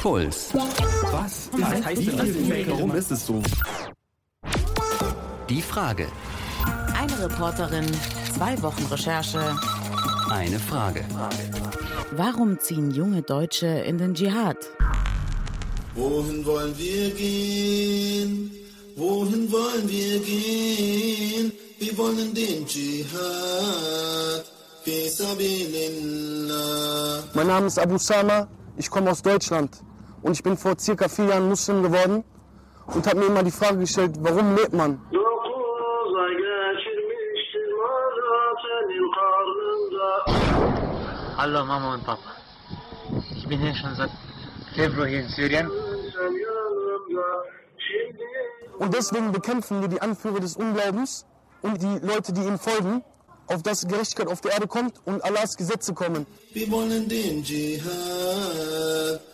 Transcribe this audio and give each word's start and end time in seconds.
Puls. 0.00 0.54
Was? 0.54 1.50
Was 1.52 1.84
heißt 1.84 2.06
denn 2.06 2.16
das? 2.16 2.68
Warum 2.68 2.94
ist 2.94 3.10
es 3.10 3.26
so? 3.26 3.42
Die 5.46 5.60
Frage. 5.60 6.06
Eine 6.98 7.24
Reporterin, 7.24 7.84
zwei 8.34 8.60
Wochen 8.62 8.82
Recherche. 8.86 9.54
Eine 10.30 10.58
Frage. 10.58 11.04
Warum 12.12 12.58
ziehen 12.58 12.90
junge 12.92 13.20
Deutsche 13.20 13.66
in 13.66 13.98
den 13.98 14.14
Dschihad? 14.14 14.56
Wohin 15.94 16.46
wollen 16.46 16.78
wir 16.78 17.10
gehen? 17.10 18.52
Wohin 18.96 19.52
wollen 19.52 19.86
wir 19.86 20.18
gehen? 20.20 21.52
Wir 21.78 21.98
wollen 21.98 22.32
den 22.32 22.66
Dschihad. 22.66 24.46
Mein 27.34 27.46
Name 27.46 27.66
ist 27.66 27.78
Abu 27.78 27.98
Sama, 27.98 28.48
ich 28.78 28.88
komme 28.88 29.10
aus 29.10 29.20
Deutschland 29.20 29.82
und 30.22 30.32
ich 30.32 30.42
bin 30.42 30.56
vor 30.56 30.78
circa 30.78 31.08
vier 31.08 31.26
Jahren 31.26 31.48
Muslim 31.48 31.82
geworden 31.82 32.24
und 32.86 33.06
habe 33.06 33.20
mir 33.20 33.26
immer 33.26 33.42
die 33.42 33.50
Frage 33.50 33.78
gestellt, 33.78 34.16
warum 34.20 34.54
lebt 34.56 34.72
man? 34.72 35.00
Hallo 41.36 41.64
Mama 41.64 41.94
und 41.94 42.04
Papa. 42.04 42.36
Ich 43.34 43.48
bin 43.48 43.60
hier 43.60 43.74
schon 43.74 43.94
seit 43.94 44.10
Februar 44.74 45.06
hier 45.06 45.20
in 45.20 45.28
Syrien. 45.28 45.70
Und 48.78 48.94
deswegen 48.94 49.32
bekämpfen 49.32 49.80
wir 49.80 49.88
die 49.88 50.00
Anführer 50.00 50.40
des 50.40 50.56
Unglaubens 50.56 51.26
und 51.62 51.80
die 51.82 51.98
Leute, 52.06 52.32
die 52.32 52.42
ihnen 52.42 52.58
folgen, 52.58 53.02
auf 53.46 53.62
dass 53.62 53.86
Gerechtigkeit 53.86 54.28
auf 54.28 54.40
der 54.40 54.52
Erde 54.52 54.66
kommt 54.66 54.94
und 55.06 55.24
Allahs 55.24 55.56
Gesetze 55.56 55.92
kommen. 55.94 56.26
Wir 56.52 56.70
wollen 56.70 57.08
den 57.08 57.42
Dschihad. 57.42 59.29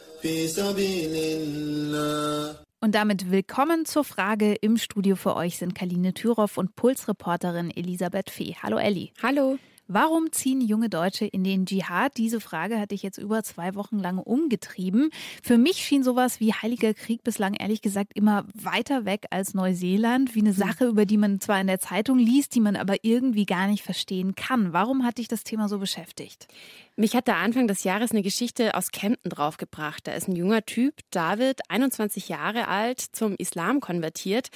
Und 2.80 2.94
damit 2.94 3.30
willkommen 3.30 3.84
zur 3.84 4.04
Frage. 4.04 4.54
Im 4.54 4.76
Studio 4.76 5.14
für 5.14 5.36
euch 5.36 5.56
sind 5.56 5.74
Kaline 5.74 6.14
Thüroff 6.14 6.58
und 6.58 6.74
Pulsreporterin 6.74 7.70
Elisabeth 7.70 8.30
Fee. 8.30 8.56
Hallo 8.62 8.76
Elli. 8.78 9.12
Hallo. 9.22 9.58
Warum 9.88 10.32
ziehen 10.32 10.60
junge 10.60 10.88
Deutsche 10.88 11.26
in 11.26 11.44
den 11.44 11.64
Dschihad? 11.64 12.16
Diese 12.16 12.40
Frage 12.40 12.80
hatte 12.80 12.96
ich 12.96 13.04
jetzt 13.04 13.18
über 13.18 13.44
zwei 13.44 13.76
Wochen 13.76 14.00
lang 14.00 14.18
umgetrieben. 14.18 15.10
Für 15.44 15.58
mich 15.58 15.76
schien 15.76 16.02
sowas 16.02 16.40
wie 16.40 16.52
Heiliger 16.52 16.92
Krieg 16.92 17.22
bislang 17.22 17.54
ehrlich 17.54 17.82
gesagt 17.82 18.12
immer 18.14 18.46
weiter 18.54 19.04
weg 19.04 19.26
als 19.30 19.54
Neuseeland, 19.54 20.34
wie 20.34 20.40
eine 20.40 20.50
hm. 20.50 20.56
Sache, 20.56 20.86
über 20.86 21.06
die 21.06 21.16
man 21.16 21.40
zwar 21.40 21.60
in 21.60 21.68
der 21.68 21.78
Zeitung 21.78 22.18
liest, 22.18 22.56
die 22.56 22.60
man 22.60 22.74
aber 22.74 22.96
irgendwie 23.02 23.46
gar 23.46 23.68
nicht 23.68 23.84
verstehen 23.84 24.34
kann. 24.34 24.72
Warum 24.72 25.04
hat 25.04 25.18
dich 25.18 25.28
das 25.28 25.44
Thema 25.44 25.68
so 25.68 25.78
beschäftigt? 25.78 26.48
Mich 26.96 27.14
hat 27.14 27.28
da 27.28 27.36
Anfang 27.36 27.68
des 27.68 27.84
Jahres 27.84 28.10
eine 28.10 28.22
Geschichte 28.22 28.74
aus 28.74 28.90
Kempten 28.90 29.30
draufgebracht. 29.30 30.06
Da 30.08 30.12
ist 30.12 30.28
ein 30.28 30.34
junger 30.34 30.64
Typ, 30.64 30.94
David, 31.10 31.60
21 31.68 32.28
Jahre 32.28 32.66
alt, 32.66 33.00
zum 33.00 33.36
Islam 33.36 33.80
konvertiert. 33.80 34.48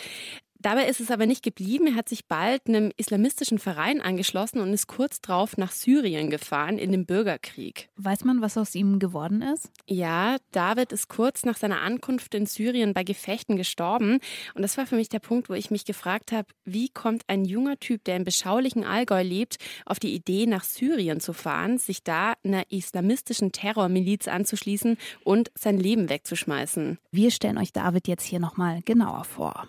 Dabei 0.62 0.88
ist 0.88 1.00
es 1.00 1.10
aber 1.10 1.24
nicht 1.24 1.42
geblieben. 1.42 1.86
Er 1.86 1.94
hat 1.94 2.10
sich 2.10 2.26
bald 2.26 2.68
einem 2.68 2.92
islamistischen 2.98 3.58
Verein 3.58 4.02
angeschlossen 4.02 4.60
und 4.60 4.74
ist 4.74 4.88
kurz 4.88 5.22
darauf 5.22 5.56
nach 5.56 5.72
Syrien 5.72 6.28
gefahren 6.28 6.76
in 6.76 6.92
den 6.92 7.06
Bürgerkrieg. 7.06 7.88
Weiß 7.96 8.24
man, 8.24 8.42
was 8.42 8.58
aus 8.58 8.74
ihm 8.74 8.98
geworden 8.98 9.40
ist? 9.40 9.70
Ja, 9.88 10.36
David 10.52 10.92
ist 10.92 11.08
kurz 11.08 11.46
nach 11.46 11.56
seiner 11.56 11.80
Ankunft 11.80 12.34
in 12.34 12.44
Syrien 12.44 12.92
bei 12.92 13.04
Gefechten 13.04 13.56
gestorben. 13.56 14.18
Und 14.54 14.60
das 14.60 14.76
war 14.76 14.86
für 14.86 14.96
mich 14.96 15.08
der 15.08 15.20
Punkt, 15.20 15.48
wo 15.48 15.54
ich 15.54 15.70
mich 15.70 15.86
gefragt 15.86 16.30
habe, 16.30 16.48
wie 16.66 16.90
kommt 16.90 17.22
ein 17.28 17.46
junger 17.46 17.78
Typ, 17.80 18.04
der 18.04 18.16
im 18.16 18.24
beschaulichen 18.24 18.84
Allgäu 18.84 19.22
lebt, 19.22 19.56
auf 19.86 19.98
die 19.98 20.14
Idee, 20.14 20.44
nach 20.44 20.64
Syrien 20.64 21.20
zu 21.20 21.32
fahren, 21.32 21.78
sich 21.78 22.02
da 22.02 22.34
einer 22.44 22.70
islamistischen 22.70 23.52
Terrormiliz 23.52 24.28
anzuschließen 24.28 24.98
und 25.24 25.50
sein 25.54 25.78
Leben 25.78 26.10
wegzuschmeißen? 26.10 26.98
Wir 27.10 27.30
stellen 27.30 27.56
euch 27.56 27.72
David 27.72 28.08
jetzt 28.08 28.24
hier 28.24 28.40
nochmal 28.40 28.82
genauer 28.84 29.24
vor. 29.24 29.66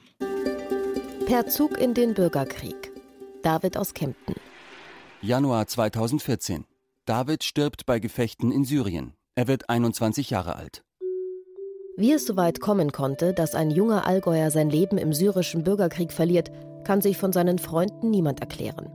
Per 1.32 1.48
Zug 1.48 1.78
in 1.80 1.94
den 1.94 2.14
Bürgerkrieg. 2.14 2.92
David 3.42 3.78
aus 3.78 3.94
Kempten. 3.94 4.36
Januar 5.22 5.66
2014. 5.66 6.66
David 7.06 7.46
stirbt 7.46 7.86
bei 7.86 8.00
Gefechten 8.00 8.52
in 8.52 8.66
Syrien. 8.66 9.14
Er 9.36 9.48
wird 9.48 9.70
21 9.70 10.30
Jahre 10.30 10.58
alt. 10.58 10.84
Wie 11.96 12.12
es 12.12 12.26
so 12.26 12.36
weit 12.36 12.60
kommen 12.60 12.92
konnte, 12.92 13.32
dass 13.32 13.56
ein 13.56 13.72
junger 13.72 14.06
Allgäuer 14.06 14.52
sein 14.52 14.70
Leben 14.70 14.98
im 14.98 15.14
syrischen 15.14 15.64
Bürgerkrieg 15.64 16.12
verliert, 16.12 16.52
kann 16.84 17.00
sich 17.00 17.16
von 17.16 17.32
seinen 17.32 17.60
Freunden 17.60 18.10
niemand 18.10 18.42
erklären. 18.42 18.90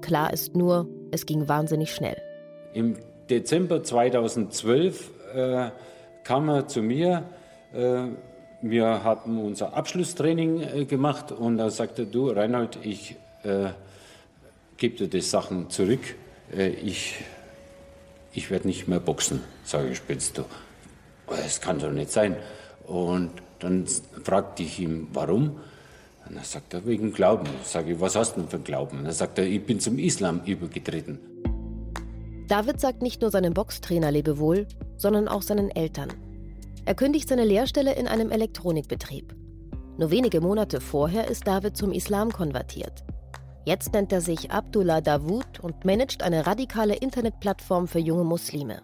Klar 0.00 0.32
ist 0.32 0.54
nur, 0.54 0.88
es 1.10 1.26
ging 1.26 1.48
wahnsinnig 1.48 1.92
schnell. 1.92 2.22
Im 2.72 2.98
Dezember 3.28 3.82
2012 3.82 5.10
äh, 5.34 5.70
kam 6.22 6.50
er 6.50 6.68
zu 6.68 6.82
mir. 6.82 7.24
Äh, 7.72 8.10
wir 8.62 9.04
hatten 9.04 9.38
unser 9.38 9.74
Abschlusstraining 9.74 10.60
äh, 10.60 10.84
gemacht 10.84 11.32
und 11.32 11.58
da 11.58 11.70
sagte 11.70 12.06
du, 12.06 12.30
Reinhold, 12.30 12.78
ich 12.82 13.16
äh, 13.42 13.70
gebe 14.76 14.96
dir 14.96 15.08
die 15.08 15.20
Sachen 15.20 15.70
zurück. 15.70 16.16
Äh, 16.54 16.68
ich 16.68 17.16
ich 18.32 18.50
werde 18.50 18.68
nicht 18.68 18.86
mehr 18.86 19.00
boxen, 19.00 19.40
sage 19.64 19.90
ich 19.90 19.96
spitz 19.96 20.32
du. 20.32 20.44
Es 21.44 21.60
kann 21.60 21.78
doch 21.78 21.90
nicht 21.90 22.10
sein. 22.10 22.36
Und 22.86 23.30
dann 23.58 23.86
fragte 24.22 24.62
ich 24.62 24.78
ihn, 24.78 25.08
warum? 25.12 25.60
Und 26.26 26.36
dann 26.36 26.44
sagt 26.44 26.74
er, 26.74 26.86
wegen 26.86 27.12
Glauben. 27.12 27.48
Sage 27.64 27.92
ich, 27.92 28.00
was 28.00 28.14
hast 28.14 28.36
du 28.36 28.40
denn 28.40 28.48
für 28.48 28.60
Glauben? 28.60 28.98
Und 28.98 29.04
dann 29.04 29.12
sagt 29.12 29.38
er, 29.38 29.46
ich 29.46 29.64
bin 29.64 29.80
zum 29.80 29.98
Islam 29.98 30.42
übergetreten. 30.44 31.18
David 32.46 32.80
sagt 32.80 33.02
nicht 33.02 33.20
nur 33.20 33.30
seinem 33.30 33.54
Boxtrainer 33.54 34.10
Lebewohl, 34.10 34.66
sondern 34.96 35.28
auch 35.28 35.42
seinen 35.42 35.70
Eltern. 35.70 36.12
Er 36.84 36.94
kündigt 36.94 37.28
seine 37.28 37.44
Lehrstelle 37.44 37.94
in 37.94 38.08
einem 38.08 38.30
Elektronikbetrieb. 38.30 39.34
Nur 39.98 40.10
wenige 40.10 40.40
Monate 40.40 40.80
vorher 40.80 41.28
ist 41.28 41.46
David 41.46 41.76
zum 41.76 41.92
Islam 41.92 42.32
konvertiert. 42.32 43.04
Jetzt 43.66 43.92
nennt 43.92 44.12
er 44.12 44.22
sich 44.22 44.50
Abdullah 44.50 45.02
Davud 45.02 45.60
und 45.60 45.84
managt 45.84 46.22
eine 46.22 46.46
radikale 46.46 46.96
Internetplattform 46.96 47.86
für 47.86 47.98
junge 47.98 48.24
Muslime. 48.24 48.80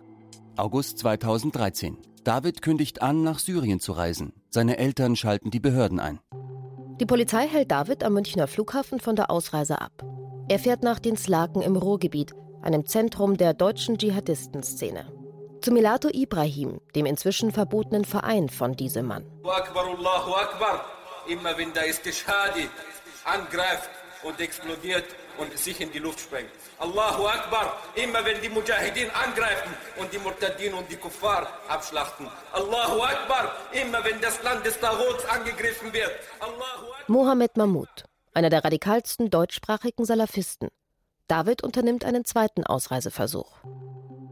August 0.57 0.99
2013. 0.99 1.97
David 2.23 2.61
kündigt 2.61 3.01
an, 3.01 3.23
nach 3.23 3.39
Syrien 3.39 3.81
zu 3.81 3.93
reisen. 3.93 4.35
Seine 4.51 4.79
Eltern 4.79 5.17
schalten 5.17 5.51
die 5.51 5.61
Behörden 5.61 6.01
ein. 6.01 6.21
Die 7.01 7.07
Polizei 7.07 7.47
hält 7.47 7.71
David 7.71 8.05
am 8.05 8.15
Münchner 8.15 8.47
Flughafen 8.47 9.01
von 9.01 9.17
der 9.17 9.31
Ausreise 9.31 9.81
ab. 9.81 10.05
Er 10.49 10.59
fährt 10.59 10.83
nach 10.83 10.99
Dinslaken 10.99 11.63
im 11.63 11.77
Ruhrgebiet, 11.77 12.35
einem 12.63 12.87
Zentrum 12.87 13.37
der 13.37 13.55
deutschen 13.55 13.97
Dschihadistenszene 13.97 15.16
zu 15.67 15.73
Milato 15.73 16.09
Ibrahim, 16.09 16.81
dem 16.95 17.07
inzwischen 17.07 17.51
verbotenen 17.51 18.05
Verein 18.05 18.49
von 18.49 18.77
diesem 18.77 19.07
Mann. 19.07 19.27
Immer 21.27 21.59
wenn 21.59 21.73
der 21.73 21.87
Istishadi 21.87 22.69
angreift 23.25 23.91
und 24.23 24.41
explodiert 24.41 25.07
und 25.39 25.59
sich 25.59 25.81
in 25.81 25.91
die 25.91 25.99
Luft 25.99 26.21
sprengt. 26.21 26.51
Allahu 26.79 27.27
Akbar, 27.27 27.79
immer 27.97 28.25
wenn 28.25 28.41
die 28.41 28.49
Mujahideen 28.49 29.11
angreifen 29.11 29.75
und 29.97 30.13
die 30.13 30.19
Murtadin 30.19 30.73
und 30.73 30.89
die 30.89 30.95
Kuffar 30.95 31.49
abschlachten. 31.67 32.29
Allahu 32.53 33.03
Akbar, 33.03 33.57
immer 33.73 34.05
wenn 34.05 34.21
das 34.21 34.41
Land 34.45 34.65
des 34.65 34.79
Tarots 34.79 35.25
angegriffen 35.25 35.93
wird. 35.93 36.13
Mohammed 37.09 37.57
Mahmoud, 37.57 38.05
einer 38.35 38.51
der 38.51 38.65
radikalsten 38.65 39.31
deutschsprachigen 39.31 40.05
Salafisten. 40.05 40.69
David 41.27 41.65
unternimmt 41.65 42.05
einen 42.05 42.25
zweiten 42.25 42.63
Ausreiseversuch. 42.63 43.51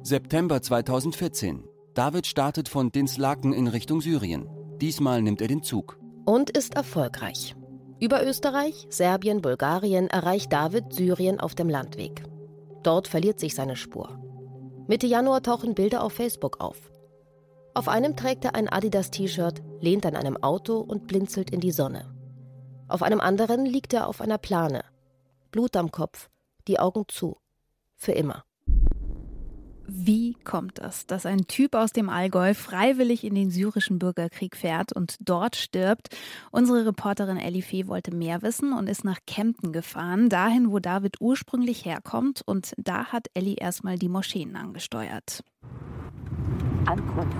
September 0.07 0.61
2014. 0.61 1.65
David 1.95 2.27
startet 2.27 2.69
von 2.69 2.93
Dinslaken 2.93 3.55
in 3.55 3.69
Richtung 3.69 4.03
Syrien. 4.03 4.51
Diesmal 4.79 5.23
nimmt 5.23 5.41
er 5.41 5.49
den 5.49 5.63
Zug. 5.63 5.99
Und 6.27 6.51
ist 6.51 6.75
erfolgreich. 6.75 7.57
Über 8.01 8.23
Österreich, 8.23 8.87
Serbien, 8.91 9.41
Bulgarien 9.41 10.09
erreicht 10.09 10.53
David 10.53 10.93
Syrien 10.93 11.41
auf 11.41 11.55
dem 11.55 11.71
Landweg. 11.71 12.23
Dort 12.83 13.09
verliert 13.09 13.41
sich 13.41 13.55
seine 13.55 13.77
Spur. 13.77 14.21
Mitte 14.89 15.07
Januar 15.07 15.43
tauchen 15.43 15.75
Bilder 15.75 16.05
auf 16.05 16.13
Facebook 16.13 16.61
auf. 16.61 16.93
Auf 17.73 17.89
einem 17.89 18.15
trägt 18.15 18.45
er 18.45 18.55
ein 18.55 18.69
Adidas-T-Shirt, 18.69 19.62
lehnt 19.81 20.05
an 20.05 20.17
einem 20.17 20.37
Auto 20.37 20.81
und 20.81 21.07
blinzelt 21.07 21.49
in 21.49 21.61
die 21.61 21.73
Sonne. 21.73 22.15
Auf 22.89 23.03
einem 23.03 23.21
anderen 23.21 23.65
liegt 23.65 23.95
er 23.95 24.07
auf 24.09 24.21
einer 24.21 24.37
Plane. 24.37 24.85
Blut 25.50 25.75
am 25.77 25.91
Kopf, 25.91 26.29
die 26.69 26.79
Augen 26.79 27.05
zu. 27.09 27.39
Für 27.97 28.12
immer. 28.12 28.45
Wie 29.87 30.35
kommt 30.45 30.79
es, 30.79 31.07
dass 31.07 31.27
ein 31.27 31.47
Typ 31.47 31.75
aus 31.75 31.93
dem 31.93 32.09
Allgäu 32.09 32.55
freiwillig 32.55 33.23
in 33.23 33.35
den 33.35 33.51
syrischen 33.51 33.99
Bürgerkrieg 33.99 34.57
fährt 34.57 34.93
und 34.93 35.17
dort 35.21 35.57
stirbt? 35.57 36.09
Unsere 36.51 36.87
Reporterin 36.87 37.37
Ellie 37.37 37.63
Fee 37.63 37.87
wollte 37.87 38.15
mehr 38.15 38.43
wissen 38.43 38.73
und 38.73 38.89
ist 38.89 39.05
nach 39.05 39.19
Kempten 39.27 39.73
gefahren, 39.73 40.31
dahin, 40.31 40.71
wo 40.71 40.79
David 40.79 41.21
ursprünglich 41.21 41.85
herkommt. 41.85 42.43
Und 42.47 42.73
da 42.79 43.07
hat 43.07 43.29
Ellie 43.35 43.57
erstmal 43.57 43.99
die 43.99 44.09
Moscheen 44.09 44.57
angesteuert. 44.57 45.45
Ankunft. 46.87 47.37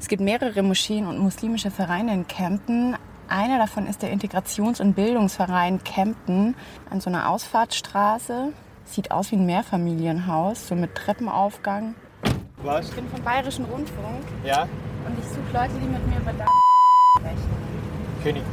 Es 0.00 0.08
gibt 0.08 0.22
mehrere 0.22 0.62
Moscheen 0.62 1.06
und 1.06 1.18
muslimische 1.18 1.70
Vereine 1.70 2.12
in 2.12 2.26
Kempten. 2.26 2.96
Einer 3.28 3.58
davon 3.58 3.86
ist 3.86 4.02
der 4.02 4.12
Integrations- 4.12 4.80
und 4.80 4.94
Bildungsverein 4.94 5.84
Kempten 5.84 6.56
an 6.90 7.00
so 7.00 7.08
einer 7.08 7.30
Ausfahrtsstraße. 7.30 8.52
Sieht 8.92 9.10
aus 9.10 9.32
wie 9.32 9.36
ein 9.36 9.46
Mehrfamilienhaus, 9.46 10.68
so 10.68 10.74
mit 10.74 10.94
Treppenaufgang. 10.94 11.94
Was? 12.62 12.90
Ich 12.90 12.94
bin 12.94 13.08
vom 13.08 13.22
Bayerischen 13.22 13.64
Rundfunk. 13.64 14.22
Ja? 14.44 14.68
Und 15.06 15.18
ich 15.18 15.24
suche 15.24 15.50
Leute, 15.50 15.72
die 15.82 15.88
mit 15.88 16.06
mir 16.06 16.18
über 16.18 16.34
da 16.34 16.44
sprechen. 17.18 17.38
Ich 18.18 18.24
nicht. 18.34 18.44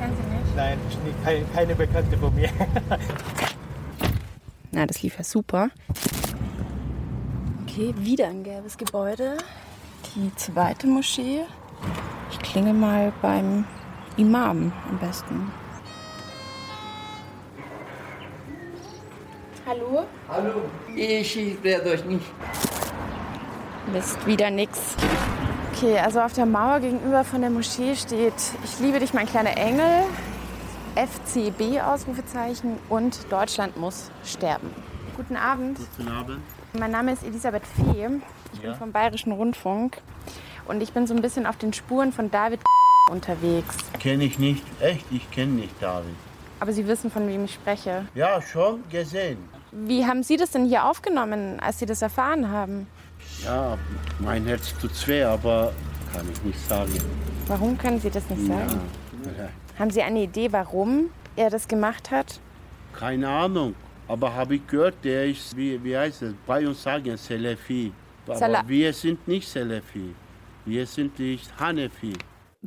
Kennen 0.00 0.16
Sie 0.16 0.22
nicht? 0.34 0.56
Nein, 0.56 0.78
keine, 1.22 1.44
keine 1.54 1.74
Bekannte 1.74 2.16
von 2.16 2.34
mir. 2.34 2.48
Na, 4.72 4.86
das 4.86 5.02
lief 5.02 5.18
ja 5.18 5.24
super. 5.24 5.68
Okay, 7.64 7.92
wieder 7.98 8.28
ein 8.28 8.42
gelbes 8.42 8.78
Gebäude. 8.78 9.36
Die 10.16 10.34
zweite 10.36 10.86
Moschee. 10.86 11.42
Ich 12.30 12.38
klinge 12.38 12.72
mal 12.72 13.12
beim 13.20 13.66
Imam 14.16 14.72
am 14.88 14.98
besten. 14.98 15.52
Hallo? 19.66 20.04
Hallo. 20.28 20.62
Ich 20.94 21.62
werde 21.62 21.90
euch 21.90 22.04
nicht. 22.04 22.24
Mist, 23.92 24.26
wieder 24.26 24.50
nix. 24.50 24.94
Okay, 25.72 25.98
also 25.98 26.20
auf 26.20 26.32
der 26.32 26.46
Mauer 26.46 26.80
gegenüber 26.80 27.24
von 27.24 27.40
der 27.40 27.50
Moschee 27.50 27.94
steht 27.96 28.34
Ich 28.62 28.78
liebe 28.80 28.98
dich, 29.00 29.12
mein 29.14 29.26
kleiner 29.26 29.56
Engel, 29.56 30.02
FCB 30.94 31.80
Ausrufezeichen 31.80 32.78
und 32.88 33.30
Deutschland 33.32 33.76
muss 33.76 34.10
sterben. 34.24 34.70
Guten 35.16 35.36
Abend. 35.36 35.78
Guten 35.96 36.08
Abend. 36.10 36.40
Mein 36.78 36.90
Name 36.90 37.12
ist 37.12 37.24
Elisabeth 37.24 37.62
Fee. 37.66 38.08
Ich 38.52 38.60
Ja. 38.62 38.70
bin 38.70 38.74
vom 38.78 38.92
Bayerischen 38.92 39.32
Rundfunk 39.32 39.98
und 40.66 40.82
ich 40.82 40.92
bin 40.92 41.06
so 41.06 41.14
ein 41.14 41.22
bisschen 41.22 41.46
auf 41.46 41.56
den 41.56 41.72
Spuren 41.72 42.12
von 42.12 42.30
David 42.30 42.60
unterwegs. 43.10 43.76
Kenne 43.98 44.24
ich 44.24 44.38
nicht. 44.38 44.64
Echt, 44.80 45.04
ich 45.10 45.30
kenne 45.30 45.52
nicht 45.52 45.74
David. 45.80 46.14
Aber 46.60 46.72
Sie 46.72 46.86
wissen, 46.86 47.10
von 47.10 47.26
wem 47.28 47.44
ich 47.44 47.54
spreche. 47.54 48.06
Ja, 48.14 48.40
schon 48.40 48.88
gesehen. 48.88 49.38
Wie 49.74 50.04
haben 50.06 50.22
Sie 50.22 50.36
das 50.36 50.50
denn 50.52 50.66
hier 50.66 50.84
aufgenommen, 50.84 51.58
als 51.60 51.78
Sie 51.80 51.86
das 51.86 52.00
erfahren 52.02 52.48
haben? 52.50 52.86
Ja, 53.44 53.76
mein 54.20 54.44
Herz 54.46 54.72
tut 54.80 54.92
weh, 55.08 55.22
aber 55.24 55.72
kann 56.12 56.26
ich 56.32 56.42
nicht 56.44 56.68
sagen. 56.68 56.92
Warum 57.48 57.76
können 57.76 58.00
Sie 58.00 58.10
das 58.10 58.28
nicht 58.30 58.46
sagen? 58.46 58.80
Ja, 59.36 59.48
Haben 59.78 59.90
Sie 59.90 60.02
eine 60.02 60.22
Idee, 60.22 60.52
warum 60.52 61.10
er 61.36 61.50
das 61.50 61.66
gemacht 61.68 62.10
hat? 62.10 62.40
keine 62.92 63.28
Ahnung. 63.28 63.74
Aber 64.06 64.32
habe 64.34 64.56
ich 64.56 64.66
gehört, 64.68 64.96
der 65.02 65.26
ist, 65.26 65.56
wie, 65.56 65.82
wie 65.82 65.96
heißt 65.96 66.22
es, 66.22 66.34
bei 66.46 66.68
uns 66.68 66.82
sagen 66.82 67.16
Selefi. 67.16 67.90
Aber 68.26 68.36
Sala- 68.36 68.62
wir 68.68 68.92
sind 68.92 69.26
nicht 69.26 69.48
Selefi. 69.48 70.14
Wir 70.66 70.86
sind 70.86 71.18
nicht 71.18 71.50
Hanefi. 71.58 72.12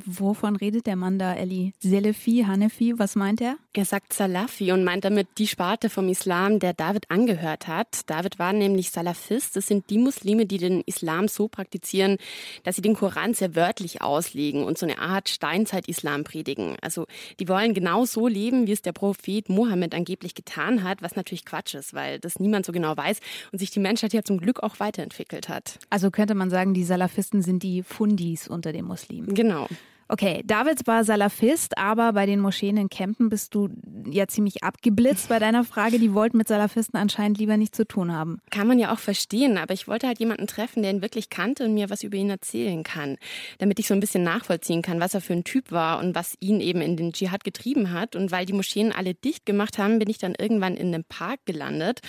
Wovon 0.04 0.56
redet 0.56 0.86
der 0.86 0.96
Mann 0.96 1.18
da, 1.18 1.32
Elli? 1.34 1.72
Selefi, 1.80 2.44
Hanefi, 2.46 2.92
was 2.98 3.14
meint 3.16 3.40
er? 3.40 3.56
Er 3.74 3.84
sagt 3.84 4.14
Salafi 4.14 4.72
und 4.72 4.82
meint 4.82 5.04
damit 5.04 5.28
die 5.36 5.46
Sparte 5.46 5.90
vom 5.90 6.08
Islam, 6.08 6.58
der 6.58 6.72
David 6.72 7.10
angehört 7.10 7.68
hat. 7.68 8.08
David 8.08 8.38
war 8.38 8.54
nämlich 8.54 8.90
Salafist. 8.90 9.56
Das 9.56 9.66
sind 9.66 9.90
die 9.90 9.98
Muslime, 9.98 10.46
die 10.46 10.56
den 10.56 10.80
Islam 10.86 11.28
so 11.28 11.48
praktizieren, 11.48 12.16
dass 12.64 12.76
sie 12.76 12.82
den 12.82 12.94
Koran 12.94 13.34
sehr 13.34 13.54
wörtlich 13.54 14.00
auslegen 14.00 14.64
und 14.64 14.78
so 14.78 14.86
eine 14.86 14.98
Art 14.98 15.28
Steinzeit-Islam 15.28 16.24
predigen. 16.24 16.76
Also 16.80 17.06
die 17.40 17.48
wollen 17.48 17.74
genau 17.74 18.06
so 18.06 18.26
leben, 18.26 18.66
wie 18.66 18.72
es 18.72 18.80
der 18.80 18.92
Prophet 18.92 19.50
Mohammed 19.50 19.94
angeblich 19.94 20.34
getan 20.34 20.82
hat, 20.82 21.02
was 21.02 21.14
natürlich 21.14 21.44
Quatsch 21.44 21.74
ist, 21.74 21.92
weil 21.92 22.18
das 22.18 22.40
niemand 22.40 22.64
so 22.64 22.72
genau 22.72 22.96
weiß 22.96 23.20
und 23.52 23.58
sich 23.58 23.70
die 23.70 23.80
Menschheit 23.80 24.14
ja 24.14 24.22
zum 24.22 24.38
Glück 24.38 24.62
auch 24.62 24.80
weiterentwickelt 24.80 25.50
hat. 25.50 25.78
Also 25.90 26.10
könnte 26.10 26.34
man 26.34 26.48
sagen, 26.48 26.72
die 26.72 26.84
Salafisten 26.84 27.42
sind 27.42 27.62
die 27.62 27.82
Fundis 27.82 28.48
unter 28.48 28.72
den 28.72 28.86
Muslimen. 28.86 29.34
Genau. 29.34 29.68
Okay, 30.10 30.42
David 30.46 30.86
war 30.86 31.04
Salafist, 31.04 31.76
aber 31.76 32.14
bei 32.14 32.24
den 32.24 32.40
Moscheen 32.40 32.78
in 32.78 32.88
Kempen 32.88 33.28
bist 33.28 33.54
du 33.54 33.68
ja 34.10 34.26
ziemlich 34.26 34.62
abgeblitzt 34.62 35.28
bei 35.28 35.38
deiner 35.38 35.64
Frage. 35.64 35.98
Die 35.98 36.14
wollten 36.14 36.38
mit 36.38 36.48
Salafisten 36.48 36.98
anscheinend 36.98 37.36
lieber 37.36 37.58
nichts 37.58 37.76
zu 37.76 37.86
tun 37.86 38.10
haben. 38.10 38.40
Kann 38.50 38.66
man 38.66 38.78
ja 38.78 38.90
auch 38.90 38.98
verstehen, 38.98 39.58
aber 39.58 39.74
ich 39.74 39.86
wollte 39.86 40.06
halt 40.06 40.18
jemanden 40.18 40.46
treffen, 40.46 40.82
der 40.82 40.92
ihn 40.92 41.02
wirklich 41.02 41.28
kannte 41.28 41.66
und 41.66 41.74
mir 41.74 41.90
was 41.90 42.04
über 42.04 42.16
ihn 42.16 42.30
erzählen 42.30 42.84
kann, 42.84 43.18
damit 43.58 43.78
ich 43.78 43.86
so 43.86 43.92
ein 43.92 44.00
bisschen 44.00 44.22
nachvollziehen 44.22 44.80
kann, 44.80 44.98
was 44.98 45.12
er 45.12 45.20
für 45.20 45.34
ein 45.34 45.44
Typ 45.44 45.72
war 45.72 45.98
und 45.98 46.14
was 46.14 46.36
ihn 46.40 46.62
eben 46.62 46.80
in 46.80 46.96
den 46.96 47.12
Dschihad 47.12 47.44
getrieben 47.44 47.92
hat. 47.92 48.16
Und 48.16 48.30
weil 48.30 48.46
die 48.46 48.54
Moscheen 48.54 48.92
alle 48.92 49.12
dicht 49.12 49.44
gemacht 49.44 49.76
haben, 49.76 49.98
bin 49.98 50.08
ich 50.08 50.16
dann 50.16 50.34
irgendwann 50.38 50.74
in 50.74 50.86
einem 50.86 51.04
Park 51.04 51.40
gelandet. 51.44 52.00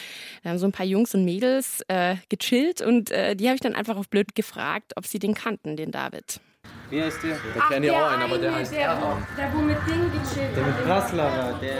Da 0.44 0.52
haben 0.52 0.58
so 0.58 0.66
ein 0.66 0.72
paar 0.72 0.86
Jungs 0.86 1.14
und 1.16 1.26
Mädels 1.26 1.84
äh, 1.90 2.16
gechillt 2.30 2.82
und 2.82 3.12
äh, 3.12 3.36
die 3.36 3.48
habe 3.48 3.56
ich 3.56 3.62
dann 3.62 3.76
einfach 3.76 3.98
auf 3.98 4.08
blöd 4.08 4.36
gefragt, 4.36 4.94
ob 4.96 5.06
sie 5.06 5.20
den 5.20 5.34
kannten, 5.34 5.76
den 5.76 5.92
David. 5.92 6.40
Wie 6.90 7.04
heißt 7.04 7.22
der? 7.24 7.36
Der 7.56 7.62
kennt 7.70 7.86
ja 7.86 7.94
auch 7.94 8.12
einen, 8.12 8.24
aber 8.24 8.38
der 8.40 8.56
heißt 8.56 8.74
Erhan. 8.74 9.28
Der, 9.38 9.54
wo 9.54 9.58
mit 9.60 9.78
Ding 9.88 10.12
gechillt 10.12 10.56
Der 10.56 10.64
mit 10.64 10.84
Praslava, 10.84 11.60
der. 11.62 11.76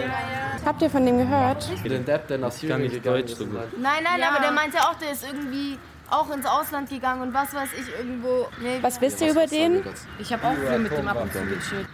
Habt 0.66 0.82
ihr 0.82 0.90
von 0.90 1.06
dem 1.06 1.18
gehört? 1.18 1.68
Den 1.84 2.06
Depp, 2.06 2.28
der 2.28 2.38
nach 2.38 2.52
Syrien 2.52 2.92
gegangen 2.92 3.24
ist. 3.24 3.40
Nein, 3.40 4.04
nein, 4.04 4.24
aber 4.24 4.40
der 4.42 4.52
meinte 4.52 4.78
auch, 4.80 4.96
der 4.96 5.12
ist 5.14 5.26
irgendwie 5.26 5.80
auch 6.12 6.30
ins 6.34 6.46
Ausland 6.46 6.90
gegangen 6.90 7.22
und 7.22 7.34
was 7.34 7.54
weiß 7.54 7.70
ich 7.80 7.88
irgendwo. 7.98 8.48
Nee, 8.62 8.80
Was 8.82 9.00
wisst 9.02 9.22
ihr 9.22 9.32
über 9.32 9.48
den? 9.48 9.84
Ich 10.20 10.32
habe 10.34 10.48
auch 10.48 10.54
viel 10.56 10.80
mit 10.80 10.92
dem 10.92 11.08
ab 11.08 11.22
und 11.22 11.32
zu 11.34 11.40
gechillt. 11.46 11.88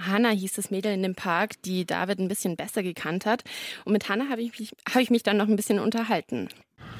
Hannah 0.00 0.30
hieß 0.30 0.52
das 0.52 0.70
Mädel 0.70 0.92
in 0.92 1.02
dem 1.02 1.16
Park, 1.16 1.60
die 1.64 1.84
David 1.84 2.20
ein 2.20 2.28
bisschen 2.28 2.56
besser 2.56 2.82
gekannt 2.84 3.26
hat. 3.26 3.42
Und 3.84 3.92
mit 3.92 4.08
Hannah 4.08 4.30
habe 4.30 4.40
ich, 4.42 4.56
mich- 4.58 4.72
habe 4.88 5.02
ich 5.02 5.10
mich 5.10 5.24
dann 5.24 5.36
noch 5.36 5.48
ein 5.48 5.56
bisschen 5.56 5.80
unterhalten. 5.80 6.48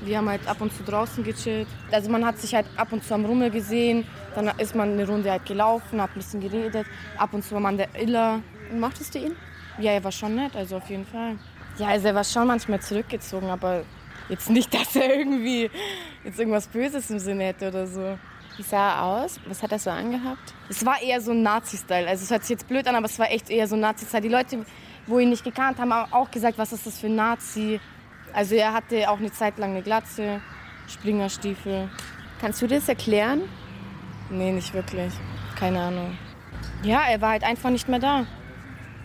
Wir 0.00 0.18
haben 0.18 0.28
halt 0.28 0.46
ab 0.46 0.60
und 0.60 0.72
zu 0.72 0.82
draußen 0.84 1.24
gechillt. 1.24 1.68
Also 1.90 2.10
man 2.10 2.24
hat 2.24 2.38
sich 2.38 2.54
halt 2.54 2.66
ab 2.76 2.92
und 2.92 3.04
zu 3.04 3.14
am 3.14 3.24
Rummel 3.24 3.50
gesehen. 3.50 4.06
Dann 4.34 4.48
ist 4.58 4.74
man 4.74 4.92
eine 4.92 5.06
Runde 5.06 5.30
halt 5.30 5.44
gelaufen, 5.46 6.00
hat 6.00 6.10
ein 6.10 6.18
bisschen 6.18 6.40
geredet. 6.40 6.86
Ab 7.16 7.34
und 7.34 7.44
zu 7.44 7.52
war 7.52 7.60
man 7.60 7.76
der 7.76 7.88
Iller. 8.00 8.40
Mochtest 8.72 9.14
du 9.14 9.18
ihn? 9.18 9.36
Ja, 9.78 9.92
er 9.92 10.04
war 10.04 10.12
schon 10.12 10.34
nett, 10.34 10.54
also 10.56 10.76
auf 10.76 10.88
jeden 10.90 11.06
Fall. 11.06 11.36
Ja, 11.78 11.88
also 11.88 12.08
er 12.08 12.14
war 12.14 12.24
schon 12.24 12.46
manchmal 12.46 12.80
zurückgezogen, 12.80 13.48
aber 13.48 13.84
jetzt 14.28 14.50
nicht, 14.50 14.72
dass 14.78 14.94
er 14.96 15.16
irgendwie 15.16 15.70
jetzt 16.24 16.38
irgendwas 16.38 16.66
Böses 16.68 17.10
im 17.10 17.18
Sinne 17.18 17.44
hätte 17.44 17.68
oder 17.68 17.86
so. 17.86 18.18
Wie 18.56 18.62
sah 18.64 18.88
er 18.88 19.02
aus? 19.04 19.38
Was 19.46 19.62
hat 19.62 19.70
er 19.70 19.78
so 19.78 19.90
angehabt? 19.90 20.52
Es 20.68 20.84
war 20.84 21.00
eher 21.00 21.20
so 21.20 21.30
ein 21.30 21.42
Nazi-Style. 21.42 22.08
Also 22.08 22.24
es 22.24 22.30
hört 22.30 22.42
sich 22.42 22.50
jetzt 22.50 22.66
blöd 22.66 22.88
an, 22.88 22.96
aber 22.96 23.06
es 23.06 23.16
war 23.18 23.30
echt 23.30 23.50
eher 23.50 23.68
so 23.68 23.76
ein 23.76 23.80
Nazi-Style. 23.80 24.22
Die 24.22 24.28
Leute, 24.28 24.66
wo 25.06 25.20
ihn 25.20 25.30
nicht 25.30 25.44
gekannt 25.44 25.78
haben, 25.78 25.94
haben 25.94 26.12
auch 26.12 26.28
gesagt, 26.28 26.58
was 26.58 26.72
ist 26.72 26.84
das 26.84 26.98
für 26.98 27.06
ein 27.06 27.14
Nazi. 27.14 27.78
Also 28.32 28.54
er 28.54 28.72
hatte 28.72 29.10
auch 29.10 29.18
eine 29.18 29.32
Zeit 29.32 29.58
lang 29.58 29.70
eine 29.70 29.82
Glatze, 29.82 30.40
Springerstiefel. 30.86 31.88
Kannst 32.40 32.62
du 32.62 32.66
das 32.66 32.88
erklären? 32.88 33.42
Nee, 34.30 34.52
nicht 34.52 34.74
wirklich. 34.74 35.12
Keine 35.58 35.80
Ahnung. 35.80 36.16
Ja, 36.82 37.02
er 37.08 37.20
war 37.20 37.30
halt 37.30 37.44
einfach 37.44 37.70
nicht 37.70 37.88
mehr 37.88 37.98
da. 37.98 38.26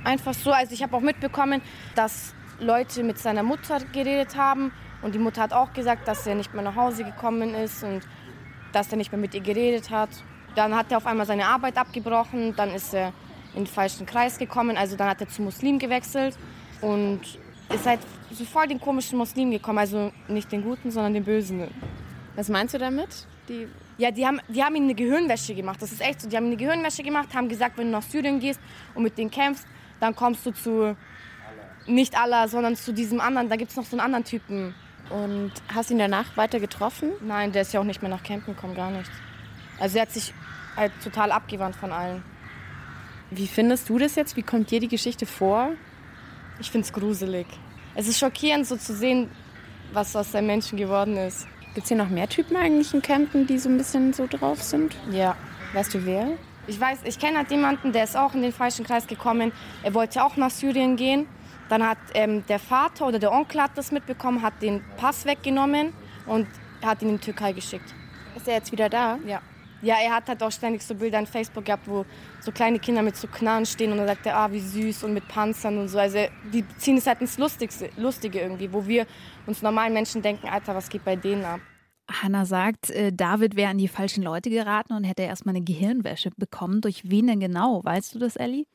Einfach 0.04 0.34
so. 0.34 0.52
Also 0.52 0.74
ich 0.74 0.84
habe 0.84 0.96
auch 0.96 1.02
mitbekommen, 1.02 1.62
dass 1.96 2.36
Leute 2.60 3.04
mit 3.04 3.18
seiner 3.18 3.44
Mutter 3.44 3.80
geredet 3.92 4.36
haben. 4.38 4.72
Und 5.02 5.16
die 5.16 5.20
Mutter 5.20 5.42
hat 5.42 5.54
auch 5.54 5.74
gesagt, 5.74 6.08
dass 6.08 6.28
er 6.28 6.36
nicht 6.36 6.54
mehr 6.54 6.64
nach 6.64 6.76
Hause 6.76 7.04
gekommen 7.04 7.56
ist 7.56 7.84
und 7.84 8.02
dass 8.72 8.92
er 8.92 8.98
nicht 8.98 9.12
mehr 9.12 9.20
mit 9.20 9.34
ihr 9.34 9.42
geredet 9.42 9.90
hat. 9.90 10.10
Dann 10.56 10.76
hat 10.76 10.92
er 10.92 10.98
auf 10.98 11.06
einmal 11.06 11.26
seine 11.26 11.48
Arbeit 11.48 11.78
abgebrochen. 11.78 12.56
Dann 12.56 12.70
ist 12.70 12.94
er 12.94 13.14
in 13.54 13.64
den 13.64 13.68
falschen 13.68 14.06
Kreis 14.06 14.38
gekommen. 14.38 14.78
Also 14.78 14.96
dann 14.96 15.10
hat 15.10 15.22
er 15.22 15.28
zu 15.28 15.42
Muslim 15.42 15.80
gewechselt 15.80 16.38
und 16.82 17.22
ist 17.74 17.86
halt 17.86 18.00
so 18.32 18.46
voll 18.46 18.68
den 18.68 18.80
komischen 18.80 19.18
Muslim 19.18 19.52
gekommen. 19.52 19.80
Also 19.80 20.12
nicht 20.28 20.52
den 20.52 20.64
guten, 20.64 20.92
sondern 20.92 21.14
den 21.14 21.24
bösen. 21.24 21.68
Was 22.36 22.50
meinst 22.50 22.74
du 22.74 22.78
damit? 22.78 23.28
Die 23.50 23.68
ja, 23.98 24.10
die 24.12 24.26
haben, 24.26 24.40
die 24.48 24.64
haben 24.64 24.76
ihm 24.76 24.84
eine 24.84 24.96
Gehirnwäsche 24.96 25.54
gemacht. 25.54 25.82
Das 25.82 25.92
ist 25.92 26.02
echt 26.02 26.22
so. 26.22 26.30
Die 26.30 26.36
haben 26.36 26.48
eine 26.48 26.58
Gehirnwäsche 26.58 27.04
gemacht, 27.04 27.30
haben 27.36 27.48
gesagt, 27.48 27.78
wenn 27.78 27.86
du 27.86 27.92
nach 27.92 28.02
Syrien 28.02 28.40
gehst 28.40 28.60
und 28.96 29.04
mit 29.04 29.18
denen 29.18 29.30
kämpfst, 29.30 29.68
dann 30.00 30.16
kommst 30.16 30.46
du 30.46 30.52
zu 30.52 30.98
nicht 31.86 32.18
Allah, 32.18 32.48
sondern 32.48 32.76
zu 32.76 32.94
diesem 32.94 33.22
anderen. 33.22 33.50
Da 33.50 33.56
gibt 33.56 33.72
es 33.72 33.78
noch 33.78 33.86
so 33.86 33.96
einen 33.96 34.06
anderen 34.06 34.24
Typen. 34.24 34.74
Und 35.10 35.52
hast 35.74 35.90
du 35.90 35.94
ihn 35.94 36.00
danach 36.00 36.36
weiter 36.38 36.60
getroffen? 36.60 37.12
Nein, 37.22 37.52
der 37.52 37.64
ist 37.64 37.74
ja 37.74 37.82
auch 37.82 37.86
nicht 37.86 38.02
mehr 38.02 38.10
nach 38.10 38.24
Campen 38.24 38.56
gekommen, 38.56 38.74
gar 38.74 38.90
nicht. 38.90 39.12
Also 39.80 39.98
er 39.98 40.04
hat 40.04 40.12
sich 40.12 40.34
halt 40.76 40.92
total 41.04 41.32
abgewandt 41.32 41.76
von 41.76 41.92
allen. 41.92 42.24
Wie 43.30 43.48
findest 43.48 43.90
du 43.90 43.98
das 44.00 44.16
jetzt? 44.16 44.38
Wie 44.38 44.44
kommt 44.44 44.72
dir 44.72 44.80
die 44.80 44.88
Geschichte 44.88 45.26
vor? 45.26 45.72
Ich 46.60 46.72
finde 46.72 46.86
es 46.86 46.94
gruselig. 46.94 47.48
Es 47.96 48.08
ist 48.08 48.18
schockierend, 48.18 48.66
so 48.66 48.76
zu 48.76 48.94
sehen, 48.96 49.30
was 49.92 50.16
aus 50.16 50.32
dem 50.32 50.48
Menschen 50.48 50.78
geworden 50.78 51.16
ist. 51.16 51.48
Gibt 51.76 51.86
es 51.86 51.88
hier 51.90 51.98
noch 51.98 52.10
mehr 52.10 52.28
Typen 52.28 52.56
eigentlich 52.58 52.94
in 52.94 53.02
Campen, 53.02 53.46
die 53.46 53.60
so 53.60 53.70
ein 53.70 53.78
bisschen 53.78 54.14
so 54.14 54.28
drauf 54.28 54.62
sind? 54.62 54.96
Ja. 55.12 55.36
Weißt 55.74 55.94
du 55.94 56.06
wer? 56.06 56.28
Ich 56.66 56.80
weiß, 56.80 57.00
ich 57.04 57.20
kenne 57.20 57.38
halt 57.38 57.52
jemanden, 57.52 57.92
der 57.92 58.06
ist 58.06 58.16
auch 58.16 58.34
in 58.34 58.42
den 58.42 58.52
falschen 58.54 58.86
Kreis 58.86 59.06
gekommen. 59.06 59.52
Er 59.84 59.94
wollte 59.94 60.24
auch 60.24 60.38
nach 60.38 60.50
Syrien 60.50 60.96
gehen. 60.96 61.28
Dann 61.70 61.88
hat 61.88 61.98
ähm, 62.14 62.46
der 62.48 62.60
Vater 62.60 63.08
oder 63.08 63.20
der 63.20 63.32
Onkel 63.32 63.62
hat 63.62 63.72
das 63.76 63.92
mitbekommen, 63.92 64.42
hat 64.42 64.62
den 64.62 64.84
Pass 64.98 65.26
weggenommen 65.26 65.94
und 66.26 66.48
hat 66.84 67.02
ihn 67.02 67.10
in 67.10 67.18
die 67.18 67.22
Türkei 67.22 67.54
geschickt. 67.54 67.94
Ist 68.36 68.48
er 68.48 68.56
jetzt 68.56 68.72
wieder 68.72 68.90
da? 68.90 69.20
Ja. 69.26 69.42
Ja, 69.84 69.98
er 70.02 70.16
hat 70.16 70.30
halt 70.30 70.42
auch 70.42 70.52
ständig 70.52 70.82
so 70.82 70.96
Bilder 70.96 71.20
in 71.20 71.28
Facebook 71.28 71.66
gehabt, 71.66 71.88
wo 71.88 72.06
so 72.40 72.52
kleine 72.52 72.80
Kinder 72.80 73.02
mit 73.02 73.18
so 73.18 73.28
Knarren 73.28 73.66
stehen 73.66 73.92
und 73.92 73.98
dann 73.98 74.08
sagt 74.08 74.26
er, 74.26 74.38
ah, 74.38 74.52
wie 74.52 74.62
süß 74.62 75.04
und 75.04 75.14
mit 75.14 75.28
Panzern 75.28 75.78
und 75.78 75.90
so. 75.90 76.00
Also 76.00 76.20
die 76.54 76.66
ziehen 76.78 76.98
es 76.98 77.06
halt 77.06 77.20
ins 77.20 77.38
Lustigste, 77.38 77.90
Lustige 77.98 78.40
irgendwie, 78.40 78.72
wo 78.72 78.88
wir 78.88 79.06
uns 79.46 79.62
normalen 79.62 79.94
Menschen 79.94 80.22
denken, 80.22 80.48
Alter, 80.48 80.74
was 80.74 80.90
geht 80.90 81.04
bei 81.04 81.18
denen 81.18 81.44
ab? 81.44 81.60
Hannah 82.10 82.46
sagt, 82.46 82.90
äh, 82.90 83.12
David 83.12 83.56
wäre 83.56 83.72
an 83.72 83.78
die 83.78 83.88
falschen 83.88 84.24
Leute 84.24 84.50
geraten 84.50 84.94
und 84.94 85.04
hätte 85.04 85.24
erstmal 85.24 85.56
eine 85.56 85.64
Gehirnwäsche 85.66 86.32
bekommen. 86.38 86.82
Durch 86.82 87.10
wen 87.10 87.28
denn 87.28 87.40
genau? 87.40 87.84
Weißt 87.84 88.16
du 88.16 88.20
das, 88.20 88.36
Ellie? 88.36 88.66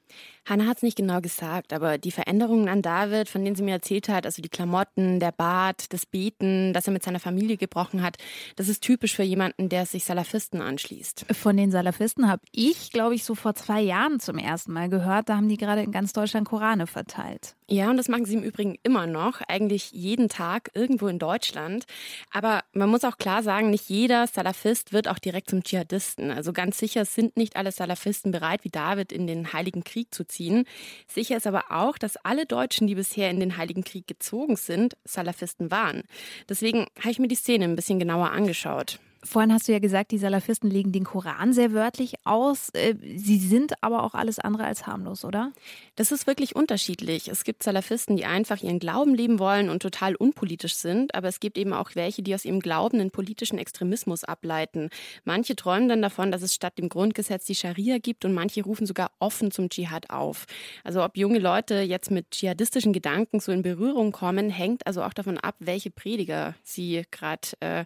Hannah 0.49 0.67
hat 0.67 0.79
es 0.79 0.83
nicht 0.83 0.97
genau 0.97 1.21
gesagt, 1.21 1.73
aber 1.73 1.99
die 1.99 2.11
Veränderungen 2.11 2.69
an 2.69 2.81
David, 2.81 3.29
von 3.29 3.45
denen 3.45 3.55
sie 3.55 3.63
mir 3.63 3.73
erzählt 3.73 4.09
hat, 4.09 4.25
also 4.25 4.41
die 4.41 4.49
Klamotten, 4.49 5.21
der 5.21 5.33
Bart, 5.33 5.93
das 5.93 6.07
Beten, 6.07 6.73
dass 6.73 6.87
er 6.87 6.93
mit 6.93 7.03
seiner 7.03 7.21
Familie 7.21 7.57
gebrochen 7.57 8.03
hat, 8.03 8.17
das 8.57 8.69
ist 8.69 8.83
typisch 8.83 9.15
für 9.15 9.23
jemanden, 9.23 9.69
der 9.69 9.85
sich 9.85 10.05
Salafisten 10.05 10.63
anschließt. 10.63 11.27
Von 11.33 11.57
den 11.57 11.71
Salafisten 11.71 12.31
habe 12.31 12.43
ich, 12.53 12.93
glaube 12.93 13.15
ich, 13.15 13.25
so 13.25 13.35
vor 13.35 13.55
zwei 13.55 13.81
Jahren 13.81 14.21
zum 14.21 14.39
ersten 14.39 14.73
Mal 14.73 14.89
gehört. 14.89 15.29
Da 15.29 15.37
haben 15.37 15.49
die 15.49 15.57
gerade 15.57 15.83
in 15.83 15.93
ganz 15.93 16.13
Deutschland 16.13 16.49
Korane 16.49 16.87
verteilt. 16.87 17.55
Ja, 17.71 17.91
und 17.91 17.99
das 17.99 18.09
machen 18.09 18.25
sie 18.25 18.35
im 18.35 18.43
Übrigen 18.43 18.77
immer 18.83 19.07
noch, 19.07 19.43
eigentlich 19.43 19.93
jeden 19.93 20.31
Tag 20.31 20.71
irgendwo 20.73 21.07
in 21.09 21.19
Deutschland. 21.19 21.85
Aber 22.31 22.65
man 22.73 22.89
muss 22.89 23.05
auch 23.05 23.19
klar 23.19 23.43
sagen, 23.43 23.69
nicht 23.69 23.91
jeder 23.91 24.27
Salafist 24.27 24.95
wird 24.95 25.07
auch 25.07 25.19
direkt 25.19 25.51
zum 25.51 25.63
Dschihadisten. 25.63 26.31
Also 26.31 26.55
ganz 26.55 26.79
sicher 26.79 27.05
sind 27.05 27.37
nicht 27.37 27.57
alle 27.57 27.71
Salafisten 27.71 28.33
bereit, 28.33 28.65
wie 28.65 28.71
David 28.71 29.13
in 29.13 29.27
den 29.27 29.53
Heiligen 29.53 29.85
Krieg 29.85 29.98
zu 30.11 30.25
ziehen. 30.25 30.65
Sicher 31.07 31.37
ist 31.37 31.47
aber 31.47 31.67
auch, 31.71 31.99
dass 31.99 32.17
alle 32.17 32.47
Deutschen, 32.47 32.87
die 32.87 32.95
bisher 32.95 33.31
in 33.31 33.41
den 33.41 33.57
Heiligen 33.57 33.85
Krieg 33.85 34.07
gezogen 34.07 34.57
sind, 34.57 34.97
Salafisten 35.05 35.71
waren. 35.71 36.03
Deswegen 36.49 36.87
habe 37.01 37.11
ich 37.11 37.19
mir 37.19 37.29
die 37.29 37.35
Szene 37.35 37.65
ein 37.65 37.77
bisschen 37.77 37.99
genauer 37.99 38.31
angeschaut. 38.31 38.99
Vorhin 39.25 39.53
hast 39.53 39.67
du 39.67 39.73
ja 39.73 39.81
gesagt, 39.81 40.13
die 40.13 40.19
Salafisten 40.19 40.71
legen 40.71 40.93
den 40.93 41.03
Koran 41.03 41.53
sehr 41.53 41.73
wörtlich 41.73 42.15
aus. 42.25 42.71
Äh, 42.71 42.95
sie 43.17 43.39
sind 43.39 43.75
aber 43.83 44.05
auch 44.05 44.15
alles 44.15 44.39
andere 44.39 44.65
als 44.65 44.87
harmlos, 44.87 45.25
oder? 45.25 45.53
Das 45.97 46.13
ist 46.13 46.29
wirklich 46.29 46.55
unterschiedlich. 46.55 47.27
Es 47.27 47.43
gibt 47.43 47.65
Salafisten, 47.65 48.17
die 48.17 48.27
einfach 48.27 48.63
ihren 48.63 48.79
Glauben 48.79 49.17
leben 49.17 49.41
wollen 49.41 49.71
und 49.71 49.83
total 49.83 50.15
unpolitisch 50.15 50.77
sind, 50.77 51.17
aber 51.17 51.27
es 51.27 51.41
gibt 51.41 51.59
eben 51.59 51.73
auch 51.73 51.91
welche, 51.95 52.23
die 52.23 52.33
aus 52.33 52.45
ihrem 52.45 52.61
Glauben 52.61 53.01
einen 53.01 53.11
politischen 53.11 53.59
Extremismus 53.59 54.23
ableiten. 54.23 54.89
Manche 55.25 55.57
träumen 55.57 55.89
dann 55.89 56.03
davon, 56.03 56.31
dass 56.31 56.43
es 56.43 56.55
statt 56.55 56.79
dem 56.79 56.89
Grundgesetz 56.89 57.45
die 57.45 57.57
Scharia 57.57 57.99
gibt 57.99 58.25
und 58.25 58.35
manche 58.35 58.63
rufen 58.63 58.87
sogar 58.87 59.11
offen 59.19 59.51
zum 59.51 59.69
Dschihad 59.69 60.11
auf. 60.11 60.47
Also 60.85 61.03
ob 61.03 61.17
junge 61.17 61.41
Leute 61.41 61.81
jetzt 61.81 62.13
mit 62.13 62.31
dschihadistischen 62.31 62.93
Gedanken 62.93 63.41
so 63.41 63.51
in 63.51 63.63
Berührung 63.63 64.13
kommen, 64.13 64.49
hängt 64.49 64.87
also 64.87 65.03
auch 65.03 65.13
davon 65.13 65.39
ab, 65.39 65.57
welche 65.59 65.91
Prediger 65.91 66.55
sie 66.63 67.03
gerade 67.11 67.49
äh, 67.59 67.85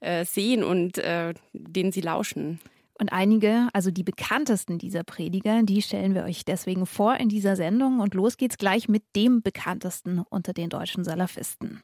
äh, 0.00 0.24
sehen 0.24 0.64
und 0.64 0.71
äh, 0.98 1.34
denen 1.52 1.92
sie 1.92 2.00
lauschen. 2.00 2.60
Und 2.98 3.12
einige, 3.12 3.68
also 3.72 3.90
die 3.90 4.04
bekanntesten 4.04 4.78
dieser 4.78 5.02
Prediger, 5.02 5.62
die 5.62 5.82
stellen 5.82 6.14
wir 6.14 6.24
euch 6.24 6.44
deswegen 6.44 6.86
vor 6.86 7.16
in 7.16 7.28
dieser 7.28 7.56
Sendung. 7.56 8.00
Und 8.00 8.14
los 8.14 8.36
geht's 8.36 8.58
gleich 8.58 8.88
mit 8.88 9.02
dem 9.16 9.42
bekanntesten 9.42 10.22
unter 10.30 10.52
den 10.52 10.68
deutschen 10.68 11.02
Salafisten. 11.02 11.82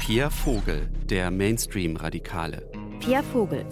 Pierre 0.00 0.30
Vogel, 0.30 0.88
der 1.08 1.30
Mainstream-Radikale. 1.30 2.68
Pierre 3.00 3.22
Vogel, 3.22 3.64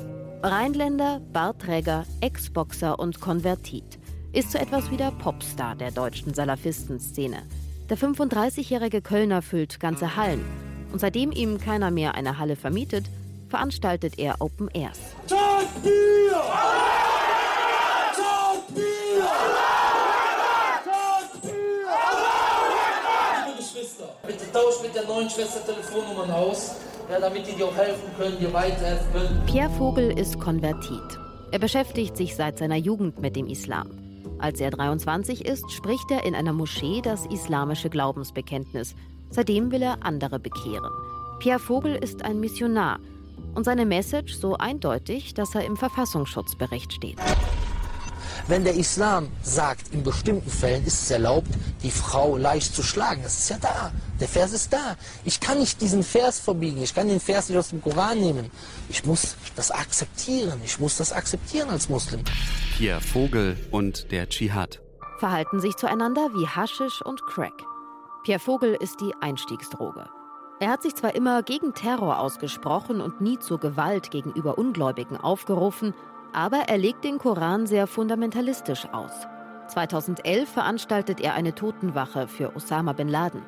Rheinländer, 0.43 1.21
Bartträger, 1.33 2.05
Ex-Boxer 2.21 2.99
und 2.99 3.21
Konvertit, 3.21 3.99
ist 4.33 4.51
so 4.53 4.59
etwas 4.59 4.91
wie 4.91 4.97
der 4.97 5.11
Popstar 5.13 5.75
der 5.75 5.91
deutschen 5.91 6.35
Salafistenszene. 6.35 7.43
Der 7.89 7.99
35-jährige 7.99 9.03
Kölner 9.03 9.43
füllt 9.43 9.79
ganze 9.79 10.17
Hallen. 10.17 10.45
Und 10.93 11.01
seitdem 11.01 11.33
ihm 11.33 11.59
keiner 11.59 11.91
mehr 11.91 12.15
eine 12.15 12.39
Halle 12.39 12.57
vermietet, 12.57 13.11
veranstaltet 13.55 14.19
er 14.19 14.35
Open 14.41 14.69
Airs. 14.75 14.99
Bitte 24.27 24.53
tauscht 24.53 24.83
mit 24.83 24.95
der 24.97 25.05
neuen 25.05 25.31
Schwester 25.31 25.65
Telefonnummern 25.65 26.33
aus, 26.33 26.75
ja, 27.09 27.21
damit 27.21 27.47
die 27.47 27.53
dir 27.53 27.67
auch 27.67 27.77
helfen 27.77 28.11
können, 28.19 28.39
dir 28.41 28.53
weiterhelfen 28.53 29.13
können. 29.13 29.43
Pierre 29.47 29.71
Vogel 29.71 30.19
ist 30.19 30.41
Konvertit. 30.41 31.21
Er 31.53 31.61
beschäftigt 31.61 32.17
sich 32.17 32.35
seit 32.35 32.59
seiner 32.59 32.77
Jugend 32.77 33.21
mit 33.21 33.37
dem 33.37 33.47
Islam. 33.47 33.89
Als 34.41 34.61
er 34.61 34.73
23 34.73 35.45
ist, 35.45 35.71
spricht 35.71 36.11
er 36.11 36.25
in 36.25 36.35
einer 36.35 36.53
Moschee 36.53 37.03
das 37.03 37.25
islamische 37.27 37.89
Glaubensbekenntnis. 37.89 38.97
Seitdem 39.31 39.71
will 39.71 39.83
er 39.83 39.99
andere 40.05 40.41
bekehren. 40.41 40.91
Pierre 41.39 41.61
Vogel 41.61 41.95
ist 41.95 42.25
ein 42.25 42.41
Missionar 42.41 42.99
und 43.55 43.65
seine 43.65 43.87
Message 43.87 44.35
so 44.35 44.57
eindeutig, 44.57 45.35
dass 45.35 45.55
er 45.55 45.65
im 45.65 45.77
Verfassungsschutzbericht 45.77 46.93
steht. 46.93 47.19
Wenn 48.47 48.65
der 48.65 48.75
Islam 48.75 49.29
sagt, 49.43 49.95
in 49.95 50.03
bestimmten 50.03 50.51
Fällen 50.51 50.85
ist 50.85 51.03
es 51.05 51.11
erlaubt, 51.11 51.49
die 51.83 51.91
Frau 51.91 52.37
leicht 52.37 52.75
zu 52.75 52.83
schlagen, 52.83 53.23
das 53.23 53.39
ist 53.39 53.49
ja 53.49 53.57
da. 53.59 53.91
Der 54.21 54.29
Vers 54.29 54.53
ist 54.53 54.73
da. 54.73 54.97
Ich 55.25 55.41
kann 55.41 55.59
nicht 55.59 55.81
diesen 55.81 56.03
Vers 56.03 56.41
verbiegen. 56.41 56.83
Ich 56.83 56.95
kann 56.95 57.09
den 57.09 57.21
Vers 57.21 57.49
nicht 57.49 57.59
aus 57.59 57.71
dem 57.71 57.81
Koran 57.81 58.21
nehmen. 58.21 58.51
Ich 58.91 59.07
muss 59.07 59.37
das 59.57 59.71
akzeptieren. 59.71 60.61
Ich 60.65 60.79
muss 60.79 60.99
das 60.99 61.13
akzeptieren 61.13 61.71
als 61.71 61.89
Muslim. 61.89 62.23
Pierre 62.77 63.01
Vogel 63.01 63.57
und 63.71 64.11
der 64.13 64.29
Dschihad. 64.29 64.81
Verhalten 65.19 65.61
sich 65.61 65.77
zueinander 65.77 66.29
wie 66.35 66.47
Haschisch 66.47 67.01
und 67.03 67.25
Crack. 67.27 67.65
Pierre 68.25 68.41
Vogel 68.41 68.77
ist 68.79 69.01
die 69.01 69.13
Einstiegsdroge. 69.21 70.07
Er 70.61 70.71
hat 70.71 70.83
sich 70.83 70.95
zwar 70.95 71.15
immer 71.15 71.43
gegen 71.43 71.75
Terror 71.75 72.21
ausgesprochen 72.21 73.01
und 73.01 73.21
nie 73.21 73.39
zur 73.39 73.59
Gewalt 73.59 74.11
gegenüber 74.11 74.57
Ungläubigen 74.57 75.17
aufgerufen, 75.17 75.95
aber 76.33 76.69
er 76.69 76.79
legt 76.79 77.05
den 77.05 77.19
Koran 77.19 77.67
sehr 77.67 77.87
fundamentalistisch 77.87 78.87
aus. 78.93 79.27
2011 79.69 80.49
veranstaltet 80.49 81.21
er 81.21 81.35
eine 81.35 81.55
Totenwache 81.55 82.29
für 82.29 82.55
Osama 82.55 82.93
bin 82.93 83.09
Laden. 83.09 83.43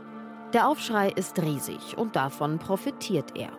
Der 0.53 0.69
Aufschrei 0.69 1.11
ist 1.11 1.41
riesig 1.41 1.97
und 1.97 2.17
davon 2.17 2.59
profitiert 2.59 3.37
er. 3.37 3.51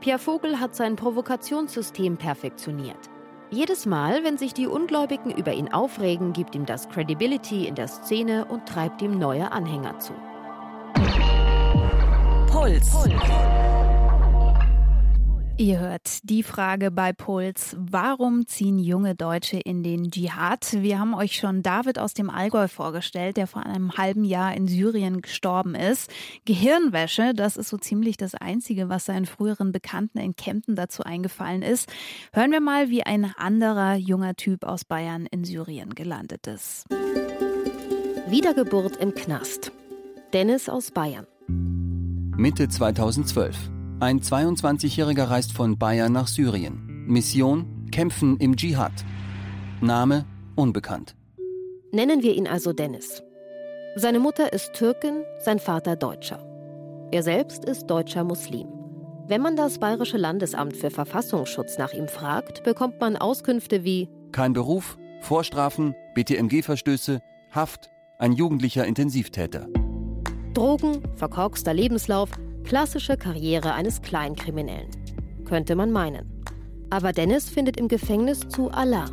Pierre 0.00 0.18
Vogel 0.18 0.60
hat 0.60 0.74
sein 0.74 0.96
Provokationssystem 0.96 2.16
perfektioniert. 2.16 3.10
Jedes 3.50 3.86
Mal, 3.86 4.24
wenn 4.24 4.38
sich 4.38 4.54
die 4.54 4.66
Ungläubigen 4.66 5.30
über 5.30 5.52
ihn 5.52 5.72
aufregen, 5.72 6.32
gibt 6.32 6.54
ihm 6.54 6.66
das 6.66 6.88
Credibility 6.88 7.66
in 7.66 7.74
der 7.74 7.88
Szene 7.88 8.44
und 8.44 8.66
treibt 8.66 9.02
ihm 9.02 9.18
neue 9.18 9.52
Anhänger 9.52 9.98
zu. 9.98 10.12
Puls. 12.56 12.90
Ihr 15.58 15.78
hört 15.78 16.20
die 16.22 16.42
Frage 16.42 16.90
bei 16.90 17.12
Puls. 17.12 17.76
Warum 17.78 18.46
ziehen 18.46 18.78
junge 18.78 19.14
Deutsche 19.14 19.58
in 19.58 19.82
den 19.82 20.10
Dschihad? 20.10 20.72
Wir 20.72 20.98
haben 20.98 21.12
euch 21.12 21.36
schon 21.36 21.62
David 21.62 21.98
aus 21.98 22.14
dem 22.14 22.30
Allgäu 22.30 22.66
vorgestellt, 22.66 23.36
der 23.36 23.46
vor 23.46 23.66
einem 23.66 23.98
halben 23.98 24.24
Jahr 24.24 24.54
in 24.54 24.68
Syrien 24.68 25.20
gestorben 25.20 25.74
ist. 25.74 26.10
Gehirnwäsche, 26.46 27.34
das 27.34 27.58
ist 27.58 27.68
so 27.68 27.76
ziemlich 27.76 28.16
das 28.16 28.34
Einzige, 28.34 28.88
was 28.88 29.04
seinen 29.04 29.26
früheren 29.26 29.70
Bekannten 29.70 30.16
in 30.16 30.34
Kempten 30.34 30.76
dazu 30.76 31.02
eingefallen 31.02 31.60
ist. 31.60 31.92
Hören 32.32 32.52
wir 32.52 32.62
mal, 32.62 32.88
wie 32.88 33.02
ein 33.02 33.34
anderer 33.36 33.96
junger 33.96 34.34
Typ 34.34 34.64
aus 34.64 34.86
Bayern 34.86 35.26
in 35.26 35.44
Syrien 35.44 35.94
gelandet 35.94 36.46
ist. 36.46 36.86
Wiedergeburt 38.28 38.96
im 38.96 39.14
Knast. 39.14 39.72
Dennis 40.32 40.70
aus 40.70 40.90
Bayern. 40.90 41.26
Mitte 42.38 42.68
2012. 42.68 43.56
Ein 43.98 44.20
22-Jähriger 44.20 45.30
reist 45.30 45.54
von 45.54 45.78
Bayern 45.78 46.12
nach 46.12 46.26
Syrien. 46.28 47.06
Mission: 47.06 47.86
Kämpfen 47.90 48.36
im 48.36 48.56
Dschihad. 48.56 48.92
Name: 49.80 50.26
unbekannt. 50.54 51.16
Nennen 51.92 52.22
wir 52.22 52.34
ihn 52.34 52.46
also 52.46 52.74
Dennis. 52.74 53.22
Seine 53.94 54.20
Mutter 54.20 54.52
ist 54.52 54.74
Türkin, 54.74 55.22
sein 55.38 55.58
Vater 55.58 55.96
Deutscher. 55.96 56.38
Er 57.10 57.22
selbst 57.22 57.64
ist 57.64 57.86
deutscher 57.86 58.22
Muslim. 58.22 58.68
Wenn 59.26 59.40
man 59.40 59.56
das 59.56 59.78
Bayerische 59.78 60.18
Landesamt 60.18 60.76
für 60.76 60.90
Verfassungsschutz 60.90 61.78
nach 61.78 61.94
ihm 61.94 62.06
fragt, 62.06 62.64
bekommt 62.64 63.00
man 63.00 63.16
Auskünfte 63.16 63.82
wie 63.82 64.10
Kein 64.32 64.52
Beruf, 64.52 64.98
Vorstrafen, 65.22 65.94
BTMG-Verstöße, 66.14 67.22
Haft, 67.50 67.88
ein 68.18 68.32
jugendlicher 68.32 68.84
Intensivtäter. 68.84 69.68
Drogen, 70.56 71.02
verkorkster 71.16 71.74
Lebenslauf, 71.74 72.30
klassische 72.64 73.18
Karriere 73.18 73.74
eines 73.74 74.00
Kleinkriminellen. 74.00 74.88
Könnte 75.44 75.76
man 75.76 75.92
meinen. 75.92 76.42
Aber 76.88 77.12
Dennis 77.12 77.50
findet 77.50 77.76
im 77.76 77.88
Gefängnis 77.88 78.40
zu 78.48 78.70
Allah. 78.70 79.04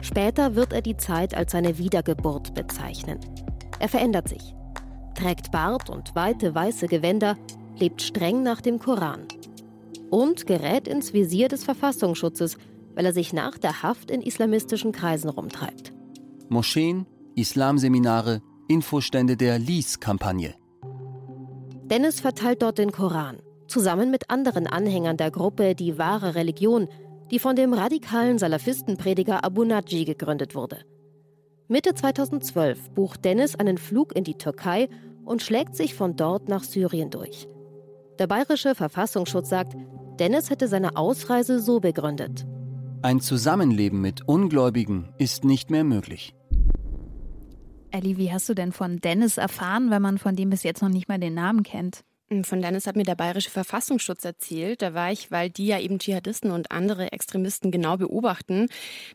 Später 0.00 0.56
wird 0.56 0.72
er 0.72 0.82
die 0.82 0.96
Zeit 0.96 1.32
als 1.36 1.52
seine 1.52 1.78
Wiedergeburt 1.78 2.54
bezeichnen. 2.54 3.20
Er 3.78 3.88
verändert 3.88 4.28
sich, 4.28 4.56
trägt 5.14 5.52
Bart 5.52 5.90
und 5.90 6.16
weite 6.16 6.56
weiße 6.56 6.88
Gewänder, 6.88 7.36
lebt 7.78 8.02
streng 8.02 8.42
nach 8.42 8.60
dem 8.60 8.80
Koran 8.80 9.28
und 10.10 10.46
gerät 10.48 10.88
ins 10.88 11.12
Visier 11.12 11.46
des 11.46 11.62
Verfassungsschutzes, 11.62 12.58
weil 12.96 13.06
er 13.06 13.12
sich 13.12 13.32
nach 13.32 13.58
der 13.58 13.84
Haft 13.84 14.10
in 14.10 14.22
islamistischen 14.22 14.90
Kreisen 14.90 15.30
rumtreibt. 15.30 15.92
Moscheen, 16.48 17.06
Islamseminare, 17.36 18.42
Infostände 18.68 19.38
der 19.38 19.58
Lies-Kampagne. 19.58 20.54
Dennis 21.84 22.20
verteilt 22.20 22.60
dort 22.60 22.76
den 22.76 22.92
Koran, 22.92 23.38
zusammen 23.66 24.10
mit 24.10 24.28
anderen 24.28 24.66
Anhängern 24.66 25.16
der 25.16 25.30
Gruppe 25.30 25.74
Die 25.74 25.96
wahre 25.96 26.34
Religion, 26.34 26.86
die 27.30 27.38
von 27.38 27.56
dem 27.56 27.72
radikalen 27.72 28.38
Salafistenprediger 28.38 29.42
Abu 29.42 29.64
Naji 29.64 30.04
gegründet 30.04 30.54
wurde. 30.54 30.80
Mitte 31.66 31.94
2012 31.94 32.90
bucht 32.90 33.24
Dennis 33.24 33.54
einen 33.56 33.78
Flug 33.78 34.14
in 34.14 34.24
die 34.24 34.36
Türkei 34.36 34.88
und 35.24 35.42
schlägt 35.42 35.74
sich 35.74 35.94
von 35.94 36.16
dort 36.16 36.48
nach 36.48 36.62
Syrien 36.62 37.10
durch. 37.10 37.48
Der 38.18 38.26
bayerische 38.26 38.74
Verfassungsschutz 38.74 39.48
sagt, 39.48 39.76
Dennis 40.18 40.50
hätte 40.50 40.68
seine 40.68 40.96
Ausreise 40.96 41.60
so 41.60 41.80
begründet. 41.80 42.46
Ein 43.00 43.20
Zusammenleben 43.20 44.00
mit 44.00 44.28
Ungläubigen 44.28 45.14
ist 45.18 45.44
nicht 45.44 45.70
mehr 45.70 45.84
möglich. 45.84 46.34
Ellie, 47.90 48.16
wie 48.16 48.32
hast 48.32 48.48
du 48.48 48.54
denn 48.54 48.72
von 48.72 48.98
Dennis 48.98 49.38
erfahren, 49.38 49.90
wenn 49.90 50.02
man 50.02 50.18
von 50.18 50.36
dem 50.36 50.50
bis 50.50 50.62
jetzt 50.62 50.82
noch 50.82 50.88
nicht 50.88 51.08
mal 51.08 51.18
den 51.18 51.34
Namen 51.34 51.62
kennt? 51.62 52.04
Von 52.42 52.60
Dennis 52.60 52.86
hat 52.86 52.96
mir 52.96 53.04
der 53.04 53.14
Bayerische 53.14 53.48
Verfassungsschutz 53.48 54.22
erzählt. 54.22 54.82
Da 54.82 54.92
war 54.92 55.10
ich, 55.10 55.30
weil 55.30 55.48
die 55.48 55.66
ja 55.66 55.80
eben 55.80 55.98
Dschihadisten 55.98 56.50
und 56.50 56.70
andere 56.70 57.10
Extremisten 57.12 57.70
genau 57.70 57.96
beobachten. 57.96 58.66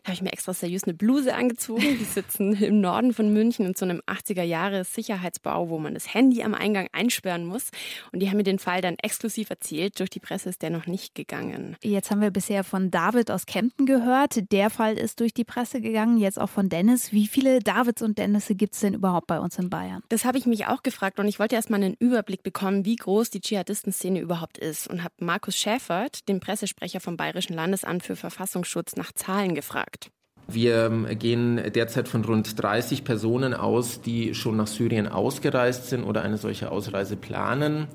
Da 0.02 0.08
habe 0.08 0.14
ich 0.14 0.22
mir 0.22 0.32
extra 0.32 0.52
seriös 0.52 0.82
eine 0.82 0.94
Bluse 0.94 1.32
angezogen. 1.32 1.96
Die 2.00 2.04
sitzen 2.04 2.54
im 2.62 2.80
Norden 2.80 3.12
von 3.12 3.32
München 3.32 3.66
in 3.66 3.74
so 3.74 3.84
einem 3.84 4.00
80er-Jahre-Sicherheitsbau, 4.08 5.68
wo 5.68 5.78
man 5.78 5.94
das 5.94 6.12
Handy 6.12 6.42
am 6.42 6.54
Eingang 6.54 6.88
einsperren 6.90 7.46
muss. 7.46 7.70
Und 8.10 8.18
die 8.18 8.30
haben 8.30 8.36
mir 8.36 8.42
den 8.42 8.58
Fall 8.58 8.80
dann 8.80 8.96
exklusiv 9.00 9.48
erzählt. 9.48 10.00
Durch 10.00 10.10
die 10.10 10.18
Presse 10.18 10.48
ist 10.48 10.62
der 10.62 10.70
noch 10.70 10.86
nicht 10.86 11.14
gegangen. 11.14 11.76
Jetzt 11.84 12.10
haben 12.10 12.20
wir 12.20 12.32
bisher 12.32 12.64
von 12.64 12.90
David 12.90 13.30
aus 13.30 13.46
Kempten 13.46 13.86
gehört. 13.86 14.50
Der 14.50 14.70
Fall 14.70 14.98
ist 14.98 15.20
durch 15.20 15.32
die 15.32 15.44
Presse 15.44 15.80
gegangen. 15.80 16.18
Jetzt 16.18 16.40
auch 16.40 16.50
von 16.50 16.68
Dennis. 16.68 17.12
Wie 17.12 17.28
viele 17.28 17.60
Davids 17.60 18.02
und 18.02 18.18
Dennisse 18.18 18.56
gibt 18.56 18.74
es 18.74 18.80
denn 18.80 18.94
überhaupt 18.94 19.28
bei 19.28 19.38
uns 19.38 19.56
in 19.56 19.70
Bayern? 19.70 20.02
Das 20.08 20.24
habe 20.24 20.36
ich 20.36 20.46
mich 20.46 20.66
auch 20.66 20.82
gefragt 20.82 21.20
und 21.20 21.28
ich 21.28 21.38
wollte 21.38 21.54
erst 21.54 21.70
mal 21.70 21.76
einen 21.76 21.94
Überblick 21.94 22.42
bekommen, 22.42 22.84
wie 22.84 22.96
groß 23.04 23.28
die 23.28 23.40
Dschihadistenszene 23.40 24.18
überhaupt 24.18 24.56
ist 24.56 24.88
und 24.88 25.04
habe 25.04 25.14
Markus 25.20 25.56
Schäfert, 25.56 26.26
den 26.28 26.40
Pressesprecher 26.40 27.00
vom 27.00 27.18
Bayerischen 27.18 27.54
Landesamt 27.54 28.02
für 28.02 28.16
Verfassungsschutz, 28.16 28.96
nach 28.96 29.12
Zahlen 29.12 29.54
gefragt. 29.54 30.10
Wir 30.48 30.86
ähm, 30.86 31.06
gehen 31.18 31.60
derzeit 31.74 32.08
von 32.08 32.24
rund 32.24 32.62
30 32.62 33.04
Personen 33.04 33.52
aus, 33.52 34.00
die 34.00 34.34
schon 34.34 34.56
nach 34.56 34.66
Syrien 34.66 35.06
ausgereist 35.06 35.90
sind 35.90 36.04
oder 36.04 36.22
eine 36.22 36.38
solche 36.38 36.70
Ausreise 36.70 37.16
planen. 37.16 37.88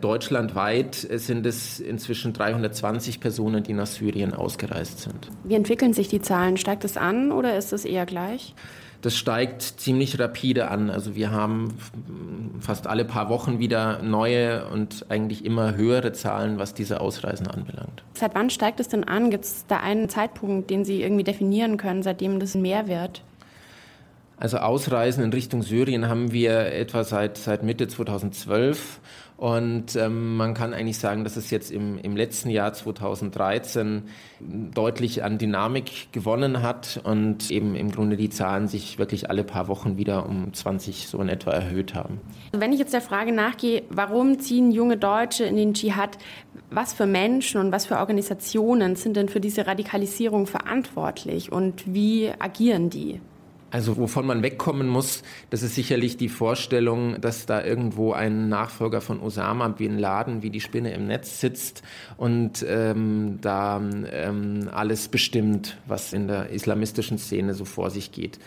Deutschlandweit 0.00 0.94
sind 0.94 1.46
es 1.46 1.80
inzwischen 1.80 2.32
320 2.32 3.20
Personen, 3.20 3.62
die 3.62 3.72
nach 3.74 3.86
Syrien 3.86 4.34
ausgereist 4.34 5.00
sind. 5.00 5.30
Wie 5.44 5.54
entwickeln 5.54 5.92
sich 5.92 6.08
die 6.08 6.20
Zahlen? 6.20 6.56
Steigt 6.56 6.84
es 6.84 6.96
an 6.96 7.32
oder 7.32 7.56
ist 7.56 7.72
es 7.72 7.84
eher 7.84 8.04
gleich? 8.06 8.54
Das 9.04 9.14
steigt 9.18 9.60
ziemlich 9.60 10.18
rapide 10.18 10.70
an. 10.70 10.88
Also 10.88 11.14
wir 11.14 11.30
haben 11.30 11.76
fast 12.58 12.86
alle 12.86 13.04
paar 13.04 13.28
Wochen 13.28 13.58
wieder 13.58 14.02
neue 14.02 14.66
und 14.68 15.04
eigentlich 15.10 15.44
immer 15.44 15.76
höhere 15.76 16.14
Zahlen, 16.14 16.58
was 16.58 16.72
diese 16.72 17.02
Ausreisen 17.02 17.46
anbelangt. 17.46 18.02
Seit 18.14 18.34
wann 18.34 18.48
steigt 18.48 18.80
es 18.80 18.88
denn 18.88 19.04
an? 19.04 19.28
Gibt 19.28 19.44
es 19.44 19.66
da 19.66 19.76
einen 19.76 20.08
Zeitpunkt, 20.08 20.70
den 20.70 20.86
Sie 20.86 21.02
irgendwie 21.02 21.22
definieren 21.22 21.76
können, 21.76 22.02
seitdem 22.02 22.40
das 22.40 22.54
mehr 22.54 22.88
wird? 22.88 23.20
Also 24.38 24.56
Ausreisen 24.56 25.22
in 25.22 25.34
Richtung 25.34 25.62
Syrien 25.62 26.08
haben 26.08 26.32
wir 26.32 26.72
etwa 26.72 27.04
seit, 27.04 27.36
seit 27.36 27.62
Mitte 27.62 27.86
2012 27.88 29.00
und 29.36 29.96
ähm, 29.96 30.36
man 30.36 30.54
kann 30.54 30.72
eigentlich 30.72 30.98
sagen, 30.98 31.24
dass 31.24 31.36
es 31.36 31.50
jetzt 31.50 31.72
im, 31.72 31.98
im 31.98 32.16
letzten 32.16 32.50
Jahr 32.50 32.72
2013 32.72 34.04
deutlich 34.40 35.24
an 35.24 35.38
Dynamik 35.38 36.12
gewonnen 36.12 36.62
hat 36.62 37.00
und 37.02 37.50
eben 37.50 37.74
im 37.74 37.90
Grunde 37.90 38.16
die 38.16 38.30
Zahlen 38.30 38.68
sich 38.68 38.98
wirklich 38.98 39.30
alle 39.30 39.42
paar 39.42 39.66
Wochen 39.66 39.96
wieder 39.96 40.26
um 40.26 40.52
20 40.54 41.08
so 41.08 41.18
in 41.18 41.28
etwa 41.28 41.50
erhöht 41.50 41.94
haben. 41.94 42.20
Wenn 42.52 42.72
ich 42.72 42.78
jetzt 42.78 42.94
der 42.94 43.00
Frage 43.00 43.32
nachgehe, 43.32 43.82
warum 43.90 44.38
ziehen 44.38 44.70
junge 44.70 44.96
Deutsche 44.96 45.44
in 45.44 45.56
den 45.56 45.74
Dschihad, 45.74 46.16
was 46.70 46.94
für 46.94 47.06
Menschen 47.06 47.60
und 47.60 47.72
was 47.72 47.86
für 47.86 47.98
Organisationen 47.98 48.94
sind 48.94 49.16
denn 49.16 49.28
für 49.28 49.40
diese 49.40 49.66
Radikalisierung 49.66 50.46
verantwortlich 50.46 51.50
und 51.50 51.92
wie 51.92 52.30
agieren 52.38 52.88
die? 52.88 53.20
Also 53.74 53.96
wovon 53.96 54.24
man 54.24 54.44
wegkommen 54.44 54.86
muss, 54.86 55.24
das 55.50 55.64
ist 55.64 55.74
sicherlich 55.74 56.16
die 56.16 56.28
Vorstellung, 56.28 57.20
dass 57.20 57.44
da 57.44 57.60
irgendwo 57.60 58.12
ein 58.12 58.48
Nachfolger 58.48 59.00
von 59.00 59.18
Osama 59.18 59.66
bin 59.66 59.98
Laden 59.98 60.44
wie 60.44 60.50
die 60.50 60.60
Spinne 60.60 60.92
im 60.92 61.08
Netz 61.08 61.40
sitzt 61.40 61.82
und 62.16 62.64
ähm, 62.68 63.38
da 63.40 63.82
ähm, 64.12 64.70
alles 64.72 65.08
bestimmt, 65.08 65.76
was 65.88 66.12
in 66.12 66.28
der 66.28 66.50
islamistischen 66.50 67.18
Szene 67.18 67.52
so 67.54 67.64
vor 67.64 67.90
sich 67.90 68.12
geht. 68.12 68.38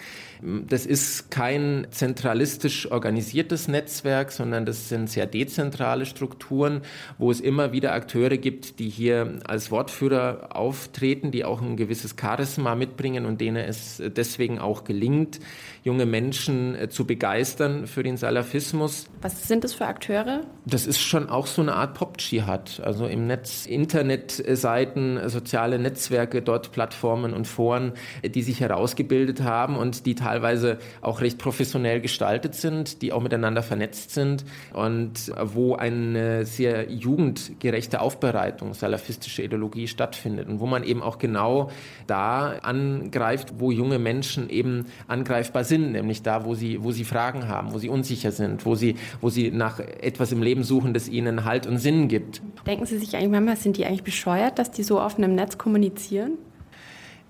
Das 0.41 0.85
ist 0.85 1.31
kein 1.31 1.87
zentralistisch 1.91 2.91
organisiertes 2.91 3.67
Netzwerk, 3.67 4.31
sondern 4.31 4.65
das 4.65 4.89
sind 4.89 5.09
sehr 5.09 5.25
dezentrale 5.25 6.05
Strukturen, 6.05 6.81
wo 7.17 7.31
es 7.31 7.39
immer 7.39 7.71
wieder 7.71 7.93
Akteure 7.93 8.37
gibt, 8.37 8.79
die 8.79 8.89
hier 8.89 9.39
als 9.47 9.71
Wortführer 9.71 10.55
auftreten, 10.55 11.31
die 11.31 11.45
auch 11.45 11.61
ein 11.61 11.77
gewisses 11.77 12.15
Charisma 12.19 12.75
mitbringen 12.75 13.25
und 13.25 13.41
denen 13.41 13.57
es 13.57 14.01
deswegen 14.15 14.59
auch 14.59 14.83
gelingt, 14.83 15.39
junge 15.83 16.05
Menschen 16.05 16.75
äh, 16.75 16.89
zu 16.89 17.05
begeistern 17.05 17.87
für 17.87 18.03
den 18.03 18.17
Salafismus. 18.17 19.07
Was 19.21 19.47
sind 19.47 19.63
das 19.63 19.73
für 19.73 19.85
Akteure? 19.85 20.41
Das 20.65 20.85
ist 20.85 20.99
schon 20.99 21.29
auch 21.29 21.47
so 21.47 21.61
eine 21.61 21.73
Art 21.73 21.93
Pop-Dschihad. 21.95 22.81
Also 22.83 23.07
im 23.07 23.25
Netz, 23.25 23.65
Internetseiten, 23.65 25.29
soziale 25.29 25.79
Netzwerke, 25.79 26.41
dort 26.41 26.71
Plattformen 26.71 27.33
und 27.33 27.47
Foren, 27.47 27.93
die 28.23 28.43
sich 28.43 28.59
herausgebildet 28.59 29.41
haben 29.41 29.77
und 29.77 30.05
die 30.05 30.15
teilweise 30.27 30.77
auch 31.01 31.21
recht 31.21 31.37
professionell 31.37 32.01
gestaltet 32.01 32.53
sind, 32.55 33.01
die 33.01 33.13
auch 33.13 33.21
miteinander 33.21 33.63
vernetzt 33.63 34.11
sind 34.11 34.43
und 34.73 35.31
wo 35.41 35.75
eine 35.75 36.45
sehr 36.45 36.91
jugendgerechte 36.91 38.01
Aufbereitung 38.01 38.73
salafistischer 38.73 39.43
Ideologie 39.43 39.87
stattfindet 39.87 40.49
und 40.49 40.59
wo 40.59 40.65
man 40.65 40.83
eben 40.83 41.01
auch 41.01 41.17
genau 41.17 41.69
da 42.07 42.57
angreift, 42.61 43.53
wo 43.59 43.71
junge 43.71 43.99
Menschen 43.99 44.49
eben 44.49 44.87
angreifbar 45.07 45.63
sind, 45.63 45.93
nämlich 45.93 46.23
da, 46.23 46.43
wo 46.43 46.55
sie, 46.55 46.83
wo 46.83 46.91
sie 46.91 47.05
Fragen 47.05 47.47
haben, 47.47 47.73
wo 47.73 47.77
sie 47.77 47.89
unsicher 47.89 48.31
sind, 48.31 48.65
wo 48.65 48.75
sie, 48.75 48.95
wo 49.21 49.29
sie 49.29 49.51
nach 49.51 49.79
etwas 49.79 50.31
im 50.31 50.41
Leben 50.41 50.63
suchen, 50.63 50.93
das 50.93 51.07
ihnen 51.07 51.45
Halt 51.45 51.67
und 51.67 51.77
Sinn 51.77 52.07
gibt. 52.07 52.41
Denken 52.65 52.85
Sie 52.85 52.97
sich 52.97 53.15
eigentlich 53.15 53.31
manchmal, 53.31 53.55
sind 53.55 53.77
die 53.77 53.85
eigentlich 53.85 54.03
bescheuert, 54.03 54.59
dass 54.59 54.71
die 54.71 54.83
so 54.83 54.99
offen 54.99 55.23
im 55.23 55.35
Netz 55.35 55.57
kommunizieren? 55.57 56.37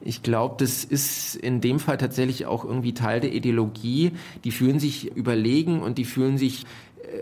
Ich 0.01 0.23
glaube, 0.23 0.55
das 0.59 0.83
ist 0.83 1.35
in 1.35 1.59
dem 1.61 1.79
Fall 1.79 1.97
tatsächlich 1.97 2.45
auch 2.45 2.63
irgendwie 2.63 2.93
Teil 2.93 3.19
der 3.19 3.33
Ideologie. 3.33 4.11
Die 4.43 4.51
fühlen 4.51 4.79
sich 4.79 5.15
überlegen 5.15 5.81
und 5.81 5.97
die 5.97 6.05
fühlen 6.05 6.37
sich 6.37 6.65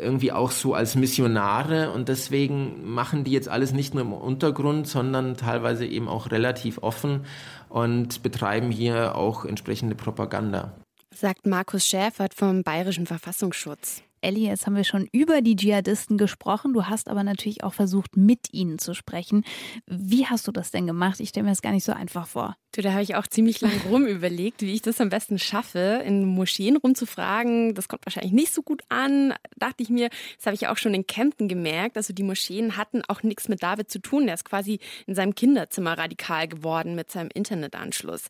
irgendwie 0.01 0.31
auch 0.31 0.51
so 0.51 0.73
als 0.73 0.95
Missionare 0.95 1.91
und 1.91 2.09
deswegen 2.09 2.91
machen 2.91 3.23
die 3.23 3.31
jetzt 3.31 3.49
alles 3.49 3.71
nicht 3.71 3.93
nur 3.93 4.03
im 4.03 4.13
Untergrund, 4.13 4.87
sondern 4.87 5.37
teilweise 5.37 5.85
eben 5.85 6.07
auch 6.07 6.31
relativ 6.31 6.79
offen 6.79 7.25
und 7.69 8.23
betreiben 8.23 8.71
hier 8.71 9.15
auch 9.15 9.45
entsprechende 9.45 9.95
Propaganda. 9.95 10.73
Sagt 11.13 11.45
Markus 11.45 11.85
Schäfert 11.85 12.33
vom 12.33 12.63
Bayerischen 12.63 13.05
Verfassungsschutz. 13.05 14.01
Ellie, 14.25 14.47
jetzt 14.47 14.65
haben 14.65 14.75
wir 14.75 14.83
schon 14.83 15.07
über 15.11 15.41
die 15.41 15.55
Dschihadisten 15.55 16.17
gesprochen. 16.17 16.73
Du 16.73 16.87
hast 16.87 17.09
aber 17.09 17.23
natürlich 17.23 17.63
auch 17.63 17.75
versucht, 17.75 18.17
mit 18.17 18.51
ihnen 18.51 18.79
zu 18.79 18.95
sprechen. 18.95 19.45
Wie 19.85 20.25
hast 20.25 20.47
du 20.47 20.51
das 20.51 20.71
denn 20.71 20.87
gemacht? 20.87 21.19
Ich 21.19 21.29
stelle 21.29 21.43
mir 21.43 21.51
das 21.51 21.61
gar 21.61 21.71
nicht 21.71 21.83
so 21.83 21.91
einfach 21.91 22.25
vor. 22.25 22.57
Du, 22.71 22.81
da 22.81 22.91
habe 22.91 23.03
ich 23.03 23.15
auch 23.15 23.27
ziemlich 23.27 23.61
lang 23.61 23.71
rum 23.87 24.05
überlegt, 24.07 24.63
wie 24.63 24.73
ich 24.73 24.81
das 24.81 24.99
am 24.99 25.09
besten 25.09 25.37
schaffe, 25.37 26.01
in 26.03 26.25
Moscheen 26.25 26.75
rumzufragen. 26.75 27.75
Das 27.75 27.87
kommt 27.87 28.03
wahrscheinlich 28.05 28.33
nicht 28.33 28.51
so 28.51 28.63
gut 28.63 28.81
an, 28.89 29.35
dachte 29.57 29.83
ich 29.83 29.89
mir. 29.89 30.09
Das 30.37 30.47
habe 30.47 30.55
ich 30.55 30.67
auch 30.67 30.77
schon 30.77 30.95
in 30.95 31.05
Kempten 31.05 31.47
gemerkt. 31.47 31.95
Also 31.95 32.11
die 32.11 32.23
Moscheen 32.23 32.77
hatten 32.77 33.03
auch 33.07 33.21
nichts 33.21 33.47
mit 33.47 33.61
David 33.61 33.91
zu 33.91 33.99
tun. 33.99 34.27
Er 34.27 34.33
ist 34.33 34.43
quasi 34.43 34.79
in 35.05 35.13
seinem 35.13 35.35
Kinderzimmer 35.35 35.99
radikal 35.99 36.47
geworden 36.47 36.95
mit 36.95 37.11
seinem 37.11 37.29
Internetanschluss. 37.31 38.23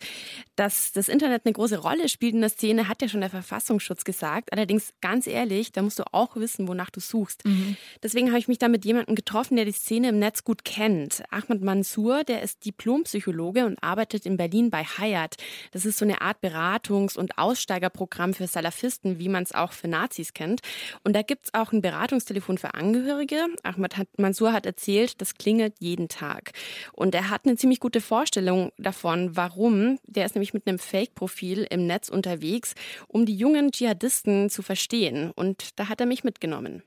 Dass 0.57 0.91
das 0.91 1.07
Internet 1.07 1.43
eine 1.45 1.53
große 1.53 1.77
Rolle 1.77 2.09
spielt 2.09 2.33
in 2.33 2.41
der 2.41 2.49
Szene, 2.49 2.89
hat 2.89 3.01
ja 3.01 3.07
schon 3.07 3.21
der 3.21 3.29
Verfassungsschutz 3.29 4.03
gesagt. 4.03 4.51
Allerdings 4.51 4.93
ganz 4.99 5.25
ehrlich, 5.25 5.71
da 5.71 5.84
musst 5.85 5.99
du 5.99 6.03
auch 6.11 6.35
wissen, 6.35 6.67
wonach 6.67 6.89
du 6.89 6.99
suchst. 6.99 7.45
Mhm. 7.45 7.77
Deswegen 8.03 8.27
habe 8.27 8.39
ich 8.39 8.47
mich 8.47 8.57
da 8.57 8.67
mit 8.67 8.85
jemandem 8.85 9.15
getroffen, 9.15 9.55
der 9.55 9.65
die 9.65 9.71
Szene 9.71 10.09
im 10.09 10.19
Netz 10.19 10.43
gut 10.43 10.65
kennt. 10.65 11.23
Ahmed 11.29 11.63
Mansour, 11.63 12.23
der 12.23 12.41
ist 12.41 12.65
Diplompsychologe 12.65 13.65
und 13.65 13.81
arbeitet 13.81 14.25
in 14.25 14.37
Berlin 14.37 14.69
bei 14.69 14.83
Hayat. 14.83 15.35
Das 15.71 15.85
ist 15.85 15.97
so 15.97 16.05
eine 16.05 16.21
Art 16.21 16.37
Beratungs- 16.41 17.17
und 17.17 17.37
Aussteigerprogramm 17.37 18.33
für 18.33 18.47
Salafisten, 18.47 19.19
wie 19.19 19.29
man 19.29 19.43
es 19.43 19.53
auch 19.53 19.71
für 19.71 19.87
Nazis 19.87 20.33
kennt. 20.33 20.61
Und 21.03 21.15
da 21.15 21.21
gibt 21.21 21.45
es 21.45 21.53
auch 21.53 21.71
ein 21.71 21.81
Beratungstelefon 21.81 22.57
für 22.57 22.73
Angehörige. 22.73 23.45
Ahmad 23.63 23.97
hat, 23.97 24.07
Mansour 24.17 24.51
hat 24.53 24.65
erzählt, 24.65 25.21
das 25.21 25.35
klingelt 25.35 25.75
jeden 25.79 26.09
Tag. 26.09 26.51
Und 26.93 27.15
er 27.15 27.29
hat 27.29 27.45
eine 27.45 27.55
ziemlich 27.55 27.79
gute 27.79 28.01
Vorstellung 28.01 28.71
davon, 28.77 29.35
warum. 29.35 29.99
Der 30.05 30.25
ist 30.25 30.35
nämlich 30.35 30.53
mit 30.53 30.67
einem 30.67 30.79
Fake-Profil 30.79 31.67
im 31.69 31.87
Netz 31.87 32.09
unterwegs, 32.09 32.73
um 33.07 33.25
die 33.25 33.35
jungen 33.35 33.71
Dschihadisten 33.71 34.49
zu 34.49 34.61
verstehen. 34.61 35.31
Und 35.35 35.74
da 35.75 35.89
hat 35.89 35.99
er 35.99 36.07
mich 36.07 36.23
mitgenommen. 36.23 36.83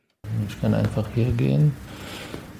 Ich 0.49 0.61
kann 0.61 0.75
einfach 0.75 1.09
hier 1.15 1.33
gehen 1.33 1.73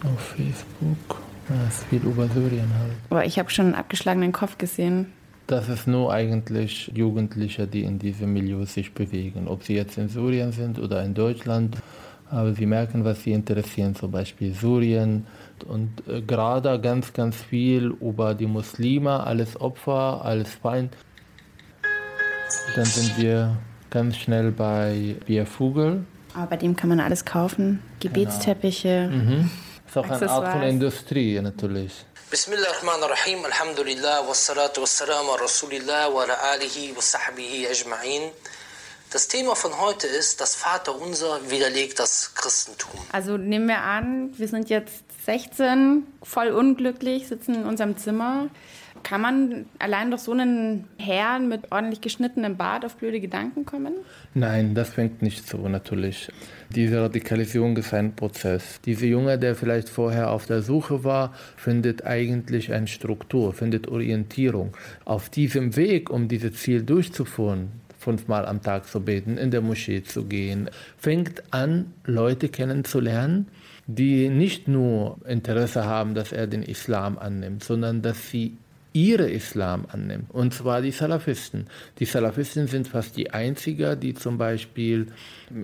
auf 0.05 0.21
Facebook 0.21 1.23
es 1.69 1.89
geht 1.89 2.05
über 2.05 2.29
Syrien 2.29 2.71
halt. 2.79 2.93
Aber 3.11 3.25
ich 3.25 3.39
habe 3.39 3.51
schon 3.51 3.67
einen 3.67 3.75
abgeschlagenen 3.75 4.33
Kopf 4.33 4.59
gesehen. 4.59 5.13
Das 5.47 5.69
ist 5.69 5.87
nur 5.87 6.13
eigentlich 6.13 6.93
Jugendliche, 6.95 7.67
die 7.67 7.85
in 7.85 7.99
diesem 7.99 8.35
Milieu 8.35 8.65
sich 8.67 8.93
bewegen. 8.93 9.49
Ob 9.49 9.63
sie 9.63 9.75
jetzt 9.75 9.97
in 9.97 10.09
Syrien 10.09 10.53
sind 10.53 10.79
oder 10.79 11.03
in 11.03 11.15
Deutschland. 11.15 11.77
Aber 12.31 12.53
sie 12.53 12.67
merken, 12.67 13.05
was 13.07 13.23
sie 13.23 13.33
interessieren, 13.33 13.95
zum 13.95 14.11
Beispiel 14.11 14.53
Syrien. 14.53 15.27
Und 15.67 16.07
äh, 16.07 16.21
gerade 16.21 16.79
ganz, 16.81 17.15
ganz 17.15 17.37
viel 17.37 17.97
über 18.01 18.35
die 18.35 18.47
Muslime, 18.47 19.25
alles 19.25 19.59
Opfer, 19.59 20.23
alles 20.23 20.55
Feind. 20.55 20.95
Dann 22.77 22.85
sind 22.85 23.17
wir 23.19 23.57
ganz 23.89 24.19
schnell 24.19 24.53
bei 24.53 25.17
Biervogel. 25.27 26.05
Aber 26.39 26.51
bei 26.51 26.57
dem 26.57 26.77
kann 26.77 26.89
man 26.89 27.01
alles 27.01 27.25
kaufen. 27.25 27.83
Gebetsteppiche. 27.99 29.09
Genau. 29.11 29.25
Mhm. 29.25 29.51
Das 29.93 29.97
ist 29.97 29.97
auch 29.97 30.11
eine 30.11 30.31
Art 30.31 30.53
von 30.53 30.63
Industrie 30.63 31.41
natürlich. 31.41 32.05
Bismillah 32.31 32.69
ar-Rahman 32.69 33.03
ar-Rahim, 33.03 33.45
Alhamdulillah, 33.45 34.29
wassalatu 34.29 34.83
wassalamu 34.83 35.33
ala 35.33 35.43
Rasulillah 35.43 36.15
wa 36.15 36.23
ala 36.23 36.35
alihi 36.53 36.95
wa 36.95 37.01
sahbihi 37.01 37.67
ajma'in. 37.67 38.31
Das 39.11 39.27
Thema 39.27 39.57
von 39.57 39.81
heute 39.81 40.07
ist, 40.07 40.41
das 40.41 40.55
Vaterunser 40.55 41.41
widerlegt 41.49 41.99
das 41.99 42.35
Christentum. 42.35 43.01
Also 43.11 43.37
nehmen 43.37 43.67
wir 43.67 43.81
an, 43.81 44.31
wir 44.37 44.47
sind 44.47 44.69
jetzt 44.69 45.03
16, 45.25 46.07
voll 46.23 46.49
unglücklich, 46.49 47.27
sitzen 47.27 47.55
in 47.55 47.65
unserem 47.65 47.97
Zimmer. 47.97 48.49
Kann 49.03 49.21
man 49.21 49.67
allein 49.79 50.11
durch 50.11 50.23
so 50.23 50.33
einen 50.33 50.85
Herrn 50.99 51.49
mit 51.49 51.73
ordentlich 51.73 52.01
geschnittenem 52.01 52.57
Bart 52.57 52.85
auf 52.85 52.97
blöde 52.97 53.21
Gedanken 53.21 53.65
kommen? 53.65 53.95
Nein, 54.35 54.75
das 54.75 54.91
fängt 54.91 55.23
nicht 55.23 55.47
so 55.47 55.69
natürlich. 55.69 56.31
Diese 56.75 57.01
Radikalisierung 57.01 57.77
ist 57.77 57.95
ein 57.95 58.15
Prozess. 58.15 58.81
Dieser 58.85 59.07
Junge, 59.07 59.39
der 59.39 59.55
vielleicht 59.55 59.89
vorher 59.89 60.31
auf 60.31 60.47
der 60.47 60.63
Suche 60.63 61.05
war, 61.05 61.35
findet 61.57 62.05
eigentlich 62.05 62.73
eine 62.73 62.87
Struktur, 62.87 63.53
findet 63.53 63.89
Orientierung. 63.89 64.77
Auf 65.05 65.31
diesem 65.31 65.77
Weg, 65.77 66.11
um 66.11 66.29
dieses 66.29 66.55
Ziel 66.55 66.83
durchzuführen, 66.83 67.73
fünfmal 67.99 68.47
am 68.47 68.63
Tag 68.63 68.87
zu 68.87 69.01
beten, 69.01 69.37
in 69.37 69.51
der 69.51 69.61
Moschee 69.61 70.03
zu 70.03 70.25
gehen, 70.25 70.71
fängt 70.97 71.43
an, 71.53 71.93
Leute 72.05 72.49
kennenzulernen, 72.49 73.49
die 73.87 74.29
nicht 74.29 74.69
nur 74.69 75.19
Interesse 75.27 75.85
haben, 75.85 76.15
dass 76.15 76.33
er 76.33 76.47
den 76.47 76.63
Islam 76.63 77.19
annimmt, 77.19 77.65
sondern 77.65 78.03
dass 78.03 78.31
sie 78.31 78.57
ihre 78.93 79.31
Islam 79.31 79.87
annimmt, 79.89 80.31
und 80.31 80.55
zwar 80.55 80.83
die 80.83 80.91
Salafisten. 80.91 81.67
Die 81.99 82.05
Salafisten 82.05 82.67
sind 82.67 82.89
fast 82.89 83.17
die 83.17 83.31
einzigen, 83.31 83.99
die 84.01 84.15
zum 84.15 84.39
Beispiel 84.39 85.07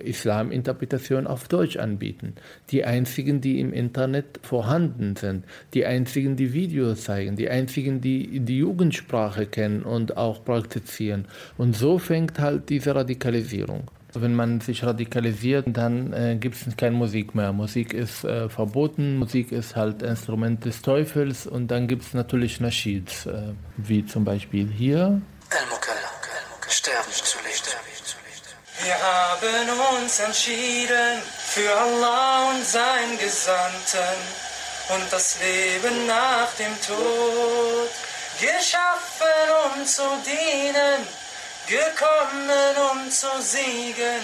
Islaminterpretation 0.03 1.27
auf 1.27 1.47
Deutsch 1.47 1.77
anbieten. 1.77 2.33
Die 2.71 2.85
einzigen, 2.85 3.41
die 3.41 3.59
im 3.59 3.73
Internet 3.73 4.39
vorhanden 4.41 5.15
sind. 5.15 5.45
Die 5.73 5.85
einzigen, 5.85 6.35
die 6.35 6.53
Videos 6.53 7.03
zeigen. 7.03 7.35
Die 7.35 7.49
einzigen, 7.49 8.01
die 8.01 8.39
die 8.39 8.59
Jugendsprache 8.59 9.45
kennen 9.45 9.83
und 9.83 10.17
auch 10.17 10.43
praktizieren. 10.45 11.25
Und 11.57 11.75
so 11.75 11.97
fängt 11.99 12.39
halt 12.39 12.69
diese 12.69 12.95
Radikalisierung. 12.95 13.89
Wenn 14.21 14.35
man 14.35 14.61
sich 14.61 14.83
radikalisiert, 14.83 15.65
dann 15.67 16.13
äh, 16.13 16.37
gibt 16.39 16.55
es 16.55 16.77
keine 16.77 16.95
Musik 16.95 17.35
mehr. 17.35 17.53
Musik 17.53 17.93
ist 17.93 18.23
äh, 18.23 18.49
verboten, 18.49 19.17
Musik 19.17 19.51
ist 19.51 19.75
halt 19.75 20.01
Instrument 20.01 20.65
des 20.65 20.81
Teufels 20.81 21.47
und 21.47 21.67
dann 21.67 21.87
gibt 21.87 22.03
es 22.03 22.13
natürlich 22.13 22.59
Naschids, 22.59 23.25
äh, 23.25 23.53
wie 23.77 24.05
zum 24.05 24.25
Beispiel 24.25 24.67
hier. 24.67 25.21
Sterben 26.67 27.11
zu 27.11 27.37
leben. 27.39 27.55
Wir 28.83 28.93
haben 28.93 30.03
uns 30.03 30.19
entschieden 30.19 31.21
für 31.39 31.71
Allah 31.75 32.51
und 32.51 32.65
sein 32.65 33.17
Gesandten 33.17 34.17
und 34.89 35.11
das 35.11 35.39
Leben 35.39 36.05
nach 36.05 36.53
dem 36.59 36.73
Tod. 36.85 37.89
Geschaffen, 38.39 39.25
um 39.65 39.85
zu 39.85 40.03
dienen, 40.25 41.07
gekommen, 41.67 42.75
um 42.91 43.09
zu 43.09 43.27
siegen, 43.41 44.21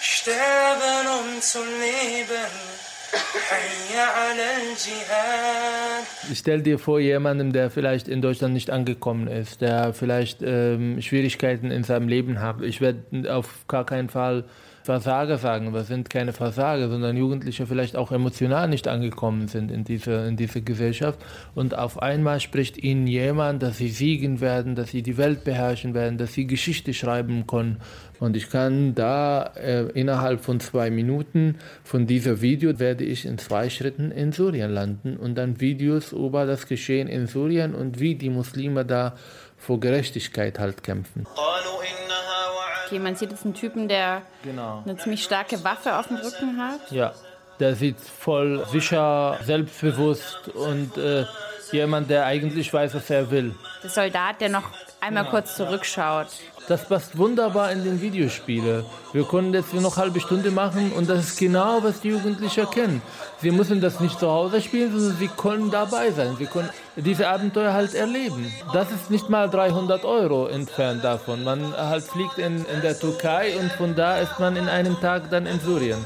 sterben, 0.00 1.06
um 1.20 1.40
zu 1.40 1.58
leben. 1.58 2.50
Stell 6.34 6.62
dir 6.62 6.78
vor, 6.78 6.98
jemandem, 6.98 7.52
der 7.52 7.70
vielleicht 7.70 8.08
in 8.08 8.22
Deutschland 8.22 8.54
nicht 8.54 8.70
angekommen 8.70 9.28
ist, 9.28 9.60
der 9.60 9.92
vielleicht 9.92 10.40
ähm, 10.42 11.00
Schwierigkeiten 11.02 11.70
in 11.70 11.84
seinem 11.84 12.08
Leben 12.08 12.40
hat. 12.40 12.62
Ich 12.62 12.80
werde 12.80 13.02
auf 13.34 13.66
gar 13.68 13.84
keinen 13.84 14.08
Fall 14.08 14.44
Versager 14.84 15.38
sagen. 15.38 15.72
Wir 15.72 15.84
sind 15.84 16.10
keine 16.10 16.32
Versager, 16.32 16.88
sondern 16.88 17.16
Jugendliche 17.16 17.66
vielleicht 17.66 17.96
auch 17.96 18.12
emotional 18.12 18.68
nicht 18.68 18.88
angekommen 18.88 19.48
sind 19.48 19.70
in 19.70 19.84
diese, 19.84 20.12
in 20.26 20.36
diese 20.36 20.62
Gesellschaft. 20.62 21.18
Und 21.54 21.76
auf 21.76 22.02
einmal 22.02 22.40
spricht 22.40 22.78
ihnen 22.78 23.06
jemand, 23.06 23.62
dass 23.62 23.78
sie 23.78 23.88
siegen 23.88 24.40
werden, 24.40 24.74
dass 24.74 24.90
sie 24.90 25.02
die 25.02 25.16
Welt 25.16 25.44
beherrschen 25.44 25.94
werden, 25.94 26.18
dass 26.18 26.32
sie 26.32 26.46
Geschichte 26.46 26.94
schreiben 26.94 27.46
können. 27.46 27.78
Und 28.22 28.36
ich 28.36 28.50
kann 28.50 28.94
da 28.94 29.52
äh, 29.56 29.86
innerhalb 29.94 30.44
von 30.44 30.60
zwei 30.60 30.90
Minuten 30.90 31.56
von 31.82 32.06
diesem 32.06 32.40
Video 32.40 32.78
werde 32.78 33.04
ich 33.04 33.24
in 33.24 33.36
zwei 33.38 33.68
Schritten 33.68 34.12
in 34.12 34.30
Syrien 34.30 34.70
landen 34.70 35.16
und 35.16 35.34
dann 35.36 35.60
Videos 35.60 36.12
über 36.12 36.46
das 36.46 36.68
Geschehen 36.68 37.08
in 37.08 37.26
Syrien 37.26 37.74
und 37.74 37.98
wie 37.98 38.14
die 38.14 38.30
Muslime 38.30 38.84
da 38.84 39.16
vor 39.58 39.80
Gerechtigkeit 39.80 40.58
halt 40.58 40.82
kämpfen. 40.82 41.26
Okay, 42.92 42.98
man 42.98 43.16
sieht 43.16 43.30
jetzt 43.30 43.46
einen 43.46 43.54
Typen, 43.54 43.88
der 43.88 44.20
Genau. 44.44 44.82
eine 44.84 44.98
ziemlich 44.98 45.24
starke 45.24 45.64
Waffe 45.64 45.96
auf 45.96 46.08
dem 46.08 46.18
Rücken 46.18 46.58
hat. 46.58 46.90
Ja, 46.90 47.14
der 47.58 47.74
sieht 47.74 47.96
voll 47.98 48.66
sicher, 48.70 49.38
selbstbewusst 49.42 50.48
und 50.50 50.98
äh, 50.98 51.24
jemand, 51.70 52.10
der 52.10 52.26
eigentlich 52.26 52.70
weiß, 52.70 52.92
was 52.94 53.08
er 53.08 53.30
will. 53.30 53.54
Der 53.82 53.88
Soldat, 53.88 54.42
der 54.42 54.50
noch 54.50 54.64
einmal 55.00 55.22
Genau. 55.22 55.30
kurz 55.36 55.56
zurückschaut. 55.56 56.26
Das 56.68 56.84
passt 56.88 57.18
wunderbar 57.18 57.72
in 57.72 57.82
den 57.82 58.00
Videospiele. 58.00 58.84
Wir 59.12 59.24
können 59.24 59.52
jetzt 59.52 59.74
noch 59.74 59.96
eine 59.96 60.04
halbe 60.04 60.20
Stunde 60.20 60.50
machen 60.50 60.92
und 60.92 61.08
das 61.10 61.26
ist 61.26 61.38
genau, 61.38 61.82
was 61.82 62.00
die 62.00 62.10
Jugendlichen 62.10 62.70
kennen. 62.70 63.02
Sie 63.40 63.50
müssen 63.50 63.80
das 63.80 63.98
nicht 63.98 64.18
zu 64.20 64.30
Hause 64.30 64.60
spielen, 64.60 64.92
sondern 64.92 65.18
sie 65.18 65.28
können 65.28 65.70
dabei 65.70 66.12
sein. 66.12 66.36
Sie 66.38 66.46
können 66.46 66.70
diese 66.96 67.28
Abenteuer 67.28 67.72
halt 67.72 67.94
erleben. 67.94 68.52
Das 68.72 68.90
ist 68.92 69.10
nicht 69.10 69.28
mal 69.28 69.50
300 69.50 70.04
Euro 70.04 70.46
entfernt 70.46 71.02
davon. 71.02 71.42
Man 71.42 71.76
halt 71.76 72.04
fliegt 72.04 72.38
in, 72.38 72.64
in 72.64 72.80
der 72.80 72.98
Türkei 72.98 73.56
und 73.58 73.72
von 73.72 73.96
da 73.96 74.18
ist 74.18 74.38
man 74.38 74.56
in 74.56 74.68
einem 74.68 75.00
Tag 75.00 75.30
dann 75.30 75.46
in 75.46 75.58
Syrien. 75.58 76.04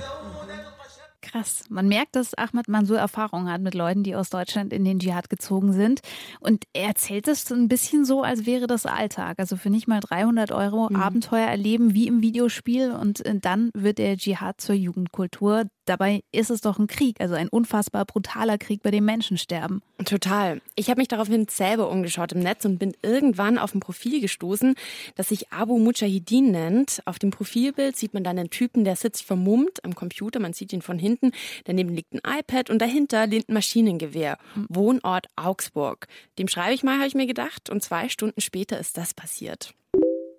Krass. 1.37 1.65
Man 1.69 1.87
merkt, 1.89 2.17
dass 2.17 2.33
Ahmad 2.33 2.67
Mansour 2.67 2.99
Erfahrung 2.99 3.51
hat 3.51 3.61
mit 3.61 3.75
Leuten, 3.75 4.03
die 4.03 4.15
aus 4.15 4.31
Deutschland 4.31 4.73
in 4.73 4.85
den 4.87 4.99
Dschihad 4.99 5.29
gezogen 5.29 5.75
sind. 5.75 6.01
Und 6.41 6.65
er 6.73 6.89
erzählt 6.89 7.29
es 7.29 7.51
ein 7.53 7.69
bisschen 7.69 8.07
so, 8.07 8.23
als 8.23 8.47
wäre 8.47 8.67
das 8.67 8.87
Alltag. 8.87 9.39
Also 9.39 9.57
für 9.57 9.69
nicht 9.69 9.87
mal 9.87 10.01
300 10.01 10.51
Euro 10.51 10.89
Mhm. 10.89 10.97
Abenteuer 10.97 11.47
erleben 11.47 11.93
wie 11.93 12.07
im 12.07 12.23
Videospiel 12.23 12.93
und 12.93 13.25
äh, 13.27 13.39
dann 13.39 13.71
wird 13.75 13.99
der 13.99 14.17
Dschihad 14.17 14.61
zur 14.63 14.75
Jugendkultur. 14.77 15.65
Dabei 15.87 16.25
ist 16.33 16.51
es 16.51 16.61
doch 16.61 16.79
ein 16.79 16.89
Krieg, 16.89 17.21
also 17.21 17.35
ein 17.35 17.49
unfassbar 17.49 18.05
brutaler 18.05 18.59
Krieg, 18.59 18.83
bei 18.83 18.91
dem 18.91 19.05
Menschen 19.05 19.39
sterben. 19.39 19.83
Total. 20.05 20.61
Ich 20.75 20.91
habe 20.91 21.01
mich 21.01 21.09
daraufhin 21.09 21.47
selber 21.49 21.89
umgeschaut 21.91 22.33
im 22.33 22.41
Netz 22.41 22.65
und 22.65 22.79
bin 22.79 22.93
irgendwann 23.03 23.57
auf 23.57 23.73
ein 23.73 23.81
Profil 23.81 24.21
gestoßen, 24.21 24.75
das 25.15 25.29
sich 25.29 25.53
Abu 25.53 25.79
Mujahideen 25.79 26.51
nennt. 26.51 27.01
Auf 27.05 27.21
dem 27.21 27.31
Profilbild 27.31 27.97
sieht 27.97 28.15
man 28.15 28.25
dann 28.25 28.37
einen 28.37 28.51
Typen, 28.51 28.85
der 28.85 28.97
sitzt 28.97 29.23
vermummt 29.23 29.85
am 29.85 29.95
Computer. 29.95 30.41
Man 30.41 30.53
sieht 30.53 30.73
ihn 30.73 30.83
von 30.83 30.99
hinten. 30.99 31.31
Daneben 31.65 31.95
liegt 31.95 32.13
ein 32.13 32.39
iPad 32.39 32.69
und 32.69 32.83
dahinter 32.83 33.29
lehnt 33.29 33.49
ein 33.49 33.55
Maschinengewehr. 33.55 34.39
Wohnort 34.69 35.29
Augsburg. 35.37 36.09
Dem 36.39 36.49
schreibe 36.49 36.75
ich 36.75 36.83
mal, 36.83 36.97
habe 36.97 37.07
ich 37.07 37.15
mir 37.15 37.27
gedacht. 37.27 37.71
Und 37.71 37.83
zwei 37.83 38.09
Stunden 38.09 38.41
später 38.41 38.79
ist 38.81 38.99
das 38.99 39.15
passiert. 39.15 39.73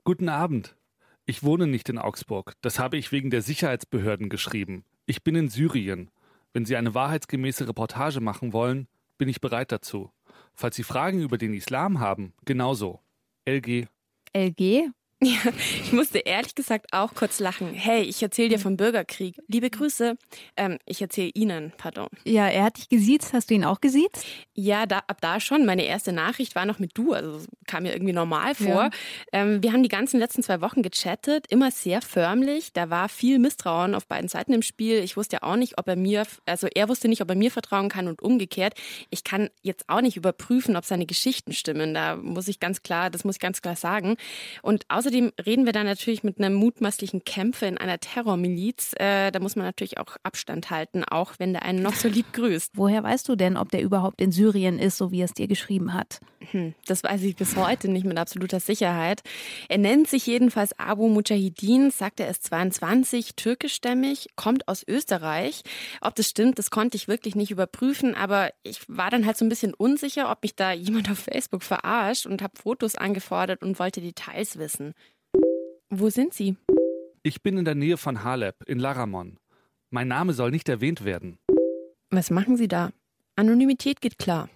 Guten 0.04 0.28
Abend. 0.28 0.76
Ich 1.26 1.44
wohne 1.44 1.68
nicht 1.68 1.88
in 1.88 1.98
Augsburg. 1.98 2.54
Das 2.62 2.80
habe 2.80 2.98
ich 2.98 3.14
wegen 3.14 3.30
der 3.30 3.42
Sicherheitsbehörden 3.42 4.30
geschrieben. 4.30 4.84
Ich 5.10 5.24
bin 5.24 5.36
in 5.36 5.48
Syrien. 5.48 6.12
Wenn 6.52 6.66
Sie 6.66 6.76
eine 6.76 6.94
wahrheitsgemäße 6.94 7.66
Reportage 7.66 8.20
machen 8.20 8.52
wollen, 8.52 8.90
bin 9.18 9.30
ich 9.30 9.40
bereit 9.40 9.72
dazu. 9.72 10.12
Falls 10.54 10.76
Sie 10.76 10.84
Fragen 10.84 11.22
über 11.22 11.38
den 11.38 11.54
Islam 11.54 12.02
haben, 12.02 12.34
genauso. 12.44 13.00
LG. 13.46 13.88
LG? 14.36 14.90
Ja, 15.20 15.52
ich 15.84 15.92
musste 15.94 16.20
ehrlich 16.20 16.54
gesagt 16.54 16.94
auch 16.94 17.16
kurz 17.16 17.40
lachen. 17.40 17.74
Hey, 17.74 18.04
ich 18.04 18.22
erzähle 18.22 18.50
dir 18.50 18.60
vom 18.60 18.78
Bürgerkrieg. 18.78 19.36
Liebe 19.48 19.68
Grüße. 19.72 20.16
Ähm, 20.56 20.78
ich 20.86 21.02
erzähle 21.02 21.32
Ihnen, 21.34 21.74
pardon. 21.76 22.08
Ja, 22.24 22.48
er 22.48 22.66
hat 22.66 22.78
dich 22.78 22.88
gesiezt. 22.88 23.34
Hast 23.34 23.50
du 23.50 23.56
ihn 23.56 23.66
auch 23.66 23.82
gesiezt? 23.82 24.24
Ja, 24.54 24.86
da, 24.86 25.00
ab 25.08 25.18
da 25.20 25.40
schon. 25.40 25.66
Meine 25.66 25.86
erste 25.86 26.14
Nachricht 26.14 26.54
war 26.54 26.68
noch 26.68 26.78
mit 26.78 26.92
du, 26.96 27.14
also 27.14 27.40
kam 27.66 27.84
mir 27.84 27.94
irgendwie 27.94 28.14
normal 28.14 28.54
vor. 28.54 28.68
Ja. 28.68 28.90
Ähm, 29.32 29.64
wir 29.64 29.74
haben 29.74 29.82
die 29.82 29.90
ganzen 29.90 30.20
letzten 30.20 30.44
zwei 30.44 30.62
Wochen 30.62 30.84
gechattet, 30.84 31.48
immer 31.50 31.72
sehr 31.72 32.04
förmlich. 32.04 32.74
Da 32.74 32.92
war 32.92 33.10
viel 33.10 33.40
Misstrauen 33.40 33.96
auf 33.96 34.06
beiden 34.06 34.30
Seiten 34.30 34.54
im 34.54 34.62
Spiel. 34.62 35.00
Ich 35.00 35.18
wusste 35.18 35.38
ja 35.38 35.44
auch 35.44 35.56
nicht, 35.56 35.80
ob 35.80 35.88
er 35.88 35.96
mir, 35.96 36.28
also 36.46 36.68
er 36.74 36.90
wusste 36.90 37.08
nicht, 37.08 37.24
ob 37.24 37.30
er 37.30 37.36
mir 37.36 37.50
vertrauen 37.50 37.90
kann 37.90 38.08
und 38.08 38.22
umgekehrt. 38.22 38.76
Ich 39.10 39.24
kann 39.24 39.50
jetzt 39.64 39.90
auch 39.90 40.02
nicht 40.02 40.16
überprüfen, 40.16 40.76
ob 40.76 40.86
seine 40.86 41.08
Geschichten 41.08 41.54
stimmen. 41.54 41.96
Da 41.96 42.18
muss 42.18 42.48
ich 42.48 42.60
ganz 42.60 42.84
klar, 42.84 43.10
das 43.10 43.24
muss 43.24 43.38
ich 43.38 43.42
ganz 43.42 43.64
klar 43.64 43.76
sagen. 43.76 44.16
Und 44.62 44.86
außerdem 44.90 45.07
reden 45.08 45.66
wir 45.66 45.74
da 45.74 45.84
natürlich 45.84 46.24
mit 46.24 46.40
einem 46.40 46.56
mutmaßlichen 46.56 47.24
Kämpfer 47.24 47.68
in 47.68 47.78
einer 47.78 48.00
Terrormiliz. 48.00 48.94
Äh, 48.98 49.32
da 49.32 49.40
muss 49.40 49.56
man 49.56 49.66
natürlich 49.66 49.98
auch 49.98 50.18
Abstand 50.24 50.70
halten, 50.70 51.04
auch 51.04 51.34
wenn 51.38 51.54
der 51.54 51.64
einen 51.64 51.82
noch 51.82 51.94
so 51.94 52.08
lieb 52.08 52.34
grüßt. 52.34 52.74
Woher 52.76 53.04
weißt 53.04 53.28
du 53.28 53.36
denn, 53.36 53.58
ob 53.58 53.72
der 53.72 53.82
überhaupt 53.82 54.22
in 54.22 54.32
Syrien 54.32 54.80
ist, 54.80 54.98
so 54.98 55.12
wie 55.12 55.22
er 55.22 55.26
es 55.26 55.34
dir 55.34 55.48
geschrieben 55.48 55.94
hat? 55.94 56.20
Hm, 56.52 56.76
das 56.86 57.04
weiß 57.04 57.24
ich 57.24 57.36
bis 57.36 57.56
heute 57.56 57.90
nicht 57.90 58.06
mit 58.06 58.18
absoluter 58.18 58.60
Sicherheit. 58.60 59.22
Er 59.70 59.78
nennt 59.78 60.08
sich 60.08 60.26
jedenfalls 60.28 60.78
Abu 60.78 61.08
Mujahideen, 61.10 61.92
sagt 61.92 62.20
er 62.20 62.30
ist 62.30 62.44
22, 62.44 63.36
türkischstämmig, 63.36 64.28
kommt 64.36 64.68
aus 64.68 64.84
Österreich. 64.88 65.64
Ob 66.02 66.16
das 66.16 66.30
stimmt, 66.30 66.60
das 66.60 66.70
konnte 66.70 66.96
ich 66.96 67.08
wirklich 67.08 67.36
nicht 67.36 67.52
überprüfen, 67.52 68.14
aber 68.16 68.52
ich 68.64 68.82
war 68.88 69.10
dann 69.10 69.26
halt 69.26 69.38
so 69.38 69.46
ein 69.46 69.50
bisschen 69.50 69.74
unsicher, 69.74 70.32
ob 70.32 70.44
mich 70.44 70.56
da 70.56 70.72
jemand 70.72 71.10
auf 71.10 71.20
Facebook 71.20 71.64
verarscht 71.64 72.26
und 72.26 72.42
habe 72.42 72.54
Fotos 72.62 72.96
angefordert 72.96 73.64
und 73.64 73.80
wollte 73.80 74.02
Details 74.02 74.58
wissen. 74.58 74.94
Wo 75.90 76.10
sind 76.10 76.34
Sie? 76.34 76.56
Ich 77.24 77.42
bin 77.42 77.58
in 77.58 77.66
der 77.66 77.76
Nähe 77.76 77.98
von 77.98 78.24
Haleb 78.24 78.56
in 78.68 78.80
Laramon. 78.80 79.38
Mein 79.90 80.08
Name 80.08 80.34
soll 80.34 80.52
nicht 80.52 80.70
erwähnt 80.70 81.04
werden. 81.04 81.40
Was 82.10 82.30
machen 82.30 82.58
Sie 82.58 82.68
da? 82.68 82.92
Anonymität 83.36 84.02
geht 84.02 84.18
klar. 84.18 84.50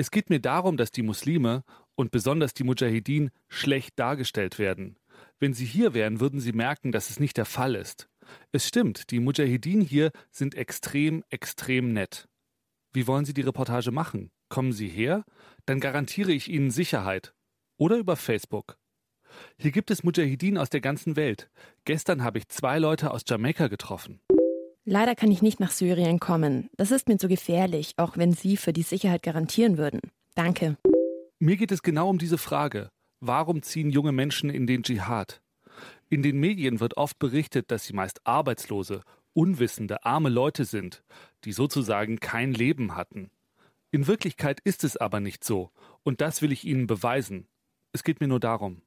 Es 0.00 0.10
geht 0.10 0.30
mir 0.30 0.40
darum, 0.40 0.78
dass 0.78 0.92
die 0.92 1.02
Muslime 1.02 1.62
und 1.94 2.10
besonders 2.10 2.54
die 2.54 2.64
Mujahideen 2.64 3.30
schlecht 3.48 3.98
dargestellt 3.98 4.58
werden. 4.58 4.96
Wenn 5.38 5.52
Sie 5.52 5.66
hier 5.66 5.92
wären, 5.92 6.20
würden 6.20 6.40
Sie 6.40 6.54
merken, 6.54 6.90
dass 6.90 7.10
es 7.10 7.20
nicht 7.20 7.36
der 7.36 7.44
Fall 7.44 7.74
ist. 7.74 8.08
Es 8.50 8.66
stimmt, 8.66 9.10
die 9.10 9.20
Mujahideen 9.20 9.82
hier 9.82 10.10
sind 10.30 10.54
extrem, 10.54 11.22
extrem 11.28 11.92
nett. 11.92 12.28
Wie 12.94 13.06
wollen 13.06 13.26
Sie 13.26 13.34
die 13.34 13.42
Reportage 13.42 13.90
machen? 13.90 14.30
Kommen 14.48 14.72
Sie 14.72 14.88
her? 14.88 15.22
Dann 15.66 15.80
garantiere 15.80 16.32
ich 16.32 16.48
Ihnen 16.48 16.70
Sicherheit. 16.70 17.34
Oder 17.76 17.98
über 17.98 18.16
Facebook. 18.16 18.78
Hier 19.58 19.70
gibt 19.70 19.90
es 19.90 20.02
Mujahideen 20.02 20.56
aus 20.56 20.70
der 20.70 20.80
ganzen 20.80 21.14
Welt. 21.14 21.50
Gestern 21.84 22.24
habe 22.24 22.38
ich 22.38 22.48
zwei 22.48 22.78
Leute 22.78 23.10
aus 23.10 23.24
Jamaika 23.28 23.68
getroffen. 23.68 24.22
Leider 24.84 25.14
kann 25.14 25.30
ich 25.30 25.42
nicht 25.42 25.60
nach 25.60 25.70
Syrien 25.70 26.20
kommen. 26.20 26.70
Das 26.76 26.90
ist 26.90 27.08
mir 27.08 27.18
zu 27.18 27.28
gefährlich, 27.28 27.92
auch 27.96 28.16
wenn 28.16 28.32
Sie 28.32 28.56
für 28.56 28.72
die 28.72 28.82
Sicherheit 28.82 29.22
garantieren 29.22 29.76
würden. 29.76 30.00
Danke. 30.34 30.76
Mir 31.38 31.56
geht 31.56 31.72
es 31.72 31.82
genau 31.82 32.08
um 32.08 32.18
diese 32.18 32.38
Frage. 32.38 32.90
Warum 33.20 33.62
ziehen 33.62 33.90
junge 33.90 34.12
Menschen 34.12 34.48
in 34.48 34.66
den 34.66 34.82
Dschihad? 34.82 35.42
In 36.08 36.22
den 36.22 36.40
Medien 36.40 36.80
wird 36.80 36.96
oft 36.96 37.18
berichtet, 37.18 37.70
dass 37.70 37.84
sie 37.84 37.92
meist 37.92 38.26
arbeitslose, 38.26 39.02
unwissende, 39.34 40.04
arme 40.04 40.28
Leute 40.28 40.64
sind, 40.64 41.02
die 41.44 41.52
sozusagen 41.52 42.18
kein 42.18 42.52
Leben 42.52 42.96
hatten. 42.96 43.30
In 43.90 44.06
Wirklichkeit 44.06 44.60
ist 44.60 44.84
es 44.84 44.96
aber 44.96 45.20
nicht 45.20 45.44
so, 45.44 45.70
und 46.02 46.20
das 46.20 46.42
will 46.42 46.52
ich 46.52 46.64
Ihnen 46.64 46.86
beweisen. 46.86 47.46
Es 47.92 48.04
geht 48.04 48.20
mir 48.20 48.28
nur 48.28 48.40
darum. 48.40 48.82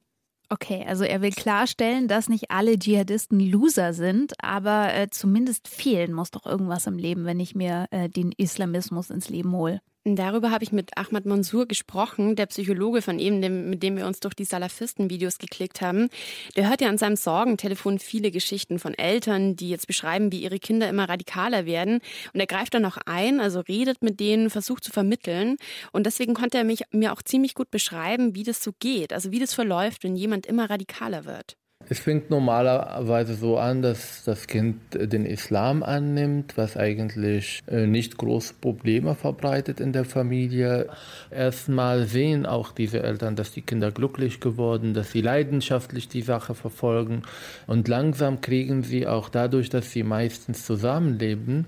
Okay, 0.54 0.84
also 0.86 1.02
er 1.02 1.20
will 1.20 1.32
klarstellen, 1.32 2.06
dass 2.06 2.28
nicht 2.28 2.52
alle 2.52 2.78
Dschihadisten 2.78 3.40
Loser 3.40 3.92
sind, 3.92 4.34
aber 4.40 4.94
äh, 4.94 5.10
zumindest 5.10 5.66
fehlen 5.66 6.12
muss 6.12 6.30
doch 6.30 6.46
irgendwas 6.46 6.86
im 6.86 6.96
Leben, 6.96 7.24
wenn 7.24 7.40
ich 7.40 7.56
mir 7.56 7.86
äh, 7.90 8.08
den 8.08 8.30
Islamismus 8.30 9.10
ins 9.10 9.28
Leben 9.28 9.50
hole. 9.50 9.80
Darüber 10.06 10.50
habe 10.50 10.62
ich 10.62 10.70
mit 10.70 10.98
Ahmad 10.98 11.24
Mansour 11.24 11.66
gesprochen, 11.66 12.36
der 12.36 12.44
Psychologe 12.44 13.00
von 13.00 13.18
eben, 13.18 13.40
dem, 13.40 13.70
mit 13.70 13.82
dem 13.82 13.96
wir 13.96 14.06
uns 14.06 14.20
durch 14.20 14.34
die 14.34 14.44
Salafisten-Videos 14.44 15.38
geklickt 15.38 15.80
haben. 15.80 16.10
Der 16.56 16.68
hört 16.68 16.82
ja 16.82 16.90
an 16.90 16.98
seinem 16.98 17.16
Sorgentelefon 17.16 17.98
viele 17.98 18.30
Geschichten 18.30 18.78
von 18.78 18.92
Eltern, 18.92 19.56
die 19.56 19.70
jetzt 19.70 19.86
beschreiben, 19.86 20.30
wie 20.30 20.42
ihre 20.42 20.58
Kinder 20.58 20.90
immer 20.90 21.08
radikaler 21.08 21.64
werden. 21.64 22.00
Und 22.34 22.40
er 22.40 22.46
greift 22.46 22.74
dann 22.74 22.84
auch 22.84 22.98
ein, 23.06 23.40
also 23.40 23.60
redet 23.60 24.02
mit 24.02 24.20
denen, 24.20 24.50
versucht 24.50 24.84
zu 24.84 24.92
vermitteln. 24.92 25.56
Und 25.90 26.04
deswegen 26.04 26.34
konnte 26.34 26.58
er 26.58 26.64
mich, 26.64 26.82
mir 26.90 27.10
auch 27.10 27.22
ziemlich 27.22 27.54
gut 27.54 27.70
beschreiben, 27.70 28.34
wie 28.34 28.42
das 28.42 28.62
so 28.62 28.72
geht, 28.78 29.14
also 29.14 29.32
wie 29.32 29.38
das 29.38 29.54
verläuft, 29.54 30.04
wenn 30.04 30.16
jemand 30.16 30.44
immer 30.44 30.68
radikaler 30.68 31.24
wird. 31.24 31.56
Es 31.88 31.98
fängt 31.98 32.30
normalerweise 32.30 33.34
so 33.34 33.58
an, 33.58 33.82
dass 33.82 34.24
das 34.24 34.46
Kind 34.46 34.80
den 34.94 35.26
Islam 35.26 35.82
annimmt, 35.82 36.56
was 36.56 36.76
eigentlich 36.76 37.60
äh, 37.66 37.86
nicht 37.86 38.16
große 38.16 38.54
Probleme 38.60 39.14
verbreitet 39.14 39.80
in 39.80 39.92
der 39.92 40.04
Familie. 40.04 40.88
Erstmal 41.30 42.06
sehen 42.06 42.46
auch 42.46 42.72
diese 42.72 43.02
Eltern, 43.02 43.36
dass 43.36 43.52
die 43.52 43.62
Kinder 43.62 43.90
glücklich 43.90 44.40
geworden, 44.40 44.94
dass 44.94 45.12
sie 45.12 45.20
leidenschaftlich 45.20 46.08
die 46.08 46.22
Sache 46.22 46.54
verfolgen 46.54 47.22
und 47.66 47.86
langsam 47.88 48.40
kriegen 48.40 48.82
sie 48.82 49.06
auch 49.06 49.28
dadurch, 49.28 49.68
dass 49.68 49.90
sie 49.90 50.02
meistens 50.02 50.64
zusammenleben, 50.64 51.66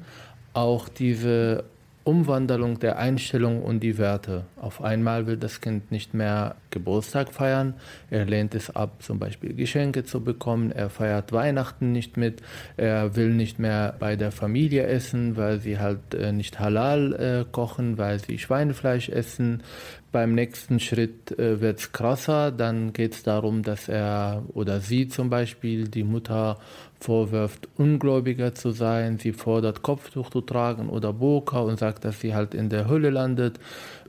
auch 0.55 0.89
diese 0.89 1.65
Umwandlung 2.07 2.79
der 2.79 2.99
Einstellung 2.99 3.63
und 3.63 3.81
die 3.81 3.99
Werte. 3.99 4.45
Auf 4.57 4.81
einmal 4.81 5.27
will 5.27 5.37
das 5.37 5.61
Kind 5.61 5.91
nicht 5.91 6.15
mehr 6.15 6.55
Geburtstag 6.71 7.33
feiern, 7.33 7.75
er 8.11 8.27
lehnt 8.27 8.55
es 8.55 8.75
ab, 8.75 9.03
zum 9.03 9.19
Beispiel 9.19 9.55
Geschenke 9.55 10.05
zu 10.05 10.23
bekommen, 10.23 10.71
er 10.71 10.89
feiert 10.89 11.33
Weihnachten 11.33 11.91
nicht 11.91 12.17
mit, 12.17 12.43
er 12.77 13.17
will 13.17 13.31
nicht 13.31 13.59
mehr 13.59 13.97
bei 13.99 14.15
der 14.15 14.31
Familie 14.31 14.87
essen, 14.87 15.37
weil 15.37 15.59
sie 15.59 15.81
halt 15.81 16.15
äh, 16.15 16.33
nicht 16.33 16.61
halal 16.61 17.13
äh, 17.15 17.45
kochen, 17.51 17.99
weil 17.99 18.21
sie 18.21 18.39
Schweinefleisch 18.39 19.09
essen. 19.09 19.63
Beim 20.13 20.35
nächsten 20.35 20.79
Schritt 20.79 21.37
äh, 21.39 21.61
wird 21.61 21.81
es 21.81 21.93
krasser, 21.93 22.53
dann 22.53 22.93
geht 22.93 23.15
es 23.15 23.23
darum, 23.25 23.63
dass 23.63 23.89
er 23.89 24.45
oder 24.55 24.81
sie 24.81 25.09
zum 25.09 25.29
Beispiel 25.29 25.89
die 25.89 26.05
Mutter 26.05 26.59
vorwirft, 27.01 27.69
Ungläubiger 27.77 28.55
zu 28.55 28.71
sein. 28.71 29.19
Sie 29.19 29.33
fordert, 29.33 29.83
Kopftuch 29.83 30.31
zu 30.31 30.41
tragen 30.41 30.89
oder 30.89 31.13
Burka 31.13 31.61
und 31.61 31.79
sagt, 31.79 32.05
dass 32.05 32.21
sie 32.21 32.35
halt 32.35 32.55
in 32.55 32.69
der 32.69 32.89
Hölle 32.89 33.11
landet. 33.11 33.59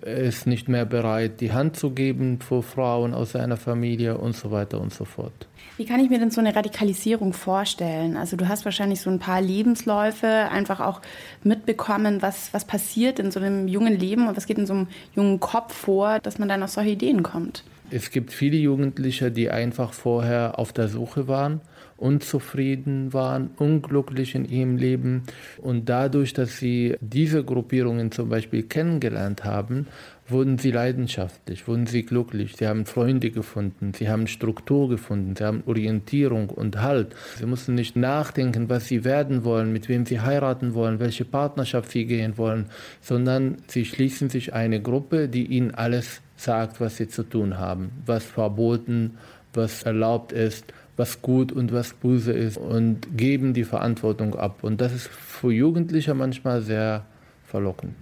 Er 0.01 0.17
ist 0.17 0.47
nicht 0.47 0.69
mehr 0.69 0.85
bereit, 0.85 1.41
die 1.41 1.51
Hand 1.51 1.75
zu 1.75 1.91
geben 1.91 2.39
vor 2.39 2.63
Frauen 2.63 3.13
aus 3.13 3.31
seiner 3.31 3.57
Familie 3.57 4.17
und 4.17 4.35
so 4.35 4.51
weiter 4.51 4.79
und 4.79 4.93
so 4.93 5.05
fort. 5.05 5.47
Wie 5.77 5.85
kann 5.85 5.99
ich 5.99 6.09
mir 6.09 6.17
denn 6.17 6.31
so 6.31 6.39
eine 6.39 6.55
Radikalisierung 6.55 7.33
vorstellen? 7.33 8.17
Also 8.17 8.35
du 8.35 8.47
hast 8.47 8.65
wahrscheinlich 8.65 9.01
so 9.01 9.09
ein 9.09 9.19
paar 9.19 9.41
Lebensläufe 9.41 10.27
einfach 10.27 10.79
auch 10.79 11.01
mitbekommen, 11.43 12.21
was, 12.21 12.51
was 12.53 12.65
passiert 12.65 13.19
in 13.19 13.31
so 13.31 13.39
einem 13.39 13.67
jungen 13.67 13.97
Leben 13.97 14.27
und 14.27 14.35
was 14.35 14.47
geht 14.47 14.57
in 14.57 14.65
so 14.65 14.73
einem 14.73 14.87
jungen 15.15 15.39
Kopf 15.39 15.73
vor, 15.73 16.19
dass 16.19 16.39
man 16.39 16.49
dann 16.49 16.63
auf 16.63 16.71
solche 16.71 16.91
Ideen 16.91 17.21
kommt. 17.21 17.63
Es 17.91 18.09
gibt 18.11 18.33
viele 18.33 18.57
Jugendliche, 18.57 19.31
die 19.31 19.49
einfach 19.49 19.93
vorher 19.93 20.57
auf 20.57 20.73
der 20.73 20.87
Suche 20.87 21.27
waren 21.27 21.61
unzufrieden 21.97 23.11
waren, 23.11 23.49
unglücklich 23.57 24.35
in 24.35 24.45
ihrem 24.45 24.77
Leben. 24.77 25.23
Und 25.57 25.89
dadurch, 25.89 26.33
dass 26.33 26.57
sie 26.57 26.95
diese 27.01 27.43
Gruppierungen 27.43 28.11
zum 28.11 28.29
Beispiel 28.29 28.63
kennengelernt 28.63 29.43
haben, 29.43 29.87
wurden 30.29 30.57
sie 30.57 30.71
leidenschaftlich, 30.71 31.67
wurden 31.67 31.87
sie 31.87 32.03
glücklich. 32.03 32.55
Sie 32.57 32.67
haben 32.67 32.85
Freunde 32.85 33.31
gefunden, 33.31 33.93
sie 33.93 34.09
haben 34.09 34.27
Struktur 34.27 34.89
gefunden, 34.89 35.35
sie 35.35 35.43
haben 35.43 35.63
Orientierung 35.65 36.49
und 36.49 36.81
Halt. 36.81 37.15
Sie 37.37 37.45
mussten 37.45 37.75
nicht 37.75 37.95
nachdenken, 37.95 38.69
was 38.69 38.87
sie 38.87 39.03
werden 39.03 39.43
wollen, 39.43 39.71
mit 39.71 39.89
wem 39.89 40.05
sie 40.05 40.19
heiraten 40.21 40.73
wollen, 40.73 40.99
welche 40.99 41.25
Partnerschaft 41.25 41.91
sie 41.91 42.05
gehen 42.05 42.37
wollen, 42.37 42.65
sondern 43.01 43.57
sie 43.67 43.85
schließen 43.85 44.29
sich 44.29 44.53
eine 44.53 44.81
Gruppe, 44.81 45.29
die 45.29 45.45
ihnen 45.45 45.73
alles 45.73 46.21
sagt, 46.35 46.79
was 46.79 46.97
sie 46.97 47.07
zu 47.07 47.23
tun 47.23 47.57
haben, 47.57 47.91
was 48.05 48.23
verboten, 48.23 49.17
was 49.53 49.83
erlaubt 49.83 50.33
ist 50.33 50.73
was 50.97 51.21
gut 51.21 51.51
und 51.51 51.71
was 51.71 51.93
böse 51.93 52.33
ist 52.33 52.57
und 52.57 53.15
geben 53.15 53.53
die 53.53 53.63
Verantwortung 53.63 54.35
ab. 54.35 54.63
Und 54.63 54.81
das 54.81 54.93
ist 54.93 55.07
für 55.07 55.51
Jugendliche 55.51 56.13
manchmal 56.13 56.61
sehr 56.61 57.03
verlockend. 57.45 57.93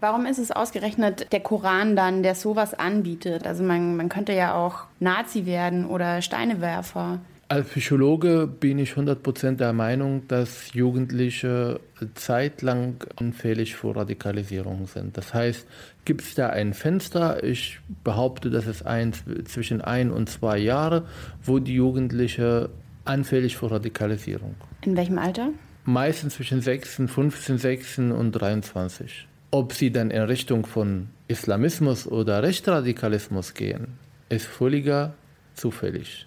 Warum 0.00 0.26
ist 0.26 0.38
es 0.38 0.50
ausgerechnet 0.50 1.32
der 1.32 1.40
Koran 1.40 1.96
dann, 1.96 2.22
der 2.22 2.34
sowas 2.34 2.74
anbietet? 2.74 3.46
Also 3.46 3.62
man, 3.62 3.96
man 3.96 4.08
könnte 4.08 4.32
ja 4.32 4.54
auch 4.54 4.86
Nazi 5.00 5.46
werden 5.46 5.86
oder 5.86 6.22
Steinewerfer. 6.22 7.20
Als 7.52 7.68
Psychologe 7.68 8.46
bin 8.46 8.78
ich 8.78 8.92
100% 8.92 9.56
der 9.56 9.74
Meinung, 9.74 10.26
dass 10.26 10.72
Jugendliche 10.72 11.80
zeitlang 12.14 13.04
anfällig 13.16 13.76
für 13.76 13.94
Radikalisierung 13.94 14.86
sind. 14.86 15.18
Das 15.18 15.34
heißt, 15.34 15.66
gibt 16.06 16.22
es 16.22 16.34
da 16.34 16.48
ein 16.48 16.72
Fenster, 16.72 17.44
ich 17.44 17.78
behaupte, 18.04 18.48
dass 18.48 18.66
es 18.66 18.82
ein, 18.82 19.12
zwischen 19.44 19.82
ein 19.82 20.10
und 20.10 20.30
zwei 20.30 20.56
Jahre, 20.56 21.06
wo 21.42 21.58
die 21.58 21.74
Jugendliche 21.74 22.70
anfällig 23.04 23.58
für 23.58 23.70
Radikalisierung. 23.70 24.54
In 24.80 24.96
welchem 24.96 25.18
Alter? 25.18 25.50
Meistens 25.84 26.36
zwischen 26.36 26.62
6, 26.62 27.02
15, 27.06 27.58
16 27.58 28.12
und 28.12 28.32
23. 28.32 29.28
Ob 29.50 29.74
sie 29.74 29.92
dann 29.92 30.10
in 30.10 30.22
Richtung 30.22 30.64
von 30.64 31.10
Islamismus 31.28 32.06
oder 32.06 32.42
Rechtsradikalismus 32.42 33.52
gehen, 33.52 33.88
ist 34.30 34.46
völliger 34.46 35.12
zufällig. 35.52 36.26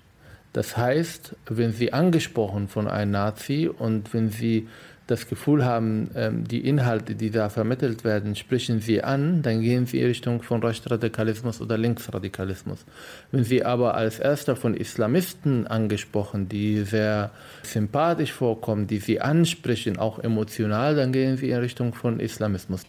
Das 0.55 0.77
heißt, 0.77 1.35
wenn 1.49 1.73
Sie 1.73 1.91
angesprochen 1.91 2.69
von 2.69 2.87
einem 2.87 3.11
Nazi 3.11 3.67
und 3.67 4.13
wenn 4.13 4.29
Sie 4.29 4.69
das 5.05 5.27
Gefühl 5.27 5.65
haben, 5.65 6.09
ähm, 6.15 6.47
die 6.47 6.65
Inhalte, 6.65 7.13
die 7.13 7.29
da 7.29 7.49
vermittelt 7.49 8.05
werden, 8.05 8.37
sprechen 8.37 8.79
Sie 8.79 9.03
an, 9.03 9.41
dann 9.41 9.59
gehen 9.61 9.85
Sie 9.85 9.99
in 9.99 10.07
Richtung 10.07 10.41
von 10.43 10.63
Rechtsradikalismus 10.63 11.59
oder 11.59 11.77
Linksradikalismus. 11.77 12.85
Wenn 13.33 13.43
Sie 13.43 13.65
aber 13.65 13.95
als 13.95 14.17
erster 14.17 14.55
von 14.55 14.75
Islamisten 14.75 15.67
angesprochen, 15.67 16.47
die 16.47 16.83
sehr 16.83 17.31
sympathisch 17.63 18.31
vorkommen, 18.31 18.87
die 18.87 18.99
Sie 18.99 19.19
ansprechen, 19.19 19.97
auch 19.97 20.19
emotional, 20.19 20.95
dann 20.95 21.11
gehen 21.11 21.35
Sie 21.35 21.49
in 21.49 21.57
Richtung 21.57 21.93
von 21.93 22.21
Islamismus. 22.21 22.85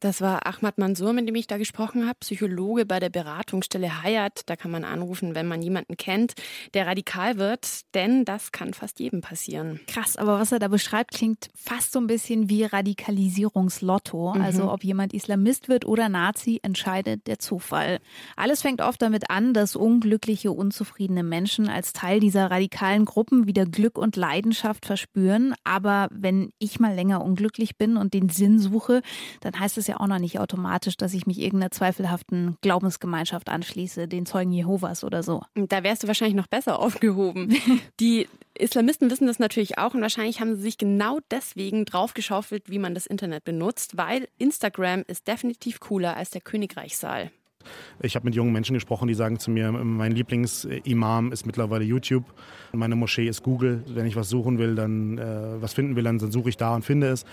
Das 0.00 0.20
war 0.20 0.46
Ahmad 0.46 0.78
Mansour, 0.78 1.12
mit 1.12 1.26
dem 1.26 1.34
ich 1.34 1.48
da 1.48 1.58
gesprochen 1.58 2.06
habe, 2.06 2.18
Psychologe 2.20 2.86
bei 2.86 3.00
der 3.00 3.10
Beratungsstelle 3.10 4.02
Hayat. 4.02 4.42
Da 4.46 4.54
kann 4.54 4.70
man 4.70 4.84
anrufen, 4.84 5.34
wenn 5.34 5.48
man 5.48 5.60
jemanden 5.60 5.96
kennt, 5.96 6.34
der 6.74 6.86
radikal 6.86 7.36
wird, 7.36 7.80
denn 7.94 8.24
das 8.24 8.52
kann 8.52 8.74
fast 8.74 9.00
jedem 9.00 9.22
passieren. 9.22 9.80
Krass, 9.88 10.16
aber 10.16 10.38
was 10.38 10.52
er 10.52 10.60
da 10.60 10.68
beschreibt, 10.68 11.14
klingt 11.14 11.48
fast 11.56 11.90
so 11.90 11.98
ein 11.98 12.06
bisschen 12.06 12.48
wie 12.48 12.62
Radikalisierungslotto. 12.62 14.34
Mhm. 14.36 14.40
Also 14.40 14.70
ob 14.70 14.84
jemand 14.84 15.12
Islamist 15.14 15.68
wird 15.68 15.84
oder 15.84 16.08
Nazi, 16.08 16.60
entscheidet 16.62 17.26
der 17.26 17.40
Zufall. 17.40 17.98
Alles 18.36 18.62
fängt 18.62 18.80
oft 18.80 19.02
damit 19.02 19.30
an, 19.30 19.52
dass 19.52 19.74
unglückliche, 19.74 20.52
unzufriedene 20.52 21.24
Menschen 21.24 21.68
als 21.68 21.92
Teil 21.92 22.20
dieser 22.20 22.52
radikalen 22.52 23.04
Gruppen 23.04 23.48
wieder 23.48 23.66
Glück 23.66 23.98
und 23.98 24.14
Leidenschaft 24.14 24.86
verspüren. 24.86 25.54
Aber 25.64 26.08
wenn 26.12 26.52
ich 26.60 26.78
mal 26.78 26.94
länger 26.94 27.24
unglücklich 27.24 27.76
bin 27.76 27.96
und 27.96 28.14
den 28.14 28.28
Sinn 28.28 28.60
suche, 28.60 29.02
dann 29.40 29.58
heißt 29.58 29.76
es 29.76 29.87
ja 29.88 30.00
auch 30.00 30.06
noch 30.06 30.18
nicht 30.18 30.38
automatisch, 30.38 30.96
dass 30.96 31.14
ich 31.14 31.26
mich 31.26 31.38
irgendeiner 31.40 31.70
zweifelhaften 31.70 32.56
Glaubensgemeinschaft 32.60 33.48
anschließe, 33.48 34.08
den 34.08 34.26
Zeugen 34.26 34.52
Jehovas 34.52 35.04
oder 35.04 35.22
so. 35.22 35.42
Da 35.54 35.82
wärst 35.82 36.02
du 36.02 36.06
wahrscheinlich 36.06 36.36
noch 36.36 36.46
besser 36.46 36.78
aufgehoben. 36.80 37.56
Die 38.00 38.28
Islamisten 38.54 39.10
wissen 39.10 39.26
das 39.26 39.38
natürlich 39.38 39.78
auch 39.78 39.94
und 39.94 40.00
wahrscheinlich 40.00 40.40
haben 40.40 40.56
sie 40.56 40.62
sich 40.62 40.78
genau 40.78 41.20
deswegen 41.30 41.84
draufgeschaufelt, 41.84 42.68
wie 42.68 42.78
man 42.78 42.94
das 42.94 43.06
Internet 43.06 43.44
benutzt, 43.44 43.96
weil 43.96 44.28
Instagram 44.38 45.04
ist 45.06 45.28
definitiv 45.28 45.80
cooler 45.80 46.16
als 46.16 46.30
der 46.30 46.40
Königreichssaal. 46.40 47.30
Ich 48.00 48.14
habe 48.14 48.24
mit 48.24 48.34
jungen 48.34 48.52
Menschen 48.52 48.74
gesprochen, 48.74 49.08
die 49.08 49.14
sagen 49.14 49.38
zu 49.38 49.50
mir, 49.50 49.72
mein 49.72 50.12
Lieblingsimam 50.12 51.32
ist 51.32 51.46
mittlerweile 51.46 51.84
YouTube, 51.84 52.24
meine 52.72 52.96
Moschee 52.96 53.28
ist 53.28 53.42
Google. 53.42 53.82
Wenn 53.88 54.06
ich 54.06 54.16
was 54.16 54.28
suchen 54.28 54.58
will, 54.58 54.74
dann 54.74 55.18
äh, 55.18 55.60
was 55.60 55.74
finden 55.74 55.96
will, 55.96 56.04
dann, 56.04 56.18
dann 56.18 56.30
suche 56.30 56.48
ich 56.48 56.56
da 56.56 56.74
und 56.74 56.84
finde 56.84 57.08
es. 57.08 57.24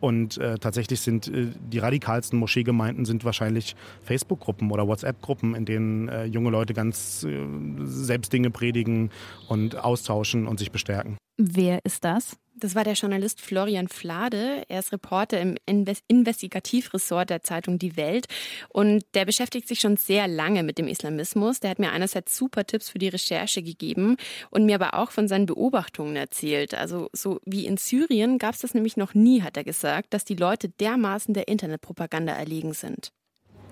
Und 0.00 0.38
äh, 0.38 0.58
tatsächlich 0.58 1.00
sind 1.00 1.28
äh, 1.28 1.48
die 1.60 1.78
radikalsten 1.78 2.38
Moscheegemeinden 2.38 3.04
sind 3.04 3.24
wahrscheinlich 3.24 3.76
Facebook-Gruppen 4.02 4.70
oder 4.70 4.88
WhatsApp-Gruppen, 4.88 5.54
in 5.54 5.64
denen 5.64 6.08
äh, 6.08 6.24
junge 6.24 6.50
Leute 6.50 6.74
ganz 6.74 7.24
äh, 7.24 7.38
selbst 7.84 8.32
Dinge 8.32 8.50
predigen 8.50 9.10
und 9.48 9.76
austauschen 9.76 10.46
und 10.46 10.58
sich 10.58 10.70
bestärken. 10.70 11.16
Wer 11.42 11.82
ist 11.86 12.04
das? 12.04 12.36
Das 12.54 12.74
war 12.74 12.84
der 12.84 12.92
Journalist 12.92 13.40
Florian 13.40 13.88
Flade. 13.88 14.62
Er 14.68 14.80
ist 14.80 14.92
Reporter 14.92 15.40
im 15.40 15.56
Investigativressort 16.06 17.30
der 17.30 17.40
Zeitung 17.40 17.78
Die 17.78 17.96
Welt 17.96 18.26
und 18.68 19.06
der 19.14 19.24
beschäftigt 19.24 19.66
sich 19.66 19.80
schon 19.80 19.96
sehr 19.96 20.28
lange 20.28 20.62
mit 20.62 20.76
dem 20.76 20.86
Islamismus. 20.86 21.60
Der 21.60 21.70
hat 21.70 21.78
mir 21.78 21.92
einerseits 21.92 22.36
super 22.36 22.66
Tipps 22.66 22.90
für 22.90 22.98
die 22.98 23.08
Recherche 23.08 23.62
gegeben 23.62 24.18
und 24.50 24.66
mir 24.66 24.74
aber 24.74 24.92
auch 24.92 25.12
von 25.12 25.28
seinen 25.28 25.46
Beobachtungen 25.46 26.14
erzählt. 26.14 26.74
Also 26.74 27.08
so 27.14 27.40
wie 27.46 27.64
in 27.64 27.78
Syrien 27.78 28.36
gab 28.36 28.52
es 28.52 28.60
das 28.60 28.74
nämlich 28.74 28.98
noch 28.98 29.14
nie, 29.14 29.40
hat 29.40 29.56
er 29.56 29.64
gesagt, 29.64 30.12
dass 30.12 30.26
die 30.26 30.36
Leute 30.36 30.68
dermaßen 30.68 31.32
der 31.32 31.48
Internetpropaganda 31.48 32.34
erlegen 32.34 32.74
sind. 32.74 33.12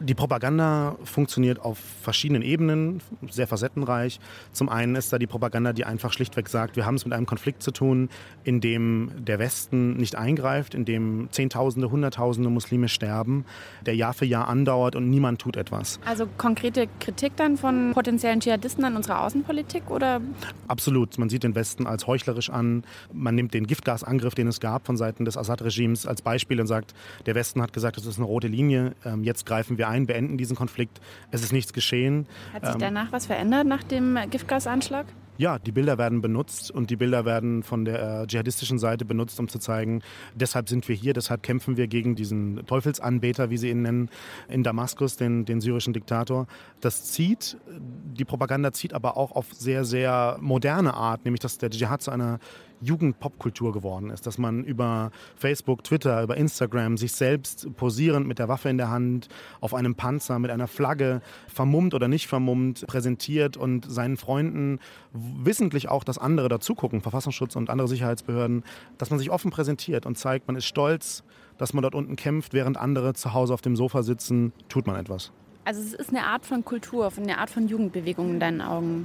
Die 0.00 0.14
Propaganda 0.14 0.96
funktioniert 1.02 1.60
auf 1.60 1.78
verschiedenen 1.78 2.42
Ebenen, 2.42 3.00
sehr 3.30 3.48
facettenreich. 3.48 4.20
Zum 4.52 4.68
einen 4.68 4.94
ist 4.94 5.12
da 5.12 5.18
die 5.18 5.26
Propaganda, 5.26 5.72
die 5.72 5.84
einfach 5.84 6.12
schlichtweg 6.12 6.48
sagt, 6.48 6.76
wir 6.76 6.86
haben 6.86 6.94
es 6.94 7.04
mit 7.04 7.14
einem 7.14 7.26
Konflikt 7.26 7.62
zu 7.62 7.72
tun, 7.72 8.08
in 8.44 8.60
dem 8.60 9.10
der 9.18 9.40
Westen 9.40 9.96
nicht 9.96 10.14
eingreift, 10.14 10.74
in 10.74 10.84
dem 10.84 11.28
Zehntausende, 11.32 11.90
Hunderttausende 11.90 12.48
Muslime 12.48 12.88
sterben, 12.88 13.44
der 13.86 13.96
Jahr 13.96 14.14
für 14.14 14.24
Jahr 14.24 14.46
andauert 14.46 14.94
und 14.94 15.10
niemand 15.10 15.40
tut 15.40 15.56
etwas. 15.56 15.98
Also 16.04 16.28
konkrete 16.38 16.86
Kritik 17.00 17.32
dann 17.36 17.56
von 17.56 17.90
potenziellen 17.92 18.38
Dschihadisten 18.38 18.84
an 18.84 18.94
unserer 18.94 19.24
Außenpolitik 19.24 19.90
oder? 19.90 20.20
Absolut. 20.68 21.18
Man 21.18 21.28
sieht 21.28 21.42
den 21.42 21.56
Westen 21.56 21.86
als 21.86 22.06
heuchlerisch 22.06 22.50
an. 22.50 22.84
Man 23.12 23.34
nimmt 23.34 23.52
den 23.52 23.66
Giftgasangriff, 23.66 24.34
den 24.34 24.46
es 24.46 24.60
gab 24.60 24.86
von 24.86 24.96
Seiten 24.96 25.24
des 25.24 25.36
Assad-Regimes 25.36 26.06
als 26.06 26.22
Beispiel 26.22 26.60
und 26.60 26.68
sagt, 26.68 26.94
der 27.26 27.34
Westen 27.34 27.60
hat 27.62 27.72
gesagt, 27.72 27.96
das 27.96 28.06
ist 28.06 28.18
eine 28.18 28.26
rote 28.26 28.46
Linie, 28.46 28.94
ähm, 29.04 29.24
jetzt 29.24 29.44
greifen 29.44 29.76
wir 29.76 29.87
ein, 29.88 30.06
beenden 30.06 30.38
diesen 30.38 30.56
Konflikt. 30.56 31.00
Es 31.30 31.42
ist 31.42 31.52
nichts 31.52 31.72
geschehen. 31.72 32.26
Hat 32.52 32.64
sich 32.64 32.74
ähm, 32.74 32.80
danach 32.80 33.12
was 33.12 33.26
verändert 33.26 33.66
nach 33.66 33.82
dem 33.82 34.18
Giftgasanschlag? 34.30 35.06
Ja, 35.38 35.60
die 35.60 35.70
Bilder 35.70 35.98
werden 35.98 36.20
benutzt 36.20 36.72
und 36.72 36.90
die 36.90 36.96
Bilder 36.96 37.24
werden 37.24 37.62
von 37.62 37.84
der 37.84 38.22
äh, 38.22 38.26
dschihadistischen 38.26 38.80
Seite 38.80 39.04
benutzt, 39.04 39.38
um 39.38 39.46
zu 39.46 39.60
zeigen, 39.60 40.02
deshalb 40.34 40.68
sind 40.68 40.88
wir 40.88 40.96
hier, 40.96 41.12
deshalb 41.12 41.44
kämpfen 41.44 41.76
wir 41.76 41.86
gegen 41.86 42.16
diesen 42.16 42.66
Teufelsanbeter, 42.66 43.48
wie 43.48 43.56
sie 43.56 43.70
ihn 43.70 43.82
nennen, 43.82 44.10
in 44.48 44.64
Damaskus, 44.64 45.16
den, 45.16 45.44
den 45.44 45.60
syrischen 45.60 45.92
Diktator. 45.92 46.48
Das 46.80 47.04
zieht, 47.04 47.56
die 47.70 48.24
Propaganda 48.24 48.72
zieht 48.72 48.92
aber 48.92 49.16
auch 49.16 49.30
auf 49.30 49.54
sehr, 49.54 49.84
sehr 49.84 50.38
moderne 50.40 50.94
Art, 50.94 51.24
nämlich 51.24 51.40
dass 51.40 51.56
der 51.56 51.70
Dschihad 51.70 52.02
zu 52.02 52.10
einer 52.10 52.40
Jugendpopkultur 52.80 53.72
geworden 53.72 54.10
ist, 54.10 54.26
dass 54.26 54.38
man 54.38 54.64
über 54.64 55.10
Facebook, 55.36 55.84
Twitter, 55.84 56.22
über 56.22 56.36
Instagram 56.36 56.96
sich 56.96 57.12
selbst 57.12 57.74
posierend 57.76 58.26
mit 58.26 58.38
der 58.38 58.48
Waffe 58.48 58.68
in 58.68 58.78
der 58.78 58.90
Hand 58.90 59.28
auf 59.60 59.74
einem 59.74 59.94
Panzer 59.94 60.38
mit 60.38 60.50
einer 60.50 60.66
Flagge 60.66 61.20
vermummt 61.46 61.94
oder 61.94 62.08
nicht 62.08 62.26
vermummt 62.28 62.86
präsentiert 62.86 63.56
und 63.56 63.90
seinen 63.90 64.16
Freunden 64.16 64.78
wissentlich 65.12 65.88
auch, 65.88 66.04
dass 66.04 66.18
andere 66.18 66.48
dazugucken, 66.48 67.00
Verfassungsschutz 67.00 67.56
und 67.56 67.70
andere 67.70 67.88
Sicherheitsbehörden, 67.88 68.64
dass 68.98 69.10
man 69.10 69.18
sich 69.18 69.30
offen 69.30 69.50
präsentiert 69.50 70.06
und 70.06 70.16
zeigt, 70.16 70.46
man 70.46 70.56
ist 70.56 70.66
stolz, 70.66 71.24
dass 71.56 71.72
man 71.72 71.82
dort 71.82 71.94
unten 71.94 72.16
kämpft, 72.16 72.54
während 72.54 72.76
andere 72.76 73.14
zu 73.14 73.34
Hause 73.34 73.54
auf 73.54 73.60
dem 73.60 73.76
Sofa 73.76 74.02
sitzen, 74.02 74.52
tut 74.68 74.86
man 74.86 74.96
etwas. 74.96 75.32
Also 75.64 75.82
es 75.82 75.92
ist 75.92 76.08
eine 76.08 76.24
Art 76.24 76.46
von 76.46 76.64
Kultur, 76.64 77.12
eine 77.14 77.36
Art 77.36 77.50
von 77.50 77.68
Jugendbewegung 77.68 78.30
in 78.30 78.40
deinen 78.40 78.62
Augen. 78.62 79.04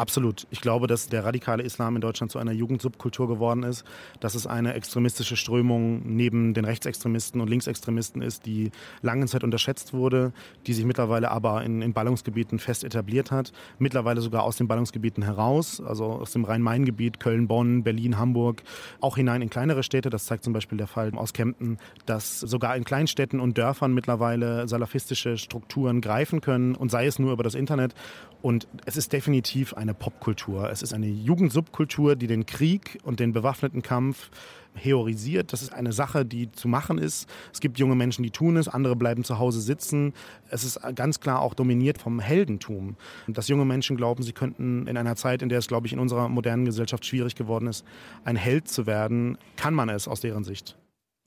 Absolut. 0.00 0.46
Ich 0.48 0.62
glaube, 0.62 0.86
dass 0.86 1.08
der 1.08 1.26
radikale 1.26 1.62
Islam 1.62 1.94
in 1.94 2.00
Deutschland 2.00 2.32
zu 2.32 2.38
einer 2.38 2.52
Jugendsubkultur 2.52 3.28
geworden 3.28 3.64
ist, 3.64 3.84
dass 4.18 4.34
es 4.34 4.46
eine 4.46 4.72
extremistische 4.72 5.36
Strömung 5.36 6.00
neben 6.06 6.54
den 6.54 6.64
Rechtsextremisten 6.64 7.38
und 7.38 7.50
Linksextremisten 7.50 8.22
ist, 8.22 8.46
die 8.46 8.70
lange 9.02 9.26
Zeit 9.26 9.44
unterschätzt 9.44 9.92
wurde, 9.92 10.32
die 10.66 10.72
sich 10.72 10.86
mittlerweile 10.86 11.30
aber 11.30 11.64
in, 11.64 11.82
in 11.82 11.92
Ballungsgebieten 11.92 12.58
fest 12.58 12.82
etabliert 12.82 13.30
hat, 13.30 13.52
mittlerweile 13.78 14.22
sogar 14.22 14.44
aus 14.44 14.56
den 14.56 14.68
Ballungsgebieten 14.68 15.22
heraus, 15.22 15.82
also 15.82 16.06
aus 16.06 16.32
dem 16.32 16.46
Rhein-Main-Gebiet, 16.46 17.20
Köln, 17.20 17.46
Bonn, 17.46 17.82
Berlin, 17.82 18.16
Hamburg, 18.16 18.62
auch 19.02 19.16
hinein 19.16 19.42
in 19.42 19.50
kleinere 19.50 19.82
Städte. 19.82 20.08
Das 20.08 20.24
zeigt 20.24 20.44
zum 20.44 20.54
Beispiel 20.54 20.78
der 20.78 20.86
Fall 20.86 21.12
aus 21.14 21.34
Kempten, 21.34 21.76
dass 22.06 22.40
sogar 22.40 22.74
in 22.74 22.84
Kleinstädten 22.84 23.38
und 23.38 23.58
Dörfern 23.58 23.92
mittlerweile 23.92 24.66
salafistische 24.66 25.36
Strukturen 25.36 26.00
greifen 26.00 26.40
können 26.40 26.74
und 26.74 26.90
sei 26.90 27.04
es 27.04 27.18
nur 27.18 27.34
über 27.34 27.42
das 27.42 27.54
Internet. 27.54 27.94
Und 28.40 28.66
es 28.86 28.96
ist 28.96 29.12
definitiv 29.12 29.74
eine 29.74 29.89
Popkultur. 29.94 30.70
Es 30.70 30.82
ist 30.82 30.92
eine 30.92 31.06
Jugendsubkultur, 31.06 32.16
die 32.16 32.26
den 32.26 32.46
Krieg 32.46 32.98
und 33.02 33.20
den 33.20 33.32
bewaffneten 33.32 33.82
Kampf 33.82 34.30
heorisiert. 34.74 35.52
Das 35.52 35.62
ist 35.62 35.72
eine 35.72 35.92
Sache, 35.92 36.24
die 36.24 36.50
zu 36.52 36.68
machen 36.68 36.98
ist. 36.98 37.28
Es 37.52 37.60
gibt 37.60 37.78
junge 37.78 37.94
Menschen, 37.94 38.22
die 38.22 38.30
tun 38.30 38.56
es, 38.56 38.68
andere 38.68 38.96
bleiben 38.96 39.24
zu 39.24 39.38
Hause 39.38 39.60
sitzen. 39.60 40.12
Es 40.48 40.64
ist 40.64 40.78
ganz 40.94 41.20
klar 41.20 41.40
auch 41.40 41.54
dominiert 41.54 41.98
vom 41.98 42.20
Heldentum. 42.20 42.96
Dass 43.26 43.48
junge 43.48 43.64
Menschen 43.64 43.96
glauben, 43.96 44.22
sie 44.22 44.32
könnten 44.32 44.86
in 44.86 44.96
einer 44.96 45.16
Zeit, 45.16 45.42
in 45.42 45.48
der 45.48 45.58
es, 45.58 45.66
glaube 45.66 45.86
ich, 45.86 45.92
in 45.92 45.98
unserer 45.98 46.28
modernen 46.28 46.64
Gesellschaft 46.64 47.04
schwierig 47.04 47.34
geworden 47.34 47.66
ist, 47.66 47.84
ein 48.24 48.36
Held 48.36 48.68
zu 48.68 48.86
werden, 48.86 49.38
kann 49.56 49.74
man 49.74 49.88
es 49.88 50.08
aus 50.08 50.20
deren 50.20 50.44
Sicht. 50.44 50.76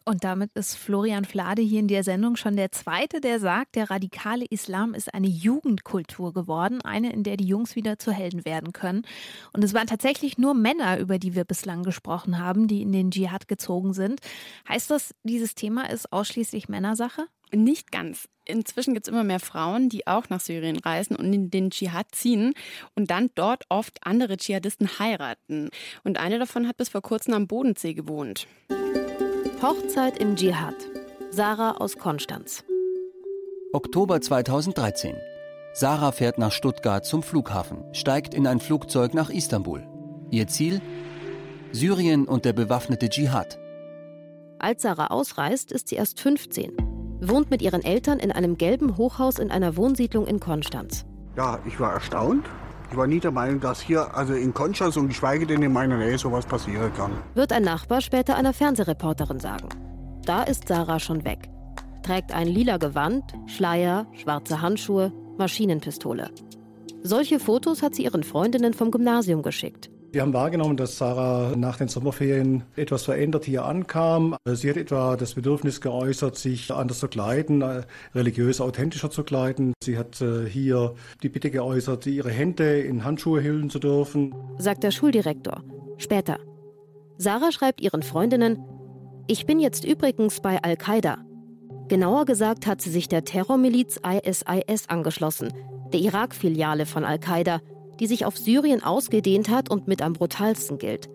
Und 0.06 0.26
damit 0.26 0.52
ist 0.54 0.76
Florian 0.76 1.24
Flade 1.24 1.62
hier 1.62 1.80
in 1.80 1.88
der 1.88 2.04
Sendung 2.04 2.36
schon 2.36 2.58
der 2.58 2.72
Zweite, 2.72 3.22
der 3.22 3.40
sagt, 3.40 3.76
der 3.76 3.90
radikale 3.90 4.46
Islam 4.46 4.94
ist 4.94 5.14
eine 5.14 5.28
Jugendkultur 5.28 6.34
geworden, 6.34 6.82
eine, 6.82 7.14
in 7.14 7.24
der 7.24 7.38
die 7.38 7.48
Jungs 7.48 7.78
wieder 7.78 7.98
zu 7.98 8.12
Helden 8.12 8.44
werden 8.44 8.74
können. 8.74 9.04
Und 9.54 9.64
es 9.64 9.74
waren 9.74 9.88
tatsächlich 9.88 10.38
nur 10.38 10.56
Männer, 10.56 11.00
über 11.00 11.20
die 11.20 11.36
wir 11.36 11.46
bislang 11.46 11.84
gesprochen 11.84 12.38
haben, 12.38 12.68
die 12.68 12.82
in 12.82 12.92
den 12.92 13.12
Dschihad 13.12 13.48
gezogen 13.48 13.94
sind. 13.94 14.20
Heißt 14.68 14.92
das, 14.92 15.16
dieses 15.24 15.56
Thema 15.56 15.90
ist 15.90 16.12
ausschließlich 16.12 16.68
Männersache? 16.68 17.28
Nicht 17.54 17.92
ganz. 17.92 18.28
Inzwischen 18.46 18.94
gibt 18.94 19.08
es 19.08 19.12
immer 19.12 19.24
mehr 19.24 19.40
Frauen, 19.40 19.88
die 19.88 20.06
auch 20.06 20.28
nach 20.28 20.42
Syrien 20.42 20.78
reisen 20.78 21.16
und 21.16 21.32
in 21.32 21.50
den 21.50 21.70
Dschihad 21.70 22.08
ziehen 22.12 22.56
und 22.96 23.10
dann 23.10 23.30
dort 23.36 23.64
oft 23.70 24.06
andere 24.06 24.36
Dschihadisten 24.36 25.00
heiraten. 25.00 25.70
Und 26.04 26.20
eine 26.20 26.40
davon 26.40 26.68
hat 26.68 26.76
bis 26.76 26.90
vor 26.90 27.02
kurzem 27.02 27.34
am 27.34 27.48
Bodensee 27.48 27.94
gewohnt. 27.94 28.48
Hochzeit 29.64 30.18
im 30.18 30.36
Dschihad. 30.36 30.76
Sarah 31.32 31.78
aus 31.78 31.98
Konstanz. 31.98 32.66
Oktober 33.72 34.20
2013. 34.20 35.16
Sarah 35.74 36.12
fährt 36.12 36.38
nach 36.38 36.52
Stuttgart 36.52 37.06
zum 37.06 37.24
Flughafen, 37.24 37.86
steigt 37.94 38.34
in 38.34 38.46
ein 38.46 38.60
Flugzeug 38.60 39.14
nach 39.14 39.30
Istanbul. 39.30 39.88
Ihr 40.32 40.48
Ziel? 40.48 40.82
Syrien 41.72 42.26
und 42.26 42.44
der 42.44 42.52
bewaffnete 42.52 43.08
Dschihad. 43.08 43.58
Als 44.60 44.82
Sarah 44.82 45.08
ausreist, 45.08 45.72
ist 45.72 45.88
sie 45.88 45.96
erst 45.96 46.20
15, 46.20 46.76
wohnt 47.22 47.50
mit 47.50 47.62
ihren 47.62 47.86
Eltern 47.86 48.20
in 48.20 48.34
einem 48.34 48.58
gelben 48.58 48.98
Hochhaus 48.98 49.40
in 49.40 49.50
einer 49.50 49.78
Wohnsiedlung 49.78 50.28
in 50.28 50.42
Konstanz. 50.42 51.06
Ja, 51.38 51.62
ich 51.66 51.80
war 51.80 51.94
erstaunt. 51.94 52.50
Ich 52.94 52.98
war 52.98 53.08
nie 53.08 53.20
der 53.20 53.32
Meinung, 53.32 53.60
dass 53.60 53.82
hier, 53.82 54.16
also 54.16 54.36
in 54.36 54.54
Konstanz 54.54 54.98
und 54.98 55.08
geschweige 55.08 55.48
denn 55.48 55.64
in 55.64 55.74
meiner 55.74 55.98
Nähe, 55.98 56.16
sowas 56.16 56.46
passieren 56.46 56.94
kann. 56.94 57.10
Wird 57.34 57.52
ein 57.52 57.64
Nachbar 57.64 58.02
später 58.02 58.36
einer 58.36 58.54
Fernsehreporterin 58.54 59.40
sagen. 59.40 59.68
Da 60.26 60.44
ist 60.44 60.68
Sarah 60.68 61.00
schon 61.00 61.26
weg. 61.26 61.50
Trägt 62.04 62.32
ein 62.36 62.46
lila 62.46 62.78
Gewand, 62.78 63.24
Schleier, 63.48 64.06
schwarze 64.14 64.62
Handschuhe, 64.62 65.12
Maschinenpistole. 65.40 66.30
Solche 67.02 67.40
Fotos 67.40 67.82
hat 67.82 67.96
sie 67.96 68.04
ihren 68.04 68.22
Freundinnen 68.22 68.76
vom 68.76 68.92
Gymnasium 68.92 69.42
geschickt. 69.42 69.90
Wir 70.14 70.22
haben 70.22 70.34
wahrgenommen, 70.34 70.78
dass 70.78 71.00
Sarah 71.00 71.56
nach 71.56 71.78
den 71.78 71.88
Sommerferien 71.88 72.62
etwas 72.76 73.02
verändert 73.06 73.46
hier 73.46 73.66
ankam. 73.66 74.36
Sie 74.46 74.70
hat 74.70 74.78
etwa 74.78 75.18
das 75.18 75.34
Bedürfnis 75.34 75.82
geäußert, 75.82 76.36
sich 76.36 76.72
anders 76.72 77.00
zu 77.00 77.08
kleiden, 77.08 77.64
äh, 77.64 77.82
religiös 78.14 78.62
authentischer 78.62 79.10
zu 79.10 79.24
kleiden. 79.24 79.74
Sie 79.84 79.98
hat 79.98 80.22
äh, 80.22 80.46
hier 80.48 80.94
die 81.24 81.30
Bitte 81.30 81.50
geäußert, 81.50 82.06
ihre 82.06 82.30
Hände 82.30 82.82
in 82.82 83.04
Handschuhe 83.04 83.42
hüllen 83.42 83.72
zu 83.72 83.80
dürfen. 83.80 84.36
Sagt 84.60 84.84
der 84.84 84.92
Schuldirektor. 84.92 85.64
Später. 85.98 86.38
Sarah 87.18 87.52
schreibt 87.52 87.82
ihren 87.82 88.04
Freundinnen, 88.04 88.64
ich 89.26 89.48
bin 89.48 89.60
jetzt 89.60 89.84
übrigens 89.84 90.42
bei 90.42 90.62
Al-Qaida. 90.62 91.26
Genauer 91.88 92.26
gesagt 92.26 92.68
hat 92.68 92.82
sie 92.82 92.92
sich 92.92 93.08
der 93.08 93.24
Terrormiliz 93.24 94.00
ISIS 94.06 94.90
angeschlossen, 94.90 95.52
der 95.92 96.02
Irak-Filiale 96.02 96.86
von 96.86 97.04
Al-Qaida, 97.04 97.62
die 98.04 98.08
sich 98.08 98.26
auf 98.26 98.38
Syrien 98.38 98.84
ausgedehnt 98.84 99.48
hat 99.48 99.72
und 99.72 99.88
mit 99.88 100.02
am 100.02 100.12
brutalsten 100.12 100.78
gilt. 100.78 101.08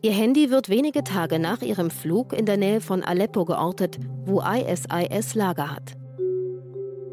Ihr 0.00 0.12
Handy 0.12 0.50
wird 0.50 0.70
wenige 0.70 1.04
Tage 1.04 1.38
nach 1.38 1.60
ihrem 1.60 1.90
Flug 1.90 2.32
in 2.32 2.46
der 2.46 2.56
Nähe 2.56 2.80
von 2.80 3.02
Aleppo 3.02 3.44
geortet, 3.44 3.98
wo 4.24 4.40
ISIS 4.40 5.34
Lager 5.34 5.70
hat. 5.70 5.92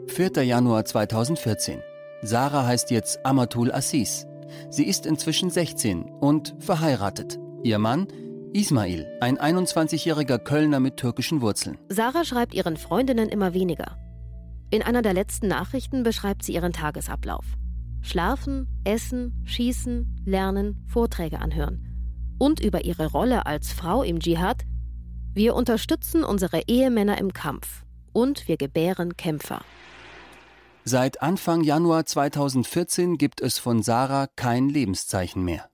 4. 0.07 0.45
Januar 0.45 0.86
2014. 0.86 1.82
Sarah 2.22 2.66
heißt 2.66 2.89
jetzt 2.89 3.26
Amatul 3.26 3.74
Assis. 3.74 4.28
Sie 4.70 4.86
ist 4.86 5.05
inzwischen 5.05 5.49
16 5.49 6.03
und 6.03 6.55
verheiratet. 6.59 7.38
Ihr 7.64 7.80
Mann 7.80 8.07
Ismail, 8.53 9.12
ein 9.20 9.38
21-jähriger 9.38 10.38
Kölner 10.38 10.80
mit 10.80 10.95
türkischen 10.95 11.41
Wurzeln. 11.41 11.78
Sarah 11.89 12.24
schreibt 12.24 12.53
ihren 12.53 12.78
Freundinnen 12.78 13.28
immer 13.28 13.53
weniger. 13.53 13.97
In 14.70 14.82
einer 14.82 15.01
der 15.01 15.14
letzten 15.14 15.49
Nachrichten 15.49 16.03
beschreibt 16.03 16.45
sie 16.45 16.53
ihren 16.53 16.72
Tagesablauf. 16.72 17.43
Schlafen, 18.02 18.68
essen, 18.84 19.43
schießen, 19.45 20.24
lernen, 20.26 20.84
Vorträge 20.88 21.39
anhören. 21.39 22.36
Und 22.39 22.60
über 22.60 22.84
ihre 22.84 23.12
Rolle 23.12 23.45
als 23.45 23.72
Frau 23.72 24.04
im 24.04 24.20
Dschihad. 24.20 24.64
Wir 25.34 25.56
unterstützen 25.56 26.24
unsere 26.24 26.62
Ehemänner 26.68 27.18
im 27.18 27.34
Kampf 27.34 27.86
und 28.12 28.47
wir 28.47 28.58
gebären 28.58 29.16
Kämpfer. 29.16 29.62
Seit 30.84 31.22
Anfang 31.22 31.64
Januar 31.64 32.06
2014 32.06 33.18
gibt 33.18 33.39
es 33.39 33.60
von 33.60 33.84
Sarah 33.84 34.28
kein 34.36 34.68
Lebenszeichen 34.68 35.43
mehr. 35.43 35.70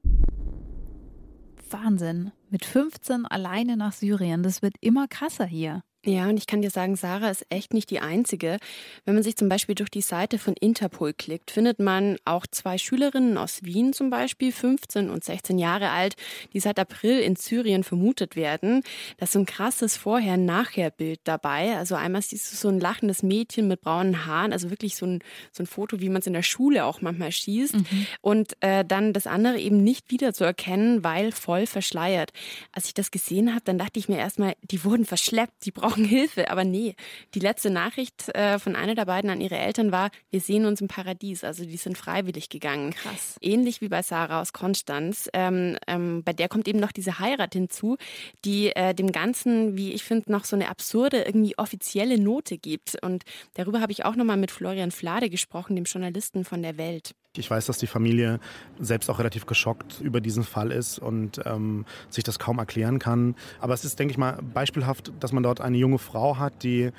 Wahnsinn. 1.70 2.32
Mit 2.50 2.66
15 2.66 3.26
alleine 3.26 3.78
nach 3.78 3.94
Syrien. 3.94 4.44
Das 4.44 4.62
wird 4.62 4.76
immer 4.82 5.08
krasser 5.08 5.46
hier. 5.46 5.82
Ja, 6.08 6.30
und 6.30 6.38
ich 6.38 6.48
kann 6.48 6.62
dir 6.62 6.70
sagen, 6.70 6.96
Sarah 6.96 7.30
ist 7.30 7.46
echt 7.50 7.74
nicht 7.74 7.90
die 7.90 8.00
Einzige. 8.00 8.60
Wenn 9.04 9.16
man 9.16 9.24
sich 9.24 9.36
zum 9.36 9.50
Beispiel 9.50 9.76
durch 9.76 9.90
die 9.90 10.02
Seite 10.02 10.40
von 10.40 10.54
Interpol 10.54 11.12
klickt, 11.12 11.52
findet 11.52 11.80
man 11.80 12.16
auch 12.24 12.48
zwei 12.50 12.78
Schülerinnen 12.78 13.38
aus 13.38 13.64
Wien 13.64 13.92
zum 13.92 14.10
Beispiel, 14.10 14.54
15 14.54 15.10
und 15.10 15.26
16 15.26 15.60
Jahre 15.60 15.90
alt, 15.90 16.16
die 16.54 16.62
seit 16.62 16.80
April 16.80 17.20
in 17.20 17.36
Syrien 17.36 17.84
vermutet 17.84 18.38
werden. 18.38 18.84
Das 19.18 19.30
ist 19.30 19.34
so 19.34 19.40
ein 19.40 19.46
krasses 19.46 19.98
Vorher-Nachher-Bild 19.98 21.20
dabei. 21.26 21.76
Also 21.76 21.96
einmal 21.96 22.22
siehst 22.22 22.54
du 22.54 22.56
so 22.56 22.70
ein 22.70 22.80
lachendes 22.80 23.22
Mädchen 23.22 23.68
mit 23.68 23.82
braunen 23.82 24.26
Haaren, 24.26 24.54
also 24.54 24.70
wirklich 24.70 24.96
so 24.96 25.06
ein, 25.06 25.20
so 25.52 25.64
ein 25.64 25.68
Foto, 25.68 26.00
wie 26.00 26.08
man 26.08 26.22
es 26.22 26.28
in 26.28 26.34
der 26.34 26.42
Schule 26.42 26.86
auch 26.86 27.02
manchmal 27.02 27.34
schießt. 27.34 27.76
Mhm. 27.76 28.08
Und 28.22 28.54
äh, 28.62 28.86
dann 28.86 29.12
das 29.12 29.28
andere 29.28 29.60
eben 29.60 29.84
nicht 29.84 30.10
wieder 30.10 30.34
zu 30.34 30.46
erkennen, 30.46 31.04
weil 31.04 31.34
voll 31.34 31.66
verschleiert. 31.66 32.32
Als 32.72 32.86
ich 32.86 32.94
das 32.94 33.12
gesehen 33.12 33.52
habe, 33.52 33.64
dann 33.66 33.78
dachte 33.78 34.00
ich 34.00 34.08
mir 34.08 34.18
erstmal, 34.18 34.56
die 34.62 34.86
wurden 34.86 35.04
verschleppt, 35.04 35.66
die 35.66 35.72
brauchen 35.72 35.97
brauchen 35.98 36.06
Hilfe. 36.06 36.50
Aber 36.50 36.64
nee, 36.64 36.96
die 37.34 37.40
letzte 37.40 37.70
Nachricht 37.70 38.30
äh, 38.30 38.60
von 38.60 38.76
einer 38.76 38.96
der 38.96 39.06
beiden 39.06 39.30
an 39.30 39.42
ihre 39.42 39.58
Eltern 39.58 39.92
war, 39.92 40.10
wir 40.30 40.40
sehen 40.40 40.66
uns 40.66 40.82
im 40.82 40.88
Paradies. 40.88 41.44
Also 41.44 41.66
die 41.66 41.78
sind 41.78 41.98
freiwillig 41.98 42.50
gegangen. 42.50 42.92
Krass. 42.92 43.38
Ähnlich 43.42 43.82
wie 43.82 43.90
bei 43.90 44.02
Sarah 44.02 44.42
aus 44.42 44.54
Konstanz. 44.54 45.30
Ähm, 45.34 45.78
ähm, 45.88 46.24
bei 46.24 46.34
der 46.34 46.50
kommt 46.50 46.68
eben 46.68 46.80
noch 46.80 46.92
diese 46.92 47.20
Heirat 47.20 47.54
hinzu, 47.54 47.98
die 48.46 48.76
äh, 48.76 48.94
dem 48.94 49.12
Ganzen, 49.12 49.76
wie 49.76 49.94
ich 49.94 50.04
finde, 50.04 50.32
noch 50.32 50.46
so 50.46 50.56
eine 50.56 50.70
absurde, 50.70 51.24
irgendwie 51.24 51.58
offizielle 51.58 52.20
Note 52.20 52.58
gibt. 52.58 52.98
Und 53.02 53.24
darüber 53.56 53.82
habe 53.82 53.92
ich 53.92 54.06
auch 54.06 54.16
nochmal 54.16 54.38
mit 54.38 54.52
Florian 54.52 54.92
Flade 54.92 55.30
gesprochen, 55.30 55.76
dem 55.76 55.86
Journalisten 55.86 56.46
von 56.46 56.62
der 56.62 56.78
Welt. 56.78 57.14
Ich 57.38 57.50
weiß, 57.50 57.66
dass 57.66 57.78
die 57.78 57.88
Familie 57.88 58.40
selbst 58.80 59.10
auch 59.10 59.20
relativ 59.20 59.46
geschockt 59.46 60.02
über 60.02 60.22
diesen 60.22 60.44
Fall 60.44 60.72
ist 60.72 61.00
und 61.00 61.42
ähm, 61.46 61.86
sich 62.10 62.24
das 62.24 62.40
kaum 62.40 62.60
erklären 62.60 63.00
kann. 63.00 63.36
Aber 63.60 63.74
es 63.74 63.86
ist, 63.86 64.00
denke 64.00 64.12
ich 64.12 64.18
mal, 64.18 64.40
beispielhaft, 64.54 65.12
dass 65.20 65.32
man 65.32 65.44
dort 65.44 65.62
eine 65.62 65.78
junge 65.78 66.00
Frau 66.00 66.38
hat, 66.38 66.64
die 66.64 66.92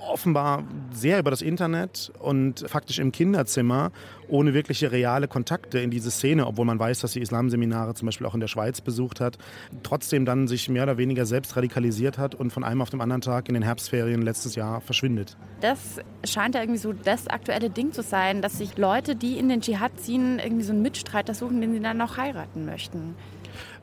offenbar 0.00 0.64
sehr 0.92 1.18
über 1.18 1.30
das 1.30 1.42
Internet 1.42 2.12
und 2.18 2.64
faktisch 2.68 2.98
im 2.98 3.12
Kinderzimmer 3.12 3.92
ohne 4.28 4.54
wirkliche 4.54 4.92
reale 4.92 5.28
Kontakte 5.28 5.80
in 5.80 5.90
diese 5.90 6.10
Szene, 6.10 6.46
obwohl 6.46 6.64
man 6.64 6.78
weiß, 6.78 7.00
dass 7.00 7.12
sie 7.12 7.20
Islamseminare 7.20 7.94
zum 7.94 8.06
Beispiel 8.06 8.26
auch 8.26 8.34
in 8.34 8.40
der 8.40 8.48
Schweiz 8.48 8.80
besucht 8.80 9.20
hat, 9.20 9.38
trotzdem 9.82 10.24
dann 10.24 10.48
sich 10.48 10.68
mehr 10.68 10.84
oder 10.84 10.98
weniger 10.98 11.26
selbst 11.26 11.56
radikalisiert 11.56 12.18
hat 12.18 12.34
und 12.34 12.52
von 12.52 12.64
einem 12.64 12.82
auf 12.82 12.90
den 12.90 13.00
anderen 13.00 13.20
Tag 13.22 13.48
in 13.48 13.54
den 13.54 13.62
Herbstferien 13.62 14.22
letztes 14.22 14.54
Jahr 14.54 14.80
verschwindet. 14.80 15.36
Das 15.60 16.00
scheint 16.24 16.54
ja 16.54 16.62
irgendwie 16.62 16.78
so 16.78 16.92
das 16.92 17.26
aktuelle 17.26 17.70
Ding 17.70 17.92
zu 17.92 18.02
sein, 18.02 18.42
dass 18.42 18.58
sich 18.58 18.78
Leute, 18.78 19.16
die 19.16 19.38
in 19.38 19.48
den 19.48 19.60
Dschihad 19.60 19.98
ziehen, 20.00 20.38
irgendwie 20.38 20.64
so 20.64 20.72
einen 20.72 20.82
Mitstreiter 20.82 21.34
suchen, 21.34 21.60
den 21.60 21.72
sie 21.72 21.80
dann 21.80 21.96
noch 21.96 22.16
heiraten 22.16 22.64
möchten. 22.64 23.14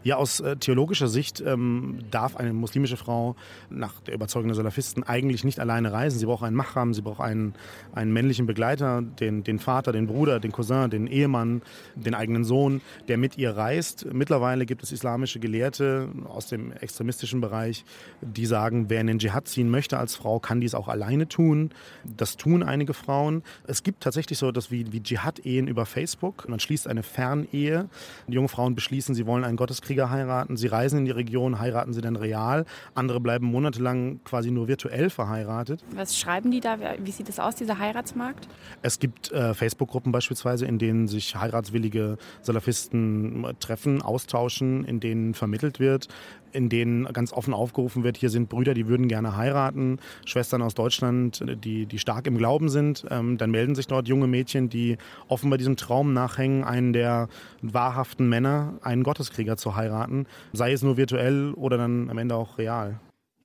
Ja, 0.04 0.16
aus 0.16 0.40
äh, 0.40 0.56
theologischer 0.56 1.08
Sicht 1.08 1.42
ähm, 1.46 2.00
darf 2.12 2.38
eine 2.38 2.54
muslimische 2.54 2.98
Frau 2.98 3.36
nach 3.70 4.00
der 4.02 4.14
Überzeugung 4.14 4.48
der 4.48 4.56
Salafisten 4.56 5.04
eigentlich 5.04 5.44
nicht 5.44 5.60
alleine 5.60 5.92
reisen. 5.92 6.20
Sie 6.20 6.26
braucht 6.26 6.44
einen 6.44 6.56
Machram, 6.56 6.94
sie 6.94 7.02
braucht 7.02 7.20
einen, 7.20 7.56
einen 7.94 8.14
männlichen 8.14 8.46
Begleiter, 8.46 9.02
den, 9.02 9.44
den 9.44 9.60
Vater, 9.60 9.92
den 9.92 10.08
Bruder, 10.08 10.40
den 10.40 10.52
Cousin, 10.52 10.90
den 10.90 11.08
Ehemann, 11.08 11.62
den 11.96 12.14
eigenen 12.14 12.44
Sohn, 12.44 12.82
der 13.08 13.18
mit 13.18 13.38
ihr 13.38 13.58
reist. 13.58 14.06
Mittlerweile 14.14 14.66
gibt 14.66 14.84
es 14.84 14.92
islamische 14.92 15.40
Gelehrte 15.40 16.10
aus 16.26 16.48
dem 16.48 16.72
extremistischen 16.72 17.42
Bereich, 17.42 17.84
die 18.22 18.46
sagen, 18.46 18.90
wer 18.90 19.02
in 19.02 19.08
den 19.08 19.20
Dschihad 19.20 19.48
ziehen 19.48 19.70
möchte 19.70 19.98
als 19.98 20.16
Frau, 20.16 20.40
kann 20.40 20.62
dies 20.62 20.76
auch 20.76 20.88
alleine 20.88 21.28
tun. 21.28 21.72
Das 22.06 22.38
tun 22.38 22.64
einige 22.64 22.94
Frauen. 22.94 23.44
Es 23.66 23.84
gibt 23.84 24.04
tatsächlich 24.04 24.38
so 24.38 24.48
etwas 24.48 24.72
wie, 24.72 24.92
wie 24.94 25.02
Dschihad-Ehen 25.02 25.68
über 25.68 25.86
Facebook. 25.86 26.48
Man 26.48 26.60
schließt 26.60 26.88
eine 26.88 27.04
Fernehe. 27.04 27.90
Die 28.28 28.34
junge 28.34 28.48
Frauen 28.48 28.76
beschließen, 28.76 29.16
sie 29.16 29.26
wollen 29.26 29.44
einen 29.44 29.58
Gotteskrieg 29.58 29.87
Krieger 29.88 30.10
heiraten. 30.10 30.58
Sie 30.58 30.68
reisen 30.68 31.00
in 31.00 31.06
die 31.06 31.12
Region, 31.12 31.60
heiraten 31.60 31.94
sie 31.94 32.02
dann 32.02 32.18
real. 32.18 32.66
Andere 32.94 33.22
bleiben 33.22 33.46
monatelang 33.46 34.20
quasi 34.26 34.52
nur 34.52 34.68
virtuell 34.68 35.10
verheiratet. 35.10 35.82
Was 35.96 36.18
schreiben 36.18 36.52
die 36.52 36.60
da? 36.60 36.78
Wie 37.00 37.12
sieht 37.12 37.30
es 37.30 37.40
aus, 37.40 37.56
dieser 37.56 37.80
Heiratsmarkt? 37.80 38.48
Es 38.82 39.00
gibt 39.00 39.32
äh, 39.32 39.54
Facebook-Gruppen 39.54 40.12
beispielsweise, 40.12 40.66
in 40.66 40.78
denen 40.78 41.08
sich 41.08 41.36
heiratswillige 41.36 42.18
Salafisten 42.42 43.46
äh, 43.46 43.54
treffen, 43.54 44.02
austauschen, 44.02 44.84
in 44.84 45.00
denen 45.00 45.34
vermittelt 45.34 45.80
wird 45.80 46.10
in 46.52 46.70
denen 46.70 47.06
ganz 47.06 47.34
offen 47.34 47.54
aufgerufen 47.54 48.04
wird, 48.04 48.18
hier 48.18 48.30
sind 48.30 48.50
Brüder, 48.50 48.74
die 48.74 48.88
würden 48.88 49.08
gerne 49.08 49.36
heiraten, 49.36 50.00
Schwestern 50.26 50.62
aus 50.62 50.74
Deutschland, 50.74 51.44
die, 51.64 51.86
die 51.86 52.00
stark 52.00 52.28
im 52.28 52.38
Glauben 52.38 52.70
sind. 52.70 53.06
Ähm, 53.10 53.38
dann 53.38 53.52
melden 53.52 53.76
sich 53.76 53.88
dort 53.88 54.08
junge 54.08 54.28
Mädchen, 54.28 54.70
die 54.70 54.98
offenbar 55.28 55.58
diesem 55.58 55.78
Traum 55.78 56.14
nachhängen, 56.14 56.64
einen 56.64 56.94
der 56.94 57.28
wahrhaften 57.62 58.30
Männer, 58.30 58.74
einen 58.82 59.04
Gotteskrieger 59.04 59.58
zu 59.58 59.76
heiraten, 59.76 60.26
sei 60.54 60.72
es 60.74 60.84
nur 60.84 60.98
virtuell 60.98 61.54
oder 61.54 61.78
dann 61.78 62.10
am 62.10 62.18
Ende 62.18 62.36
auch 62.36 62.58
real. 62.58 63.00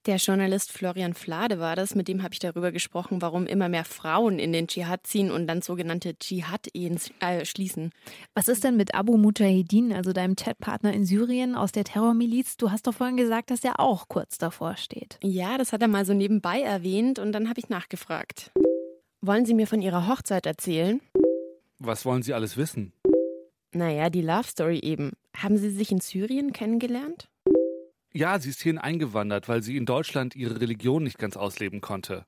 Der 0.05 0.16
Journalist 0.16 0.72
Florian 0.72 1.14
Flade 1.14 1.61
war 1.61 1.76
das, 1.76 1.94
mit 1.94 2.09
dem 2.09 2.24
habe 2.24 2.34
ich 2.34 2.40
darüber 2.40 2.72
gesprochen, 2.72 3.22
warum 3.22 3.46
immer 3.46 3.68
mehr 3.68 3.84
Frauen 3.84 4.40
in 4.40 4.53
den 4.53 4.66
Dschihad 4.66 5.07
ziehen 5.07 5.30
und 5.30 5.46
dann 5.46 5.62
sogenannte 5.62 6.18
Dschihad-Ehen 6.18 6.98
äh, 7.20 7.44
schließen. 7.44 7.92
Was 8.34 8.48
ist 8.48 8.64
denn 8.64 8.76
mit 8.76 8.96
Abu 8.96 9.16
Mujahideen, 9.16 9.92
also 9.92 10.12
deinem 10.12 10.34
Chatpartner 10.34 10.92
in 10.92 11.07
Syrien 11.07 11.55
aus 11.55 11.70
der 11.70 11.84
Terrormiliz? 11.84 12.57
Du 12.57 12.72
hast 12.72 12.88
doch 12.88 12.94
vorhin 12.94 13.16
gesagt, 13.16 13.53
dass 13.53 13.62
er 13.62 13.78
auch 13.78 14.09
kurz 14.09 14.38
davor 14.38 14.76
steht. 14.76 15.18
Ja, 15.22 15.57
das 15.57 15.72
hat 15.72 15.82
er 15.82 15.88
mal 15.88 16.05
so 16.05 16.14
nebenbei 16.14 16.62
erwähnt 16.62 17.20
und 17.20 17.30
dann 17.30 17.48
habe 17.48 17.61
ich 17.61 17.68
nachgefragt. 17.68 18.50
Wollen 19.20 19.46
Sie 19.46 19.55
mir 19.55 19.68
von 19.68 19.82
Ihrer 19.82 20.09
Hochzeit 20.09 20.46
erzählen? 20.46 21.00
Was 21.78 22.05
wollen 22.05 22.24
Sie 22.24 22.34
alles 22.34 22.57
wissen? 22.57 22.92
Naja, 23.72 24.11
die 24.11 24.22
Love 24.22 24.48
Story 24.48 24.80
eben. 24.82 25.12
Haben 25.36 25.59
Sie 25.59 25.70
sich 25.70 25.92
in 25.92 26.00
Syrien 26.00 26.53
kennengelernt? 26.53 27.28
Ja, 28.14 28.38
sie 28.38 28.50
ist 28.50 28.60
hierhin 28.60 28.78
eingewandert, 28.78 29.48
weil 29.48 29.62
sie 29.62 29.76
in 29.76 29.86
Deutschland 29.86 30.36
ihre 30.36 30.60
Religion 30.60 31.02
nicht 31.02 31.18
ganz 31.18 31.36
ausleben 31.36 31.80
konnte. 31.80 32.26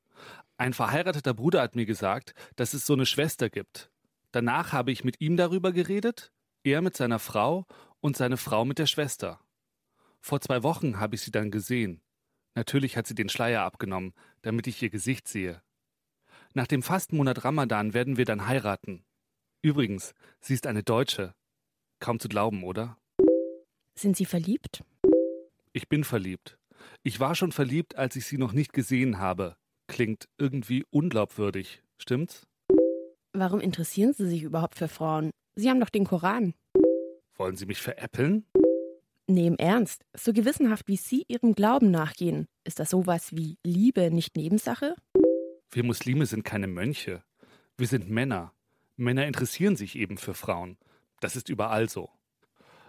Ein 0.57 0.73
verheirateter 0.73 1.35
Bruder 1.35 1.61
hat 1.61 1.77
mir 1.77 1.85
gesagt, 1.85 2.35
dass 2.57 2.75
es 2.75 2.87
so 2.87 2.95
eine 2.95 3.07
Schwester 3.07 3.51
gibt. 3.51 3.91
Danach 4.31 4.73
habe 4.73 4.93
ich 4.93 5.05
mit 5.05 5.21
ihm 5.21 5.37
darüber 5.37 5.73
geredet, 5.73 6.33
er 6.63 6.81
mit 6.81 6.97
seiner 6.97 7.19
Frau 7.19 7.67
und 8.01 8.17
seine 8.17 8.37
Frau 8.37 8.65
mit 8.65 8.79
der 8.79 8.87
Schwester. 8.87 9.41
Vor 10.21 10.41
zwei 10.41 10.63
Wochen 10.63 11.01
habe 11.01 11.17
ich 11.17 11.23
sie 11.23 11.31
dann 11.31 11.51
gesehen. 11.51 12.01
Natürlich 12.55 12.97
hat 12.97 13.07
sie 13.07 13.15
den 13.15 13.29
Schleier 13.29 13.63
abgenommen, 13.63 14.15
damit 14.43 14.67
ich 14.67 14.83
ihr 14.83 14.91
Gesicht 14.91 15.29
sehe. 15.29 15.61
Nach 16.55 16.67
dem 16.67 16.83
Fastenmonat 16.83 17.45
Ramadan 17.45 17.93
werden 17.95 18.17
wir 18.17 18.25
dann 18.25 18.47
heiraten. 18.47 19.05
Übrigens, 19.61 20.15
sie 20.41 20.55
ist 20.55 20.67
eine 20.67 20.83
Deutsche. 20.83 21.35
Kaum 21.99 22.21
zu 22.21 22.29
glauben, 22.29 22.65
oder? 22.65 22.97
Sind 23.97 24.17
Sie 24.17 24.25
verliebt? 24.25 24.85
Ich 25.77 25.89
bin 25.89 26.05
verliebt. 26.05 26.57
Ich 27.03 27.19
war 27.19 27.35
schon 27.35 27.51
verliebt, 27.51 27.97
als 27.97 28.15
ich 28.15 28.27
sie 28.27 28.39
noch 28.39 28.53
nicht 28.53 28.73
gesehen 28.73 29.19
habe. 29.19 29.57
Klingt 29.89 30.29
irgendwie 30.39 30.85
unglaubwürdig, 30.91 31.83
stimmt's? 31.99 32.47
Warum 33.33 33.59
interessieren 33.59 34.13
Sie 34.13 34.29
sich 34.29 34.45
überhaupt 34.45 34.79
für 34.79 34.87
Frauen? 34.87 35.31
Sie 35.57 35.69
haben 35.69 35.81
doch 35.81 35.91
den 35.91 36.05
Koran. 36.05 36.55
Wollen 37.35 37.57
Sie 37.57 37.67
mich 37.67 37.83
veräppeln? 37.83 38.47
Nee, 39.27 39.49
im 39.49 39.57
Ernst. 39.57 40.05
So 40.17 40.33
gewissenhaft 40.33 40.87
wie 40.87 40.97
Sie 40.97 41.25
Ihrem 41.27 41.57
Glauben 41.57 41.91
nachgehen, 41.91 42.47
ist 42.63 42.79
das 42.79 42.91
sowas 42.91 43.35
wie 43.35 43.59
Liebe 43.65 44.13
nicht 44.13 44.37
Nebensache? 44.37 44.95
Wir 45.73 45.83
Muslime 45.83 46.27
sind 46.27 46.45
keine 46.45 46.69
Mönche. 46.69 47.25
Wir 47.77 47.89
sind 47.89 48.09
Männer. 48.09 48.53
Männer 48.97 49.27
interessieren 49.27 49.75
sich 49.75 49.99
eben 49.99 50.19
für 50.19 50.35
Frauen. 50.35 50.79
Das 51.19 51.35
ist 51.35 51.49
überall 51.49 51.89
so. 51.89 52.11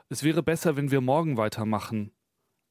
Es 0.07 0.21
wäre 0.21 0.43
besser, 0.43 0.75
wenn 0.75 0.91
wir 0.91 1.01
morgen 1.01 1.35
weitermachen. 1.35 2.11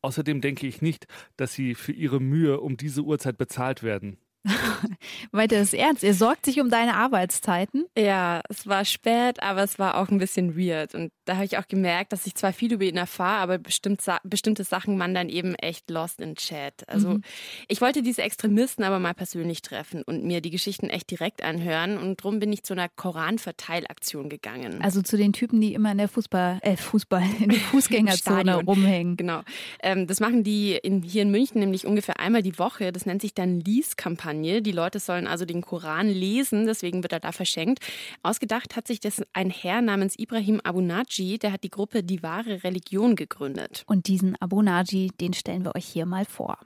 Außerdem 0.05 0.43
denke 0.43 0.67
ich 0.67 0.83
nicht, 0.83 1.07
dass 1.39 1.55
sie 1.55 1.75
für 1.75 1.93
ihre 1.93 2.21
Mühe 2.21 2.61
um 2.61 2.77
diese 2.77 3.01
Uhrzeit 3.01 3.39
bezahlt 3.39 3.83
werden. 3.83 4.19
Weiter 5.33 5.61
ist 5.61 5.73
ernst. 5.73 6.05
Er 6.05 6.15
sorgt 6.15 6.45
sich 6.45 6.61
um 6.61 6.69
deine 6.69 6.95
Arbeitszeiten. 6.97 7.87
Ja, 7.97 8.43
es 8.49 8.67
war 8.67 8.85
spät, 8.85 9.43
aber 9.43 9.63
es 9.63 9.79
war 9.79 9.97
auch 9.97 10.11
ein 10.11 10.19
bisschen 10.19 10.57
weird. 10.57 10.95
Und 10.95 11.13
da 11.25 11.37
habe 11.37 11.47
ich 11.47 11.57
auch 11.57 11.67
gemerkt, 11.67 12.13
dass 12.13 12.27
ich 12.27 12.35
zwar 12.35 12.53
viel 12.53 12.73
über 12.73 12.85
ihn 12.85 12.97
erfahre, 12.97 13.41
aber 13.41 13.59
bestimmt, 13.59 14.03
bestimmte 14.23 14.65
Sachen 14.65 14.99
man 14.99 15.15
dann 15.15 15.29
eben 15.29 15.55
echt 15.55 15.91
lost 15.91 16.21
in 16.21 16.37
Chat. 16.37 16.87
Also 16.89 17.11
mhm. 17.11 17.23
ich 17.69 17.81
wollte 17.81 18.03
diese 18.03 18.23
Extremisten 18.23 18.85
aber 18.85 18.99
mal 18.99 19.15
persönlich 19.15 19.63
treffen 19.63 20.03
und 20.03 20.25
mir 20.25 20.43
die 20.43 20.51
Geschichten 20.51 20.91
echt 20.91 21.11
direkt 21.11 21.43
anhören. 21.43 21.97
Und 21.97 22.23
drum 22.23 22.39
bin 22.39 22.53
ich 22.53 22.65
zu 22.65 22.75
einer 22.75 22.89
Koranverteilaktion 22.89 24.29
gegangen. 24.29 24.83
Also 24.83 25.01
zu 25.01 25.17
den 25.17 25.33
Typen, 25.33 25.61
die 25.61 25.73
immer 25.73 25.93
in 25.93 25.99
der 25.99 26.09
Fußball, 26.09 26.59
äh, 26.63 26.77
Fußball, 26.77 27.25
in 27.41 27.49
der 27.49 27.59
Fußgängerzone 27.71 28.57
rumhängen. 28.57 29.17
Genau. 29.17 29.41
Ähm, 29.83 30.07
das 30.07 30.21
machen 30.21 30.45
die 30.45 30.75
in, 30.75 31.03
hier 31.03 31.23
in 31.23 31.31
München 31.31 31.61
nämlich 31.61 31.87
ungefähr 31.87 32.21
einmal 32.21 32.43
die 32.43 32.59
Woche. 32.59 32.93
Das 32.93 33.07
nennt 33.07 33.23
sich 33.23 33.33
dann 33.33 33.61
Lease-Kampagne. 33.61 34.34
Verkaufskampagne. 34.35 34.63
Die 34.63 34.73
Leute 34.73 35.01
sollen 35.01 35.27
also 35.27 35.45
den 35.45 35.63
Koran 35.63 36.09
lesen, 36.09 36.67
deswegen 36.67 37.03
wird 37.03 37.13
er 37.13 37.21
da 37.21 37.33
verschenkt. 37.33 37.81
Ausgedacht 38.23 38.77
hat 38.77 38.87
sich 38.87 39.01
das 39.01 39.23
ein 39.33 39.51
Herr 39.51 39.83
namens 39.83 40.19
Ibrahim 40.19 40.61
Abu 40.65 40.81
Naji, 40.81 41.39
der 41.39 41.53
hat 41.53 41.65
die 41.65 41.71
Gruppe 41.71 42.03
Die 42.03 42.23
wahre 42.23 42.65
Religion 42.65 43.17
gegründet. 43.17 43.85
Und 43.87 44.09
diesen 44.09 44.37
Abu 44.41 44.63
Naji, 44.63 45.11
den 45.21 45.33
stellen 45.33 45.65
wir 45.65 45.75
euch 45.75 45.87
hier 45.87 46.07
mal 46.07 46.25
vor. 46.25 46.59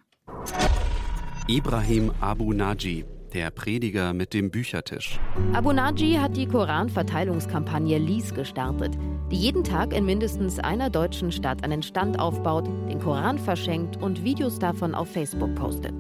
Ibrahim 1.47 2.13
Abu 2.21 2.53
Naji, 2.53 3.05
der 3.35 3.51
Prediger 3.51 4.13
mit 4.13 4.35
dem 4.35 4.51
Büchertisch. 4.51 5.19
Abu 5.53 5.73
Naji 5.73 6.15
hat 6.15 6.37
die 6.37 6.47
Koranverteilungskampagne 6.47 7.99
Lies 7.99 8.35
gestartet, 8.35 8.97
die 9.31 9.37
jeden 9.37 9.65
Tag 9.65 9.93
in 9.93 10.05
mindestens 10.05 10.59
einer 10.59 10.91
deutschen 10.91 11.33
Stadt 11.33 11.65
einen 11.65 11.83
Stand 11.83 12.19
aufbaut, 12.19 12.67
den 12.67 12.99
Koran 13.01 13.39
verschenkt 13.39 13.97
und 14.03 14.25
Videos 14.25 14.59
davon 14.59 14.95
auf 14.95 15.11
Facebook 15.13 15.55
postet. 15.55 15.95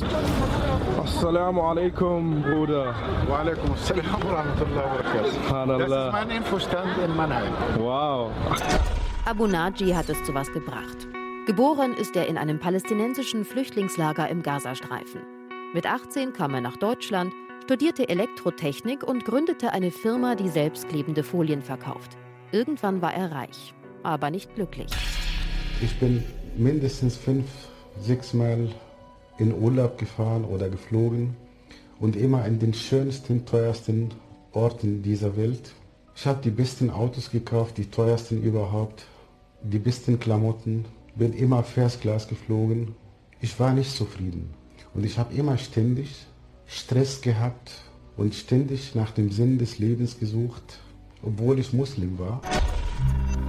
Assalamu 1.02 1.62
alaikum, 1.62 2.42
Bruder. 2.42 2.94
Wa 3.28 3.38
alaikum 3.40 3.72
assalam 3.72 4.22
wa 4.22 4.32
rahmatullahi 4.32 5.50
wa 5.50 5.78
Das 5.78 5.90
ist 5.90 6.12
mein 6.12 6.30
Infostand 6.30 6.98
in 7.04 7.16
Mannheim. 7.16 7.52
Wow. 7.78 8.30
Abu 9.24 9.46
Naji 9.46 9.92
hat 9.92 10.08
es 10.08 10.22
zu 10.24 10.34
was 10.34 10.52
gebracht. 10.52 11.06
Geboren 11.46 11.94
ist 11.94 12.14
er 12.16 12.26
in 12.26 12.36
einem 12.36 12.58
palästinensischen 12.58 13.44
Flüchtlingslager 13.44 14.28
im 14.28 14.42
Gazastreifen. 14.42 15.37
Mit 15.74 15.84
18 15.84 16.32
kam 16.32 16.54
er 16.54 16.62
nach 16.62 16.78
Deutschland, 16.78 17.34
studierte 17.64 18.08
Elektrotechnik 18.08 19.02
und 19.02 19.26
gründete 19.26 19.70
eine 19.70 19.90
Firma, 19.90 20.34
die 20.34 20.48
selbstklebende 20.48 21.22
Folien 21.22 21.60
verkauft. 21.60 22.16
Irgendwann 22.52 23.02
war 23.02 23.12
er 23.12 23.32
reich, 23.32 23.74
aber 24.02 24.30
nicht 24.30 24.54
glücklich. 24.54 24.90
Ich 25.82 25.94
bin 25.98 26.24
mindestens 26.56 27.18
fünf, 27.18 27.44
sechs 28.00 28.32
Mal 28.32 28.70
in 29.36 29.52
Urlaub 29.52 29.98
gefahren 29.98 30.46
oder 30.46 30.70
geflogen 30.70 31.36
und 32.00 32.16
immer 32.16 32.46
in 32.46 32.58
den 32.58 32.72
schönsten, 32.72 33.44
teuersten 33.44 34.14
Orten 34.52 35.02
dieser 35.02 35.36
Welt. 35.36 35.74
Ich 36.16 36.26
habe 36.26 36.40
die 36.42 36.50
besten 36.50 36.88
Autos 36.88 37.30
gekauft, 37.30 37.76
die 37.76 37.90
teuersten 37.90 38.42
überhaupt, 38.42 39.04
die 39.62 39.78
besten 39.78 40.18
Klamotten, 40.18 40.86
bin 41.14 41.34
immer 41.34 41.62
First 41.62 42.00
Class 42.00 42.26
geflogen. 42.26 42.94
Ich 43.42 43.60
war 43.60 43.74
nicht 43.74 43.94
zufrieden. 43.94 44.54
Und 44.94 45.04
ich 45.04 45.18
habe 45.18 45.34
immer 45.34 45.58
ständig 45.58 46.26
Stress 46.66 47.20
gehabt 47.20 47.72
und 48.16 48.34
ständig 48.34 48.94
nach 48.94 49.12
dem 49.12 49.30
Sinn 49.30 49.58
des 49.58 49.78
Lebens 49.78 50.18
gesucht, 50.18 50.80
obwohl 51.22 51.58
ich 51.58 51.72
Muslim 51.72 52.18
war. 52.18 52.42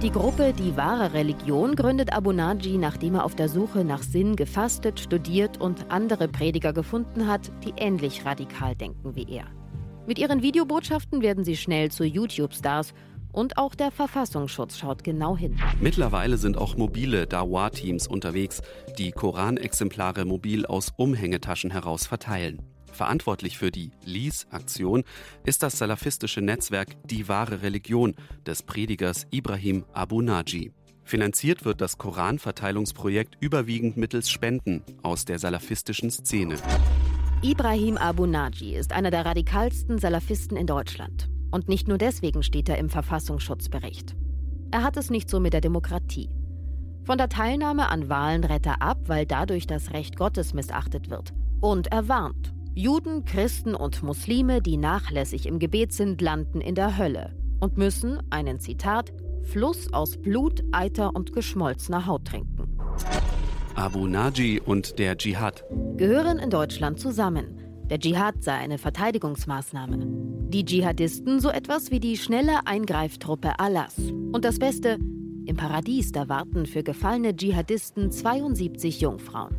Die 0.02 0.10
Gruppe 0.10 0.54
Die 0.54 0.76
wahre 0.78 1.12
Religion 1.12 1.76
gründet 1.76 2.14
Abu 2.14 2.32
Naji, 2.32 2.78
nachdem 2.78 3.16
er 3.16 3.24
auf 3.24 3.34
der 3.34 3.50
Suche 3.50 3.84
nach 3.84 4.02
Sinn 4.02 4.34
gefastet, 4.34 4.98
studiert 4.98 5.60
und 5.60 5.90
andere 5.90 6.26
Prediger 6.26 6.72
gefunden 6.72 7.26
hat, 7.26 7.52
die 7.64 7.74
ähnlich 7.76 8.24
radikal 8.24 8.74
denken 8.74 9.14
wie 9.14 9.26
er. 9.28 9.44
Mit 10.06 10.18
ihren 10.18 10.42
Videobotschaften 10.42 11.20
werden 11.20 11.44
sie 11.44 11.56
schnell 11.56 11.90
zu 11.90 12.04
YouTube-Stars 12.04 12.94
und 13.32 13.58
auch 13.58 13.74
der 13.74 13.90
Verfassungsschutz 13.90 14.78
schaut 14.78 15.04
genau 15.04 15.36
hin. 15.36 15.58
Mittlerweile 15.80 16.36
sind 16.36 16.56
auch 16.56 16.76
mobile 16.76 17.26
Dawah-Teams 17.26 18.06
unterwegs, 18.06 18.62
die 18.98 19.12
Koranexemplare 19.12 20.24
mobil 20.24 20.66
aus 20.66 20.92
Umhängetaschen 20.96 21.70
heraus 21.70 22.06
verteilen. 22.06 22.62
Verantwortlich 22.92 23.56
für 23.56 23.70
die 23.70 23.92
Lies-Aktion 24.04 25.04
ist 25.44 25.62
das 25.62 25.78
salafistische 25.78 26.40
Netzwerk 26.40 26.96
Die 27.04 27.28
wahre 27.28 27.62
Religion 27.62 28.14
des 28.46 28.62
Predigers 28.62 29.26
Ibrahim 29.30 29.84
Abu 29.92 30.20
Naji. 30.22 30.72
Finanziert 31.04 31.64
wird 31.64 31.80
das 31.80 31.98
Koranverteilungsprojekt 31.98 33.36
überwiegend 33.40 33.96
mittels 33.96 34.30
Spenden 34.30 34.82
aus 35.02 35.24
der 35.24 35.38
salafistischen 35.38 36.10
Szene. 36.10 36.56
Ibrahim 37.42 37.96
Abu 37.96 38.26
Naji 38.26 38.76
ist 38.76 38.92
einer 38.92 39.10
der 39.10 39.24
radikalsten 39.24 39.98
Salafisten 39.98 40.56
in 40.56 40.66
Deutschland. 40.66 41.28
Und 41.50 41.68
nicht 41.68 41.88
nur 41.88 41.98
deswegen 41.98 42.42
steht 42.42 42.68
er 42.68 42.78
im 42.78 42.88
Verfassungsschutzbericht. 42.88 44.16
Er 44.70 44.82
hat 44.82 44.96
es 44.96 45.10
nicht 45.10 45.28
so 45.28 45.40
mit 45.40 45.52
der 45.52 45.60
Demokratie. 45.60 46.30
Von 47.02 47.18
der 47.18 47.28
Teilnahme 47.28 47.88
an 47.88 48.08
Wahlen 48.08 48.44
rät 48.44 48.66
er 48.66 48.82
ab, 48.82 48.98
weil 49.06 49.26
dadurch 49.26 49.66
das 49.66 49.92
Recht 49.92 50.16
Gottes 50.16 50.54
missachtet 50.54 51.10
wird. 51.10 51.32
Und 51.60 51.88
er 51.88 52.08
warnt. 52.08 52.54
Juden, 52.74 53.24
Christen 53.24 53.74
und 53.74 54.02
Muslime, 54.02 54.62
die 54.62 54.76
nachlässig 54.76 55.46
im 55.46 55.58
Gebet 55.58 55.92
sind, 55.92 56.20
landen 56.20 56.60
in 56.60 56.76
der 56.76 56.96
Hölle 56.98 57.34
und 57.58 57.76
müssen 57.76 58.20
einen 58.30 58.60
Zitat 58.60 59.12
Fluss 59.42 59.92
aus 59.92 60.16
Blut, 60.16 60.62
Eiter 60.70 61.14
und 61.14 61.32
geschmolzener 61.32 62.06
Haut 62.06 62.26
trinken. 62.26 62.78
Abu 63.74 64.06
Naji 64.06 64.60
und 64.60 64.98
der 64.98 65.16
Dschihad 65.16 65.64
gehören 65.96 66.38
in 66.38 66.50
Deutschland 66.50 67.00
zusammen. 67.00 67.59
Der 67.90 67.98
Dschihad 67.98 68.44
sei 68.44 68.52
eine 68.52 68.78
Verteidigungsmaßnahme. 68.78 69.98
Die 70.48 70.64
Dschihadisten 70.64 71.40
so 71.40 71.50
etwas 71.50 71.90
wie 71.90 71.98
die 71.98 72.16
schnelle 72.16 72.64
Eingreiftruppe 72.64 73.58
Allahs. 73.58 73.98
Und 73.98 74.44
das 74.44 74.60
Beste, 74.60 74.98
im 75.44 75.56
Paradies, 75.56 76.12
da 76.12 76.28
warten 76.28 76.66
für 76.66 76.84
gefallene 76.84 77.34
Dschihadisten 77.34 78.12
72 78.12 79.00
Jungfrauen. 79.00 79.56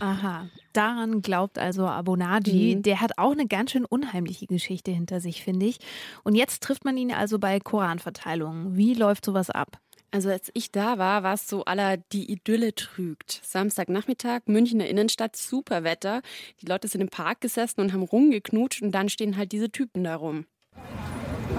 Aha, 0.00 0.50
daran 0.74 1.22
glaubt 1.22 1.58
also 1.58 1.86
Abu 1.86 2.14
Naji. 2.14 2.76
Mhm. 2.76 2.82
Der 2.82 3.00
hat 3.00 3.12
auch 3.16 3.32
eine 3.32 3.46
ganz 3.46 3.70
schön 3.70 3.86
unheimliche 3.86 4.46
Geschichte 4.46 4.90
hinter 4.90 5.20
sich, 5.20 5.42
finde 5.42 5.64
ich. 5.64 5.78
Und 6.24 6.34
jetzt 6.34 6.62
trifft 6.62 6.84
man 6.84 6.98
ihn 6.98 7.10
also 7.10 7.38
bei 7.38 7.58
Koranverteilungen. 7.58 8.76
Wie 8.76 8.92
läuft 8.92 9.24
sowas 9.24 9.48
ab? 9.48 9.80
Also 10.10 10.30
als 10.30 10.50
ich 10.54 10.72
da 10.72 10.96
war, 10.96 11.22
war 11.22 11.34
es 11.34 11.48
so 11.48 11.64
aller 11.66 11.98
die 11.98 12.32
Idylle 12.32 12.74
trügt. 12.74 13.40
Samstagnachmittag, 13.44 14.40
Münchner 14.46 14.86
Innenstadt, 14.86 15.36
super 15.36 15.84
Wetter. 15.84 16.22
Die 16.62 16.66
Leute 16.66 16.88
sind 16.88 17.02
im 17.02 17.08
Park 17.08 17.42
gesessen 17.42 17.82
und 17.82 17.92
haben 17.92 18.02
rumgeknutscht 18.02 18.82
und 18.82 18.92
dann 18.92 19.10
stehen 19.10 19.36
halt 19.36 19.52
diese 19.52 19.70
Typen 19.70 20.04
da 20.04 20.16
rum. 20.16 20.46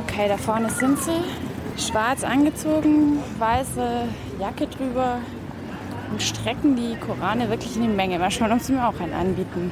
Okay, 0.04 0.28
da 0.28 0.38
vorne 0.38 0.70
sind 0.72 0.98
sie. 1.00 1.22
Schwarz 1.78 2.24
angezogen, 2.24 3.20
weiße 3.38 4.08
Jacke 4.40 4.68
drüber 4.68 5.22
und 6.12 6.22
strecken 6.22 6.76
die 6.76 6.96
Korane 6.98 7.50
wirklich 7.50 7.76
in 7.76 7.84
die 7.84 7.88
Menge. 7.88 8.18
Mal 8.18 8.32
schauen, 8.32 8.52
ob 8.52 8.60
sie 8.60 8.74
mir 8.74 8.88
auch 8.88 9.00
einen 9.00 9.14
anbieten. 9.14 9.72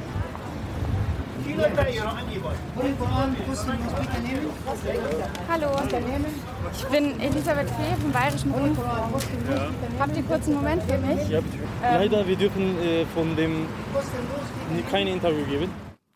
Hallo, 5.48 5.66
ich 6.72 6.84
bin 6.86 7.20
Elisabeth 7.20 7.68
Fee 7.70 8.00
vom 8.00 8.12
Bayerischen 8.12 8.52
Rundfunk. 8.52 8.88
Habt 9.98 10.16
ihr 10.16 10.22
kurz 10.22 10.46
einen 10.46 10.56
Moment 10.56 10.82
für 10.84 10.98
mich? 10.98 11.28
Ja, 11.28 11.40
leider, 11.82 12.26
wir 12.26 12.36
dürfen 12.36 12.78
äh, 12.80 13.04
von 13.06 13.34
dem 13.34 13.66
kein 14.90 15.08
Interview 15.08 15.44
geben. 15.46 15.70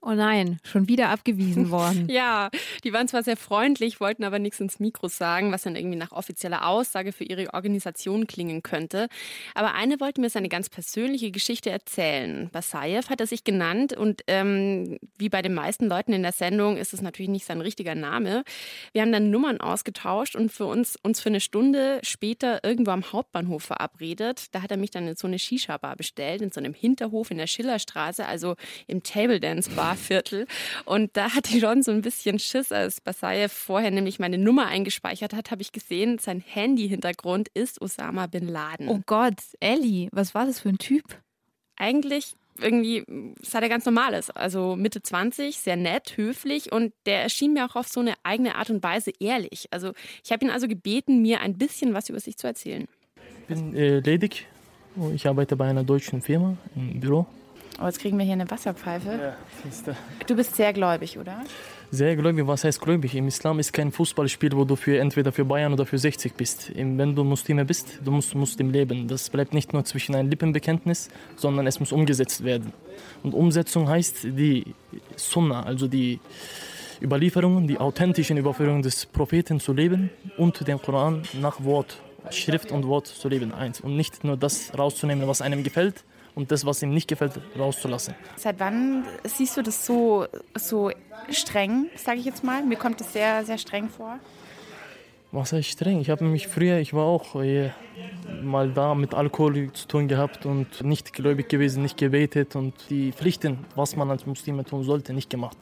Oh 0.05 0.12
nein, 0.12 0.59
schon 0.64 0.88
wieder 0.88 1.11
abgewiesen 1.11 1.70
worden. 1.70 2.09
Ja, 2.11 2.51
die 2.84 2.92
waren 2.92 3.08
zwar 3.08 3.22
sehr 3.22 3.36
freundlich, 3.36 4.00
wollten 4.00 4.24
aber 4.24 4.38
nichts 4.38 4.60
ins 4.60 4.80
Mikro 4.80 5.08
sagen, 5.08 5.52
was 5.52 5.62
dann 5.62 5.76
irgendwie 5.76 5.96
nach 5.96 6.12
offizieller 6.12 6.66
Aussage 6.66 7.12
für 7.12 7.24
ihre 7.24 7.54
Organisation 7.54 8.26
klingen 8.26 8.62
könnte. 8.62 9.08
Aber 9.54 9.74
eine 9.74 10.00
wollte 10.00 10.20
mir 10.20 10.30
seine 10.30 10.48
ganz 10.48 10.68
persönliche 10.68 11.30
Geschichte 11.30 11.70
erzählen. 11.70 12.50
Basayev 12.52 13.08
hat 13.08 13.20
er 13.20 13.26
sich 13.26 13.44
genannt 13.44 13.96
und 13.96 14.22
ähm, 14.26 14.98
wie 15.18 15.28
bei 15.28 15.42
den 15.42 15.54
meisten 15.54 15.88
Leuten 15.88 16.12
in 16.12 16.22
der 16.22 16.32
Sendung 16.32 16.76
ist 16.76 16.92
es 16.92 17.00
natürlich 17.00 17.30
nicht 17.30 17.46
sein 17.46 17.60
richtiger 17.60 17.94
Name. 17.94 18.44
Wir 18.92 19.02
haben 19.02 19.12
dann 19.12 19.30
Nummern 19.30 19.60
ausgetauscht 19.60 20.36
und 20.36 20.50
für 20.50 20.66
uns, 20.66 20.96
uns 21.02 21.20
für 21.20 21.28
eine 21.28 21.40
Stunde 21.40 22.00
später 22.02 22.64
irgendwo 22.64 22.90
am 22.90 23.12
Hauptbahnhof 23.12 23.62
verabredet. 23.62 24.46
Da 24.52 24.62
hat 24.62 24.70
er 24.70 24.76
mich 24.76 24.90
dann 24.90 25.08
in 25.08 25.16
so 25.16 25.26
eine 25.26 25.38
Shisha-Bar 25.38 25.96
bestellt, 25.96 26.42
in 26.42 26.50
so 26.50 26.60
einem 26.60 26.74
Hinterhof 26.74 27.30
in 27.30 27.38
der 27.38 27.46
Schillerstraße, 27.46 28.26
also 28.26 28.56
im 28.86 29.02
Table 29.02 29.40
Dance 29.40 29.70
Bar. 29.70 29.96
Viertel. 30.02 30.46
Und 30.84 31.16
da 31.16 31.34
hatte 31.34 31.56
ich 31.56 31.60
schon 31.60 31.82
so 31.82 31.90
ein 31.90 32.02
bisschen 32.02 32.38
Schiss, 32.38 32.71
als 32.72 33.00
Basayev 33.00 33.52
vorher 33.52 33.90
nämlich 33.90 34.18
meine 34.18 34.38
Nummer 34.38 34.66
eingespeichert 34.66 35.34
hat, 35.34 35.50
habe 35.50 35.62
ich 35.62 35.72
gesehen, 35.72 36.18
sein 36.18 36.40
Handy-Hintergrund 36.40 37.48
ist 37.54 37.80
Osama 37.80 38.26
Bin 38.26 38.48
Laden. 38.48 38.88
Oh 38.88 39.00
Gott, 39.06 39.40
Ellie, 39.60 40.08
was 40.12 40.34
war 40.34 40.46
das 40.46 40.60
für 40.60 40.70
ein 40.70 40.78
Typ? 40.78 41.04
Eigentlich 41.76 42.34
irgendwie 42.58 43.04
sah 43.40 43.60
der 43.60 43.68
ganz 43.68 43.86
normal 43.86 44.14
aus. 44.14 44.30
Also 44.30 44.76
Mitte 44.76 45.02
20, 45.02 45.58
sehr 45.58 45.76
nett, 45.76 46.16
höflich 46.16 46.72
und 46.72 46.92
der 47.06 47.22
erschien 47.22 47.54
mir 47.54 47.64
auch 47.64 47.76
auf 47.76 47.88
so 47.88 48.00
eine 48.00 48.14
eigene 48.22 48.56
Art 48.56 48.70
und 48.70 48.82
Weise 48.82 49.12
ehrlich. 49.20 49.68
Also 49.70 49.92
ich 50.24 50.32
habe 50.32 50.44
ihn 50.44 50.50
also 50.50 50.68
gebeten, 50.68 51.22
mir 51.22 51.40
ein 51.40 51.56
bisschen 51.56 51.94
was 51.94 52.08
über 52.08 52.20
sich 52.20 52.36
zu 52.36 52.46
erzählen. 52.46 52.86
Ich 53.40 53.46
bin 53.46 53.74
äh, 53.74 54.00
ledig. 54.00 54.46
Ich 55.14 55.26
arbeite 55.26 55.56
bei 55.56 55.68
einer 55.68 55.84
deutschen 55.84 56.20
Firma 56.20 56.56
im 56.76 57.00
Büro. 57.00 57.26
Oh, 57.80 57.86
jetzt 57.86 57.98
kriegen 57.98 58.18
wir 58.18 58.24
hier 58.24 58.34
eine 58.34 58.50
Wasserpfeife. 58.50 59.36
Ja. 59.86 59.96
Du 60.26 60.36
bist 60.36 60.54
sehr 60.54 60.72
gläubig, 60.74 61.18
oder? 61.18 61.42
Sehr 61.95 62.16
gläubig, 62.16 62.47
was 62.47 62.64
heißt 62.64 62.80
gläubig? 62.80 63.14
Im 63.14 63.28
Islam 63.28 63.59
ist 63.59 63.74
kein 63.74 63.93
Fußballspiel, 63.93 64.53
wo 64.53 64.64
du 64.64 64.76
für 64.76 64.99
entweder 64.99 65.30
für 65.30 65.45
Bayern 65.45 65.74
oder 65.74 65.84
für 65.84 65.99
60 65.99 66.32
bist. 66.32 66.72
Wenn 66.74 67.14
du 67.14 67.22
Muslime 67.22 67.66
bist, 67.66 68.01
du 68.03 68.11
musst 68.11 68.34
Muslim 68.34 68.70
leben. 68.70 69.09
Das 69.09 69.28
bleibt 69.28 69.53
nicht 69.53 69.74
nur 69.74 69.84
zwischen 69.84 70.14
ein 70.14 70.30
Lippenbekenntnis, 70.30 71.11
sondern 71.36 71.66
es 71.66 71.80
muss 71.80 71.93
umgesetzt 71.93 72.45
werden. 72.45 72.72
Und 73.22 73.34
Umsetzung 73.34 73.90
heißt 73.90 74.24
die 74.24 74.74
Sunna, 75.16 75.64
also 75.64 75.86
die 75.86 76.18
Überlieferungen, 77.03 77.68
die 77.68 77.76
authentischen 77.76 78.38
Überführungen 78.38 78.80
des 78.80 79.05
Propheten 79.05 79.61
zu 79.61 79.74
leben 79.74 80.09
und 80.38 80.66
den 80.66 80.80
Koran 80.80 81.24
nach 81.43 81.62
Wort, 81.62 82.01
Schrift 82.30 82.72
und 82.72 82.86
Wort 82.86 83.07
zu 83.07 83.28
leben. 83.28 83.53
Eins. 83.53 83.82
Und 83.82 83.99
nicht 83.99 84.24
nur 84.24 84.38
das 84.38 84.72
rauszunehmen, 84.78 85.28
was 85.28 85.43
einem 85.43 85.62
gefällt, 85.62 86.05
und 86.34 86.50
das, 86.50 86.64
was 86.64 86.82
ihm 86.82 86.94
nicht 86.94 87.08
gefällt, 87.08 87.32
rauszulassen. 87.58 88.14
Seit 88.36 88.58
wann 88.58 89.04
siehst 89.24 89.56
du 89.56 89.62
das 89.62 89.84
so, 89.84 90.26
so 90.54 90.90
streng, 91.30 91.86
sage 91.96 92.18
ich 92.18 92.24
jetzt 92.24 92.42
mal? 92.44 92.62
Mir 92.64 92.76
kommt 92.76 93.00
es 93.00 93.12
sehr, 93.12 93.44
sehr 93.44 93.58
streng 93.58 93.88
vor. 93.88 94.18
Was 95.30 95.52
heißt 95.54 95.68
streng? 95.68 96.00
Ich 96.00 96.10
habe 96.10 96.24
mich 96.24 96.46
früher, 96.46 96.76
ich 96.76 96.92
war 96.92 97.04
auch 97.04 97.36
äh, 97.36 97.70
mal 98.42 98.70
da 98.70 98.94
mit 98.94 99.14
Alkohol 99.14 99.72
zu 99.72 99.88
tun 99.88 100.06
gehabt 100.06 100.44
und 100.44 100.84
nicht 100.84 101.14
gläubig 101.14 101.48
gewesen, 101.48 101.82
nicht 101.82 101.96
gebetet 101.96 102.54
und 102.54 102.74
die 102.90 103.12
Pflichten, 103.12 103.64
was 103.74 103.96
man 103.96 104.10
als 104.10 104.26
Muslime 104.26 104.64
tun 104.64 104.84
sollte, 104.84 105.14
nicht 105.14 105.30
gemacht. 105.30 105.56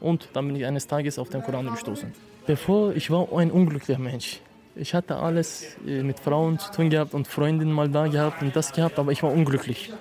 Und 0.00 0.28
dann 0.34 0.46
bin 0.46 0.56
ich 0.56 0.66
eines 0.66 0.86
Tages 0.86 1.18
auf 1.18 1.30
den 1.30 1.42
Koran 1.42 1.70
gestoßen. 1.70 2.12
Bevor, 2.46 2.94
ich 2.94 3.10
war 3.10 3.26
ein 3.38 3.50
unglücklicher 3.50 3.98
Mensch. 3.98 4.40
Ich 4.78 4.94
hatte 4.94 5.16
alles 5.16 5.64
äh, 5.86 6.02
mit 6.02 6.20
Frauen 6.20 6.58
zu 6.58 6.70
tun 6.70 6.90
gehabt 6.90 7.14
und 7.14 7.26
Freundinnen 7.26 7.72
mal 7.72 7.88
da 7.88 8.06
gehabt 8.08 8.42
und 8.42 8.54
das 8.54 8.72
gehabt, 8.72 8.98
aber 8.98 9.10
ich 9.10 9.22
war 9.22 9.32
unglücklich. 9.32 9.92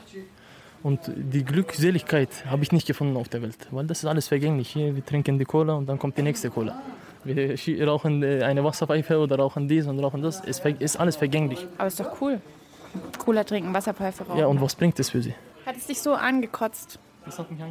Und 0.83 0.99
die 1.15 1.45
Glückseligkeit 1.45 2.45
habe 2.45 2.61
ich 2.63 2.71
nicht 2.73 2.85
gefunden 2.85 3.15
auf 3.17 3.29
der 3.29 3.41
Welt, 3.41 3.57
weil 3.71 3.87
das 3.87 3.99
ist 3.99 4.05
alles 4.05 4.27
vergänglich. 4.27 4.69
Hier, 4.69 4.93
wir 4.93 5.03
trinken 5.03 5.39
die 5.39 5.45
Cola 5.45 5.73
und 5.75 5.87
dann 5.87 5.97
kommt 5.97 6.17
die 6.17 6.21
nächste 6.21 6.49
Cola. 6.49 6.81
Wir 7.23 7.87
rauchen 7.87 8.21
äh, 8.21 8.43
eine 8.43 8.63
Wasserpfeife 8.63 9.17
oder 9.17 9.37
rauchen 9.37 9.67
dies 9.67 9.87
und 9.87 9.97
rauchen 9.99 10.21
das. 10.21 10.43
Es 10.45 10.59
ist 10.59 10.97
alles 10.97 11.15
vergänglich. 11.15 11.65
Aber 11.77 11.87
ist 11.87 11.99
doch 11.99 12.21
cool. 12.21 12.41
Cola 13.17 13.43
trinken, 13.45 13.73
Wasserpfeife 13.73 14.25
rauchen. 14.25 14.39
Ja, 14.39 14.47
und 14.47 14.61
was 14.61 14.75
bringt 14.75 14.99
das 14.99 15.09
für 15.09 15.21
Sie? 15.21 15.33
Hat 15.65 15.77
es 15.77 15.87
dich 15.87 16.01
so 16.01 16.13
angekotzt? 16.13 16.99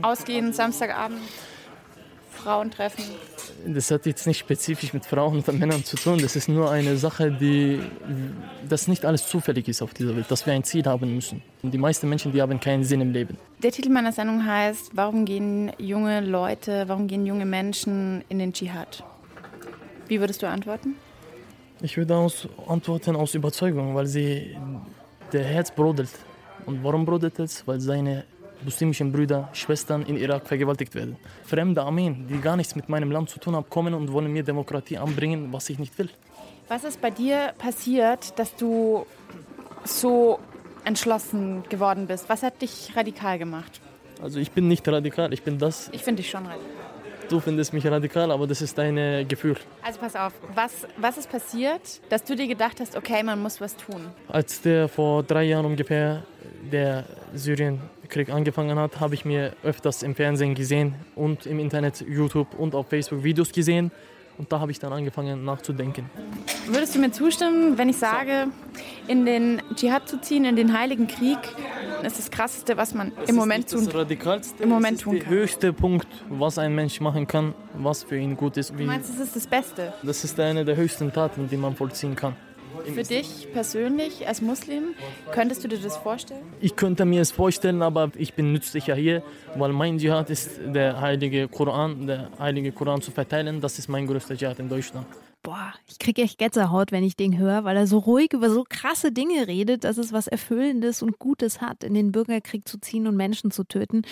Ausgehen, 0.03 0.53
Samstagabend, 0.53 1.21
Frauen 2.45 2.71
treffen? 2.71 3.03
Das 3.67 3.91
hat 3.91 4.05
jetzt 4.05 4.27
nicht 4.27 4.39
spezifisch 4.39 4.93
mit 4.93 5.07
Frauen 5.07 5.39
oder 5.39 5.53
Männern 5.53 5.83
zu 5.83 5.97
tun. 5.97 6.19
Das 6.21 6.37
ist 6.37 6.49
nur 6.49 6.71
eine 6.71 6.97
Sache, 6.99 7.33
die, 7.33 7.81
dass 8.69 8.87
nicht 8.87 9.05
alles 9.07 9.27
zufällig 9.27 9.67
ist 9.69 9.81
auf 9.81 9.95
dieser 9.95 10.15
Welt, 10.15 10.31
dass 10.31 10.45
wir 10.45 10.53
ein 10.53 10.63
Ziel 10.63 10.85
haben 10.85 11.15
müssen. 11.15 11.43
Und 11.63 11.73
die 11.73 11.79
meisten 11.79 12.09
Menschen, 12.09 12.33
die 12.33 12.43
haben 12.43 12.61
keinen 12.61 12.85
Sinn 12.85 13.01
im 13.01 13.13
Leben. 13.13 13.39
Der 13.63 13.73
Titel 13.73 13.89
meiner 13.89 14.13
Sendung 14.13 14.45
heißt, 14.45 14.91
warum 14.93 15.25
gehen 15.25 15.73
junge 15.79 16.21
Leute, 16.21 16.85
warum 16.87 17.07
gehen 17.07 17.25
junge 17.25 17.47
Menschen 17.47 18.23
in 18.29 18.39
den 18.39 18.53
Dschihad? 18.53 19.03
Wie 20.07 20.21
würdest 20.21 20.43
du 20.43 20.47
antworten? 20.47 20.97
Ich 21.81 21.97
würde 21.97 22.15
aus, 22.15 22.47
antworten 22.69 23.17
aus 23.17 23.35
Überzeugung, 23.35 23.95
weil 23.95 24.07
sie 24.07 24.57
der 25.33 25.45
Herz 25.45 25.71
brodelt. 25.71 26.11
Und 26.67 26.85
warum 26.85 27.05
brodelt 27.05 27.39
es? 27.39 27.67
Weil 27.67 27.81
seine 27.81 28.25
muslimischen 28.65 29.13
Brüder, 29.13 29.49
Schwestern 29.53 30.03
in 30.03 30.17
Irak 30.17 30.47
vergewaltigt 30.47 30.95
werden. 30.95 31.17
Fremde 31.45 31.83
Armeen, 31.83 32.27
die 32.29 32.39
gar 32.39 32.57
nichts 32.57 32.75
mit 32.77 32.89
meinem 32.89 33.11
Land 33.11 33.31
zu 33.31 33.39
tun 33.39 33.55
haben, 33.55 33.69
kommen 33.69 33.95
und 33.95 34.13
wollen 34.13 34.33
mir 34.33 34.43
Demokratie 34.43 34.99
anbringen, 34.99 35.49
was 35.53 35.71
ich 35.71 35.79
nicht 35.79 35.99
will. 35.99 36.11
Was 36.69 36.85
ist 36.85 37.01
bei 37.01 37.11
dir 37.11 37.53
passiert, 37.59 38.39
dass 38.39 38.57
du 38.57 39.07
so 39.85 40.39
entschlossen 40.85 41.63
geworden 41.69 42.07
bist? 42.07 42.29
Was 42.29 42.43
hat 42.43 42.63
dich 42.63 42.93
radikal 42.97 43.39
gemacht? 43.39 43.81
Also 44.23 44.39
ich 44.39 44.51
bin 44.51 44.69
nicht 44.69 44.87
radikal, 44.89 45.33
ich 45.33 45.43
bin 45.43 45.59
das. 45.59 45.91
Ich 45.93 46.03
finde 46.03 46.23
dich 46.23 46.31
schon 46.31 46.47
radikal. 46.47 46.85
Du 47.29 47.41
findest 47.41 47.73
mich 47.73 47.87
radikal, 47.87 48.31
aber 48.31 48.47
das 48.47 48.61
ist 48.61 48.77
dein 48.77 49.27
Gefühl. 49.27 49.57
Also 49.83 49.99
pass 49.99 50.15
auf, 50.15 50.33
was, 50.55 50.87
was 50.99 51.17
ist 51.17 51.31
passiert, 51.31 52.01
dass 52.11 52.23
du 52.23 52.37
dir 52.37 52.47
gedacht 52.47 52.81
hast, 52.81 52.97
okay, 52.97 53.23
man 53.23 53.41
muss 53.41 53.61
was 53.61 53.77
tun? 53.77 54.07
Als 54.29 54.61
der 54.61 54.89
vor 54.89 55.23
drei 55.23 55.45
Jahren 55.45 55.65
ungefähr 55.65 56.23
der 56.71 57.05
Syrienkrieg 57.35 58.31
angefangen 58.31 58.79
hat, 58.79 59.01
habe 59.01 59.15
ich 59.15 59.25
mir 59.25 59.53
öfters 59.63 60.03
im 60.03 60.15
Fernsehen 60.15 60.55
gesehen 60.55 60.95
und 61.15 61.47
im 61.47 61.59
Internet, 61.59 62.05
YouTube 62.07 62.59
und 62.59 62.75
auf 62.75 62.89
Facebook 62.89 63.23
Videos 63.23 63.53
gesehen. 63.53 63.91
Und 64.37 64.51
da 64.51 64.59
habe 64.59 64.73
ich 64.73 64.81
dann 64.81 64.93
angefangen 64.93 65.45
nachzudenken. 65.45 66.11
Würdest 66.67 66.97
du 66.97 66.99
mir 66.99 67.13
zustimmen, 67.13 67.79
wenn 67.79 67.89
ich 67.89 67.97
sage, 67.97 68.49
in 69.07 69.25
den 69.25 69.63
Dschihad 69.77 70.09
zu 70.09 70.21
ziehen, 70.21 70.45
in 70.45 70.57
den 70.57 70.77
Heiligen 70.77 71.07
Krieg, 71.07 71.39
ist 72.03 72.19
das 72.19 72.31
Krasseste, 72.31 72.77
was 72.77 72.95
man 72.95 73.13
das 73.17 73.29
im 73.29 73.37
Moment 73.37 73.71
tun 73.71 73.81
kann? 73.81 73.87
Das 73.87 73.95
Radikalste, 73.95 74.63
im 74.63 74.71
Moment 74.71 74.97
das 74.97 75.01
ist 75.01 75.05
tun 75.05 75.19
der 75.21 75.29
höchste 75.29 75.73
Punkt, 75.73 76.09
was 76.29 76.59
ein 76.59 76.75
Mensch 76.75 77.01
machen 77.01 77.29
kann, 77.29 77.55
was 77.75 78.03
für 78.03 78.17
ihn 78.17 78.37
gut 78.37 78.57
ist. 78.57 78.71
Du 78.77 78.83
meinst, 78.83 79.09
das 79.11 79.21
ist 79.21 79.37
das 79.37 79.47
Beste? 79.47 79.93
Das 80.03 80.25
ist 80.25 80.39
eine 80.41 80.65
der 80.65 80.77
höchsten 80.77 81.13
Taten, 81.13 81.49
die 81.49 81.57
man 81.57 81.77
vollziehen 81.77 82.17
kann. 82.17 82.35
Für 82.85 83.03
dich 83.03 83.49
persönlich 83.53 84.27
als 84.29 84.43
Muslim, 84.43 84.95
könntest 85.33 85.65
du 85.65 85.69
dir 85.69 85.79
das 85.79 85.97
vorstellen? 85.97 86.43
Ich 86.61 86.77
könnte 86.77 87.05
mir 87.05 87.23
es 87.23 87.31
vorstellen, 87.31 87.83
aber 87.83 88.11
ich 88.17 88.35
bin 88.35 88.53
nützlicher 88.53 88.95
hier, 88.95 89.23
weil 89.57 89.73
mein 89.73 89.99
Dschihad 89.99 90.29
ist 90.31 90.61
der 90.67 91.01
heilige 91.01 91.49
Koran, 91.49 92.07
der 92.07 92.31
heilige 92.39 92.73
Koran 92.73 93.01
zu 93.01 93.11
verteilen. 93.11 93.61
Das 93.61 93.79
ist 93.79 93.89
mein 93.89 94.07
größter 94.07 94.37
Dschihad 94.37 94.59
in 94.59 94.69
Deutschland. 94.69 95.07
Boah, 95.43 95.75
ich 95.87 95.99
kriege 95.99 96.23
echt 96.23 96.39
Gänsehaut, 96.39 96.91
wenn 96.91 97.05
ich 97.05 97.17
den 97.17 97.37
höre, 97.37 97.65
weil 97.65 97.77
er 97.77 97.87
so 97.87 97.99
ruhig 97.99 98.33
über 98.33 98.49
so 98.49 98.65
krasse 98.67 99.13
Dinge 99.13 99.47
redet, 99.47 99.85
dass 99.85 99.99
es 99.99 100.13
was 100.13 100.27
Erfüllendes 100.27 101.03
und 101.03 101.19
Gutes 101.19 101.61
hat, 101.61 101.85
in 101.85 101.93
den 101.93 102.13
Bürgerkrieg 102.13 102.67
zu 102.67 102.79
ziehen 102.79 103.07
und 103.07 103.15
Menschen 103.17 103.51
zu 103.51 103.65
töten. 103.65 104.03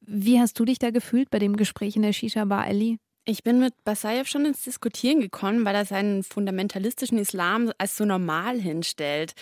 Wie 0.00 0.38
hast 0.38 0.60
du 0.60 0.64
dich 0.64 0.78
da 0.78 0.90
gefühlt 0.90 1.30
bei 1.30 1.40
dem 1.40 1.56
Gespräch 1.56 1.96
in 1.96 2.02
der 2.02 2.12
Shisha-Bar, 2.12 2.62
Ali? 2.64 2.98
Ich 3.28 3.42
bin 3.42 3.58
mit 3.58 3.74
Basayev 3.82 4.28
schon 4.30 4.44
ins 4.44 4.62
Diskutieren 4.62 5.18
gekommen, 5.18 5.64
weil 5.64 5.74
er 5.74 5.84
seinen 5.84 6.22
fundamentalistischen 6.22 7.18
Islam 7.18 7.72
als 7.76 7.96
so 7.96 8.04
normal 8.04 8.60
hinstellt. 8.60 9.34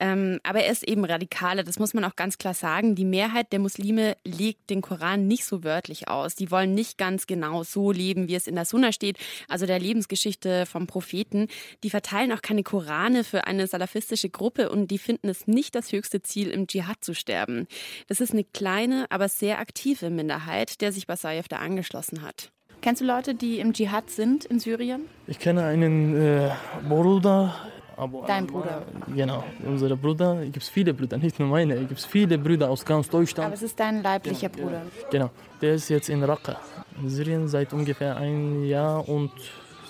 Ähm, 0.00 0.40
aber 0.42 0.64
er 0.64 0.72
ist 0.72 0.82
eben 0.82 1.04
radikaler, 1.04 1.62
das 1.62 1.78
muss 1.78 1.94
man 1.94 2.02
auch 2.02 2.16
ganz 2.16 2.38
klar 2.38 2.54
sagen. 2.54 2.96
Die 2.96 3.04
Mehrheit 3.04 3.52
der 3.52 3.60
Muslime 3.60 4.16
legt 4.24 4.70
den 4.70 4.82
Koran 4.82 5.28
nicht 5.28 5.44
so 5.44 5.62
wörtlich 5.62 6.08
aus. 6.08 6.34
Die 6.34 6.50
wollen 6.50 6.74
nicht 6.74 6.98
ganz 6.98 7.28
genau 7.28 7.62
so 7.62 7.92
leben, 7.92 8.26
wie 8.26 8.34
es 8.34 8.48
in 8.48 8.56
der 8.56 8.64
Sunna 8.64 8.90
steht, 8.90 9.18
also 9.46 9.66
der 9.66 9.78
Lebensgeschichte 9.78 10.66
vom 10.66 10.88
Propheten. 10.88 11.46
Die 11.84 11.90
verteilen 11.90 12.32
auch 12.32 12.42
keine 12.42 12.64
Korane 12.64 13.22
für 13.22 13.46
eine 13.46 13.68
salafistische 13.68 14.30
Gruppe 14.30 14.68
und 14.68 14.90
die 14.90 14.98
finden 14.98 15.28
es 15.28 15.46
nicht 15.46 15.76
das 15.76 15.92
höchste 15.92 16.22
Ziel, 16.22 16.50
im 16.50 16.66
Dschihad 16.66 17.04
zu 17.04 17.14
sterben. 17.14 17.68
Das 18.08 18.20
ist 18.20 18.32
eine 18.32 18.42
kleine, 18.42 19.06
aber 19.10 19.28
sehr 19.28 19.60
aktive 19.60 20.10
Minderheit, 20.10 20.80
der 20.80 20.90
sich 20.90 21.06
Basayev 21.06 21.46
da 21.46 21.58
angeschlossen 21.58 22.22
hat. 22.22 22.50
Kennst 22.80 23.00
du 23.00 23.06
Leute, 23.06 23.34
die 23.34 23.58
im 23.58 23.72
Dschihad 23.72 24.08
sind 24.08 24.44
in 24.44 24.60
Syrien? 24.60 25.06
Ich 25.26 25.38
kenne 25.38 25.64
einen 25.64 26.14
äh, 26.16 26.50
Bruder. 26.88 27.54
Aber, 27.96 28.24
Dein 28.28 28.46
Bruder? 28.46 28.82
Genau, 29.12 29.42
unsere 29.66 29.96
Brüder. 29.96 30.40
Es 30.44 30.52
gibt 30.52 30.64
viele 30.66 30.94
Brüder, 30.94 31.18
nicht 31.18 31.40
nur 31.40 31.48
meine. 31.48 31.74
Es 31.74 31.88
gibt 31.88 32.00
viele 32.00 32.38
Brüder 32.38 32.70
aus 32.70 32.84
ganz 32.84 33.08
Deutschland. 33.08 33.46
Aber 33.46 33.54
es 33.54 33.62
ist 33.62 33.78
dein 33.80 34.02
leiblicher 34.02 34.48
genau, 34.48 34.68
Bruder. 34.68 34.82
Genau, 35.10 35.30
der 35.60 35.74
ist 35.74 35.88
jetzt 35.88 36.08
in 36.08 36.22
Raqqa, 36.22 36.56
in 37.02 37.10
Syrien 37.10 37.48
seit 37.48 37.72
ungefähr 37.72 38.16
ein 38.16 38.64
Jahr 38.64 39.08
und 39.08 39.32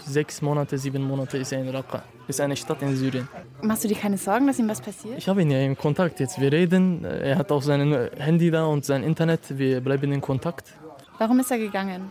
sechs 0.07 0.41
Monate, 0.41 0.78
sieben 0.78 1.03
Monate 1.07 1.36
ist 1.36 1.53
er 1.53 1.61
in 1.61 1.68
Raqqa. 1.68 2.03
Ist 2.26 2.41
eine 2.41 2.57
Stadt 2.57 2.80
in 2.80 2.97
Syrien. 2.97 3.28
Machst 3.61 3.84
du 3.84 3.89
dir 3.89 3.97
keine 3.97 4.16
Sorgen, 4.16 4.47
dass 4.47 4.59
ihm 4.59 4.68
was 4.68 4.80
passiert? 4.80 5.18
Ich 5.18 5.28
habe 5.28 5.43
ihn 5.43 5.51
ja 5.51 5.61
im 5.61 5.76
Kontakt 5.76 6.18
jetzt. 6.20 6.41
Wir 6.41 6.51
reden. 6.51 7.05
Er 7.05 7.36
hat 7.36 7.53
auch 7.53 7.62
sein 7.62 8.11
Handy 8.16 8.51
da 8.51 8.64
und 8.64 8.86
sein 8.86 9.03
Internet. 9.03 9.59
Wir 9.59 9.82
bleiben 9.82 10.11
in 10.12 10.20
Kontakt. 10.22 10.72
Warum 11.18 11.41
ist 11.41 11.51
er 11.51 11.59
gegangen? 11.59 12.11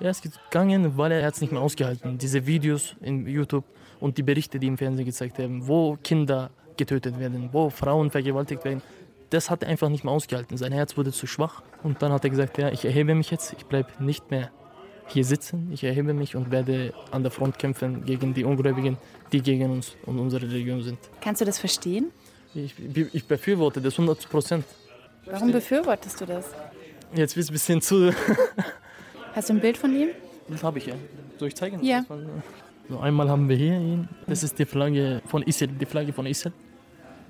Er 0.00 0.10
ist 0.10 0.22
gegangen, 0.22 0.96
weil 0.96 1.12
er 1.12 1.28
es 1.28 1.40
nicht 1.40 1.52
mehr 1.52 1.62
ausgehalten. 1.62 2.18
Diese 2.18 2.46
Videos 2.46 2.96
in 3.00 3.26
YouTube 3.26 3.64
und 4.00 4.18
die 4.18 4.22
Berichte, 4.22 4.58
die 4.58 4.66
im 4.66 4.76
Fernsehen 4.76 5.04
gezeigt 5.04 5.38
haben, 5.38 5.66
wo 5.66 5.96
Kinder 6.02 6.50
getötet 6.76 7.18
werden, 7.20 7.48
wo 7.52 7.70
Frauen 7.70 8.10
vergewaltigt 8.10 8.64
werden, 8.64 8.82
das 9.30 9.50
hat 9.50 9.62
er 9.62 9.68
einfach 9.68 9.88
nicht 9.88 10.04
mehr 10.04 10.12
ausgehalten. 10.12 10.56
Sein 10.56 10.72
Herz 10.72 10.96
wurde 10.96 11.12
zu 11.12 11.26
schwach 11.26 11.62
und 11.82 12.02
dann 12.02 12.12
hat 12.12 12.24
er 12.24 12.30
gesagt, 12.30 12.58
ja, 12.58 12.70
ich 12.70 12.84
erhebe 12.84 13.14
mich 13.14 13.30
jetzt, 13.30 13.52
ich 13.52 13.66
bleibe 13.66 13.88
nicht 14.02 14.30
mehr 14.30 14.50
hier 15.06 15.24
sitzen, 15.24 15.70
ich 15.72 15.84
erhebe 15.84 16.12
mich 16.12 16.34
und 16.34 16.50
werde 16.50 16.92
an 17.10 17.22
der 17.22 17.30
Front 17.30 17.58
kämpfen 17.58 18.04
gegen 18.04 18.34
die 18.34 18.44
Ungläubigen, 18.44 18.96
die 19.32 19.42
gegen 19.42 19.70
uns 19.70 19.96
und 20.06 20.18
unsere 20.18 20.46
Religion 20.46 20.82
sind. 20.82 20.98
Kannst 21.20 21.40
du 21.40 21.44
das 21.44 21.58
verstehen? 21.58 22.10
Ich, 22.54 22.74
ich 23.12 23.26
befürworte 23.26 23.80
das 23.80 23.94
100 23.94 24.28
Prozent. 24.28 24.64
Warum 25.26 25.52
befürwortest 25.52 26.20
du 26.20 26.26
das? 26.26 26.46
Jetzt 27.14 27.36
wird 27.36 27.44
es 27.44 27.50
ein 27.50 27.52
bisschen 27.52 27.80
zu... 27.80 28.12
Hast 29.34 29.48
du 29.48 29.54
ein 29.54 29.60
Bild 29.60 29.76
von 29.76 29.94
ihm? 29.94 30.08
Das 30.48 30.62
habe 30.62 30.78
ich 30.78 30.86
ja. 30.86 30.94
Soll 31.38 31.48
ich 31.48 31.56
zeigen? 31.56 31.82
Ja. 31.82 32.04
So, 32.88 32.98
einmal 32.98 33.28
haben 33.28 33.48
wir 33.48 33.56
hier 33.56 33.74
ihn. 33.74 34.08
Das 34.26 34.42
ist 34.42 34.58
die 34.58 34.64
Flagge 34.64 35.22
von 35.26 35.42
ISIL, 35.42 35.68
die 35.68 35.86
Flagge 35.86 36.12
von 36.12 36.26
ISIL. 36.26 36.52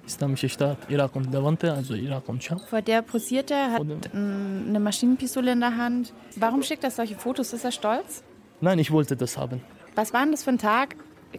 Islamische 0.06 0.50
Staat 0.50 0.78
Irak 0.90 1.16
und 1.16 1.32
Levante, 1.32 1.72
also 1.72 1.94
Irak 1.94 2.28
und 2.28 2.44
Scham. 2.44 2.58
Vor 2.58 2.82
der 2.82 3.00
posiert 3.00 3.50
er, 3.50 3.72
hat 3.72 3.82
eine 4.12 4.78
Maschinenpistole 4.78 5.52
in 5.52 5.60
der 5.60 5.76
Hand. 5.78 6.12
Warum 6.36 6.62
schickt 6.62 6.84
er 6.84 6.90
solche 6.90 7.14
Fotos? 7.14 7.54
Ist 7.54 7.64
er 7.64 7.72
stolz? 7.72 8.22
Nein, 8.60 8.78
ich 8.78 8.90
wollte 8.90 9.16
das 9.16 9.38
haben. 9.38 9.62
Was 9.94 10.12
war 10.12 10.22
denn 10.22 10.32
das 10.32 10.44
für 10.44 10.50
ein 10.50 10.58
Tag? 10.58 10.96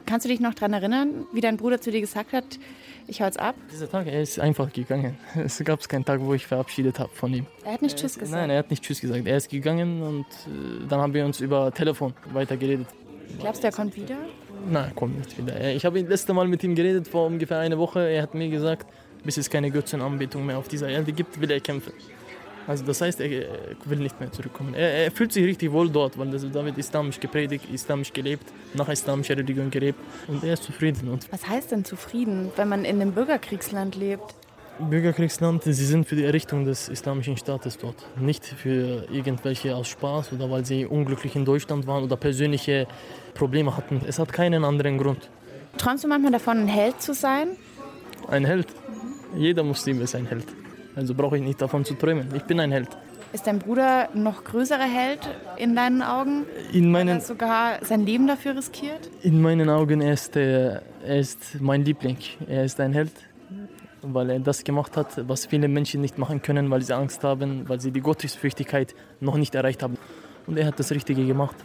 Kannst 0.08 0.26
du 0.26 0.30
dich 0.30 0.40
noch 0.40 0.56
daran 0.56 0.74
erinnern, 0.74 1.26
wie 1.32 1.42
dein 1.42 1.58
Bruder 1.58 1.80
zu 1.80 1.92
dir 1.92 2.02
gesagt 2.02 2.34
hat, 2.34 2.58
ich 3.08 3.22
hau 3.22 3.26
jetzt 3.26 3.40
ab? 3.40 3.56
Dieser 3.72 3.90
Tag, 3.90 4.08
er 4.08 4.22
ist 4.22 4.40
einfach 4.40 4.72
gegangen. 4.72 5.18
Es 5.36 5.60
gab 5.64 5.88
keinen 5.88 6.06
Tag, 6.06 6.22
wo 6.22 6.34
ich 6.34 6.46
verabschiedet 6.48 7.00
habe 7.00 7.10
von 7.14 7.34
ihm. 7.34 7.46
Er 7.64 7.74
hat 7.74 7.82
nicht 7.82 7.98
Tschüss 7.98 8.18
gesagt? 8.18 8.40
Nein, 8.40 8.50
er 8.50 8.60
hat 8.60 8.70
nicht 8.70 8.84
Tschüss 8.84 9.02
gesagt. 9.02 9.26
Er 9.26 9.38
ist 9.38 9.50
gegangen 9.50 10.02
und 10.02 10.26
äh, 10.26 10.88
dann 10.90 11.00
haben 11.00 11.14
wir 11.14 11.26
uns 11.26 11.40
über 11.40 11.72
Telefon 11.74 12.14
weiter 12.34 12.58
geredet. 12.58 12.88
Glaubst 13.40 13.64
du, 13.64 13.68
er 13.68 13.74
kommt 13.74 13.96
wieder? 13.96 14.18
Nein, 14.70 14.86
er 14.86 14.96
kommt 14.96 15.18
nicht 15.18 15.38
wieder. 15.38 15.74
Ich 15.74 15.86
habe 15.86 16.00
das 16.02 16.10
letzte 16.10 16.34
Mal 16.34 16.48
mit 16.48 16.64
ihm 16.64 16.76
geredet, 16.76 17.08
vor 17.08 17.28
ungefähr 17.28 17.60
einer 17.60 17.78
Woche. 17.78 18.00
Er 18.08 18.24
hat 18.24 18.34
mir 18.34 18.50
gesagt, 18.50 18.88
bis 19.24 19.38
es 19.38 19.50
keine 19.50 19.72
Götzenanbetung 19.72 20.46
mehr 20.46 20.58
auf 20.58 20.68
dieser 20.68 20.88
Erde 20.90 21.12
gibt, 21.12 21.40
will 21.40 21.52
er 21.52 21.60
kämpfen. 21.60 21.94
Also 22.68 22.84
das 22.84 23.02
heißt, 23.02 23.22
er 23.22 23.48
will 23.86 24.00
nicht 24.00 24.20
mehr 24.20 24.32
zurückkommen. 24.32 24.74
Er, 24.74 25.06
er 25.06 25.12
fühlt 25.12 25.32
sich 25.32 25.46
richtig 25.46 25.72
wohl 25.72 25.90
dort, 25.90 26.18
weil 26.18 26.30
das, 26.32 26.50
da 26.52 26.66
wird 26.66 26.78
islamisch 26.78 27.20
gepredigt, 27.20 27.66
islamisch 27.72 28.12
gelebt, 28.12 28.52
nach 28.74 28.90
islamischer 28.90 29.38
Religion 29.38 29.70
gelebt 29.70 30.00
und 30.28 30.44
er 30.44 30.54
ist 30.54 30.64
zufrieden. 30.64 31.10
Und 31.10 31.32
Was 31.32 31.48
heißt 31.48 31.72
denn 31.72 31.86
zufrieden, 31.86 32.52
wenn 32.56 32.68
man 32.68 32.86
in 32.86 33.02
einem 33.02 33.12
Bürgerkriegsland 33.12 33.96
lebt? 33.96 34.36
Bürgerkriegsland, 34.80 35.64
sie 35.64 35.74
sind 35.74 36.06
für 36.06 36.18
die 36.18 36.26
Errichtung 36.26 36.66
des 36.66 36.90
islamischen 36.90 37.38
Staates 37.38 37.78
dort. 37.78 37.96
Nicht 38.20 38.44
für 38.46 39.08
irgendwelche 39.10 39.74
aus 39.74 39.88
Spaß 39.88 40.34
oder 40.34 40.52
weil 40.52 40.66
sie 40.66 40.86
unglücklich 40.86 41.36
in 41.36 41.46
Deutschland 41.46 41.88
waren 41.88 42.04
oder 42.04 42.18
persönliche 42.18 42.86
Probleme 43.36 43.78
hatten. 43.78 44.02
Es 44.06 44.20
hat 44.20 44.34
keinen 44.34 44.66
anderen 44.66 44.98
Grund. 44.98 45.30
Träumst 45.78 46.04
du 46.04 46.08
manchmal 46.10 46.34
davon, 46.34 46.58
ein 46.58 46.68
Held 46.68 47.02
zu 47.02 47.14
sein? 47.14 47.50
Ein 48.28 48.44
Held? 48.44 48.68
Jeder 49.38 49.64
Muslim 49.64 50.02
ist 50.02 50.14
ein 50.16 50.26
Held. 50.26 50.46
Also 50.96 51.14
brauche 51.14 51.38
ich 51.38 51.44
nicht 51.44 51.62
davon 51.62 51.84
zu 51.84 51.94
träumen. 51.96 52.28
Ich 52.36 52.44
bin 52.44 52.60
ein 52.60 52.72
Held. 52.72 52.90
Ist 53.34 53.48
dein 53.48 53.60
Bruder 53.60 54.08
noch 54.14 54.46
größerer 54.46 54.84
Held 54.84 55.20
in 55.58 55.76
deinen 55.76 56.02
Augen? 56.02 56.46
In 56.72 56.90
meinen, 56.90 57.16
Hat 57.16 57.24
er 57.24 57.26
sogar 57.26 57.86
sein 57.86 58.06
Leben 58.06 58.28
dafür 58.28 58.56
riskiert? 58.56 59.10
In 59.24 59.42
meinen 59.42 59.70
Augen 59.70 60.00
er 60.00 60.14
ist 60.14 60.38
er, 60.38 60.84
er 61.06 61.20
ist 61.20 61.60
mein 61.60 61.84
Liebling. 61.84 62.18
Er 62.48 62.64
ist 62.64 62.80
ein 62.80 62.94
Held, 62.94 63.12
weil 64.02 64.30
er 64.30 64.40
das 64.40 64.64
gemacht 64.64 64.96
hat, 64.96 65.28
was 65.28 65.46
viele 65.48 65.68
Menschen 65.68 66.00
nicht 66.00 66.18
machen 66.18 66.42
können, 66.42 66.72
weil 66.72 66.82
sie 66.82 66.96
Angst 66.96 67.24
haben, 67.26 67.68
weil 67.68 67.82
sie 67.82 67.92
die 67.92 68.02
Gottesfürchtigkeit 68.02 68.96
noch 69.20 69.36
nicht 69.36 69.54
erreicht 69.54 69.84
haben. 69.84 69.98
Und 70.48 70.58
er 70.58 70.68
hat 70.68 70.80
das 70.80 70.92
Richtige 70.92 71.26
gemacht. 71.26 71.58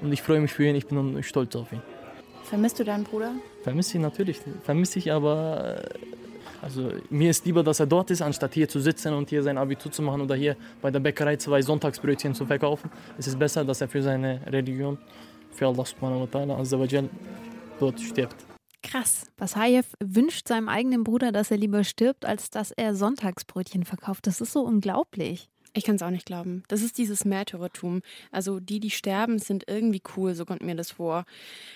Und 0.00 0.12
ich 0.12 0.22
freue 0.22 0.40
mich 0.40 0.52
für 0.52 0.64
ihn, 0.64 0.76
ich 0.76 0.86
bin 0.86 1.22
stolz 1.24 1.56
auf 1.56 1.72
ihn. 1.72 1.82
Vermisst 2.44 2.78
du 2.78 2.84
deinen 2.84 3.02
Bruder? 3.02 3.32
Vermisse 3.64 3.96
ich 3.96 4.02
natürlich. 4.02 4.40
Vermisse 4.62 5.00
ich, 5.00 5.10
aber 5.10 5.82
also 6.62 6.90
mir 7.10 7.30
ist 7.30 7.44
lieber, 7.46 7.62
dass 7.62 7.80
er 7.80 7.86
dort 7.86 8.10
ist, 8.10 8.22
anstatt 8.22 8.54
hier 8.54 8.68
zu 8.68 8.80
sitzen 8.80 9.12
und 9.12 9.30
hier 9.30 9.42
sein 9.42 9.58
Abitur 9.58 9.90
zu 9.90 10.02
machen 10.02 10.20
oder 10.20 10.34
hier 10.34 10.56
bei 10.80 10.90
der 10.90 11.00
Bäckerei 11.00 11.36
zwei 11.36 11.62
Sonntagsbrötchen 11.62 12.34
zu 12.34 12.46
verkaufen. 12.46 12.90
Es 13.18 13.26
ist 13.26 13.38
besser, 13.38 13.64
dass 13.64 13.80
er 13.80 13.88
für 13.88 14.02
seine 14.02 14.40
Religion, 14.46 14.98
für 15.50 15.66
Allah 15.66 15.84
subhanahu 15.84 16.28
wa 16.32 16.38
ta'ala, 16.38 17.08
dort 17.78 18.00
stirbt. 18.00 18.36
Krass. 18.82 19.26
Basayev 19.36 19.94
wünscht 20.00 20.46
seinem 20.46 20.68
eigenen 20.68 21.02
Bruder, 21.02 21.32
dass 21.32 21.50
er 21.50 21.56
lieber 21.56 21.82
stirbt, 21.82 22.24
als 22.24 22.50
dass 22.50 22.70
er 22.70 22.94
Sonntagsbrötchen 22.94 23.84
verkauft. 23.84 24.26
Das 24.26 24.40
ist 24.40 24.52
so 24.52 24.62
unglaublich. 24.62 25.48
Ich 25.76 25.84
kann 25.84 25.96
es 25.96 26.02
auch 26.02 26.10
nicht 26.10 26.26
glauben. 26.26 26.62
Das 26.68 26.82
ist 26.82 26.98
dieses 26.98 27.24
Märtyrertum. 27.24 28.02
Also 28.30 28.60
die, 28.60 28.80
die 28.80 28.90
sterben, 28.90 29.38
sind 29.38 29.64
irgendwie 29.68 30.02
cool, 30.16 30.34
so 30.34 30.44
kommt 30.44 30.62
mir 30.62 30.74
das 30.74 30.92
vor. 30.92 31.24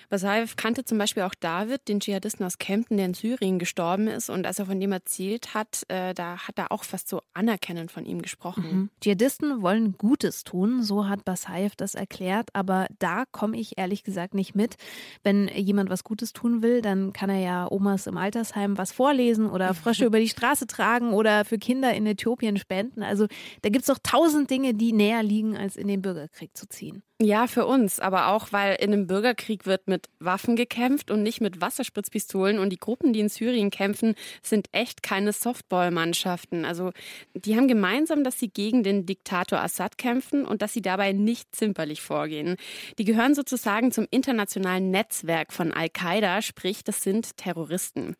Basayev 0.09 0.55
kannte 0.55 0.83
zum 0.83 0.97
Beispiel 0.97 1.23
auch 1.23 1.35
David, 1.39 1.87
den 1.87 1.99
Dschihadisten 1.99 2.45
aus 2.45 2.57
Kempten, 2.57 2.97
der 2.97 3.05
in 3.05 3.13
Syrien 3.13 3.59
gestorben 3.59 4.07
ist. 4.07 4.29
Und 4.29 4.47
als 4.47 4.59
er 4.59 4.65
von 4.65 4.79
dem 4.79 4.91
erzählt 4.91 5.53
hat, 5.53 5.83
äh, 5.87 6.13
da 6.13 6.47
hat 6.47 6.57
er 6.57 6.71
auch 6.71 6.83
fast 6.83 7.07
so 7.09 7.21
anerkennend 7.33 7.91
von 7.91 8.05
ihm 8.05 8.21
gesprochen. 8.21 8.63
Mhm. 8.63 8.89
Dschihadisten 9.01 9.61
wollen 9.61 9.95
Gutes 9.97 10.43
tun, 10.43 10.81
so 10.81 11.07
hat 11.07 11.23
Basayev 11.23 11.75
das 11.75 11.95
erklärt. 11.95 12.49
Aber 12.53 12.87
da 12.99 13.25
komme 13.31 13.57
ich 13.57 13.77
ehrlich 13.77 14.03
gesagt 14.03 14.33
nicht 14.33 14.55
mit. 14.55 14.77
Wenn 15.23 15.47
jemand 15.47 15.89
was 15.89 16.03
Gutes 16.03 16.33
tun 16.33 16.61
will, 16.61 16.81
dann 16.81 17.13
kann 17.13 17.29
er 17.29 17.39
ja 17.39 17.71
Omas 17.71 18.07
im 18.07 18.17
Altersheim 18.17 18.77
was 18.77 18.91
vorlesen 18.91 19.49
oder 19.49 19.73
Frösche 19.73 20.05
über 20.11 20.19
die 20.19 20.29
Straße 20.29 20.65
tragen 20.65 21.13
oder 21.13 21.45
für 21.45 21.59
Kinder 21.59 21.93
in 21.93 22.07
Äthiopien 22.07 22.57
spenden. 22.57 23.03
Also 23.03 23.27
da 23.61 23.69
gibt 23.69 23.83
es 23.83 23.90
doch 23.91 23.99
tausend 24.03 24.49
Dinge, 24.49 24.73
die 24.73 24.93
näher 24.93 25.23
liegen, 25.23 25.57
als 25.57 25.75
in 25.75 25.87
den 25.87 26.01
Bürgerkrieg 26.01 26.55
zu 26.55 26.67
ziehen. 26.67 27.03
Ja, 27.23 27.45
für 27.45 27.67
uns, 27.67 27.99
aber 27.99 28.29
auch, 28.29 28.47
weil 28.51 28.77
in 28.81 28.91
einem 28.91 29.05
Bürgerkrieg 29.05 29.67
wird 29.67 29.87
mit 29.87 30.09
Waffen 30.19 30.55
gekämpft 30.55 31.11
und 31.11 31.21
nicht 31.21 31.39
mit 31.39 31.61
Wasserspritzpistolen. 31.61 32.57
Und 32.57 32.71
die 32.71 32.79
Gruppen, 32.79 33.13
die 33.13 33.19
in 33.19 33.29
Syrien 33.29 33.69
kämpfen, 33.69 34.15
sind 34.41 34.69
echt 34.71 35.03
keine 35.03 35.31
Softball-Mannschaften. 35.31 36.65
Also 36.65 36.89
die 37.35 37.55
haben 37.55 37.67
gemeinsam, 37.67 38.23
dass 38.23 38.39
sie 38.39 38.47
gegen 38.47 38.81
den 38.81 39.05
Diktator 39.05 39.59
Assad 39.59 39.99
kämpfen 39.99 40.45
und 40.45 40.63
dass 40.63 40.73
sie 40.73 40.81
dabei 40.81 41.11
nicht 41.11 41.55
zimperlich 41.55 42.01
vorgehen. 42.01 42.55
Die 42.97 43.05
gehören 43.05 43.35
sozusagen 43.35 43.91
zum 43.91 44.07
internationalen 44.09 44.89
Netzwerk 44.89 45.53
von 45.53 45.71
Al-Qaida, 45.71 46.41
sprich, 46.41 46.83
das 46.83 47.03
sind 47.03 47.37
Terroristen. 47.37 48.15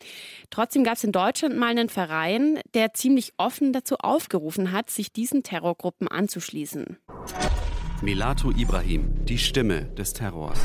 Trotzdem 0.51 0.83
gab 0.83 0.97
es 0.97 1.03
in 1.03 1.11
Deutschland 1.11 1.57
mal 1.57 1.69
einen 1.69 1.89
Verein, 1.89 2.59
der 2.75 2.93
ziemlich 2.93 3.33
offen 3.37 3.73
dazu 3.73 3.95
aufgerufen 3.95 4.71
hat, 4.71 4.91
sich 4.91 5.11
diesen 5.11 5.41
Terrorgruppen 5.41 6.07
anzuschließen. 6.07 6.97
Milatu 8.03 8.49
Ibrahim, 8.49 9.13
die 9.25 9.37
Stimme 9.37 9.85
des 9.85 10.11
Terrors. 10.13 10.59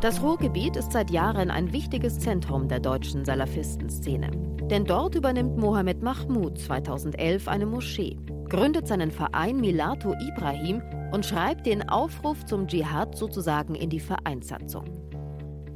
Das 0.00 0.22
Ruhrgebiet 0.22 0.76
ist 0.76 0.92
seit 0.92 1.10
Jahren 1.10 1.50
ein 1.50 1.72
wichtiges 1.72 2.20
Zentrum 2.20 2.68
der 2.68 2.78
deutschen 2.78 3.24
Salafistenszene. 3.24 4.30
Denn 4.70 4.84
dort 4.84 5.16
übernimmt 5.16 5.56
Mohammed 5.56 6.04
Mahmoud 6.04 6.56
2011 6.58 7.48
eine 7.48 7.66
Moschee, 7.66 8.16
gründet 8.48 8.86
seinen 8.86 9.10
Verein 9.10 9.56
Milatu 9.56 10.12
Ibrahim 10.12 10.80
und 11.10 11.26
schreibt 11.26 11.66
den 11.66 11.88
Aufruf 11.88 12.44
zum 12.44 12.68
Dschihad 12.68 13.18
sozusagen 13.18 13.74
in 13.74 13.90
die 13.90 13.98
Vereinssatzung. 13.98 14.84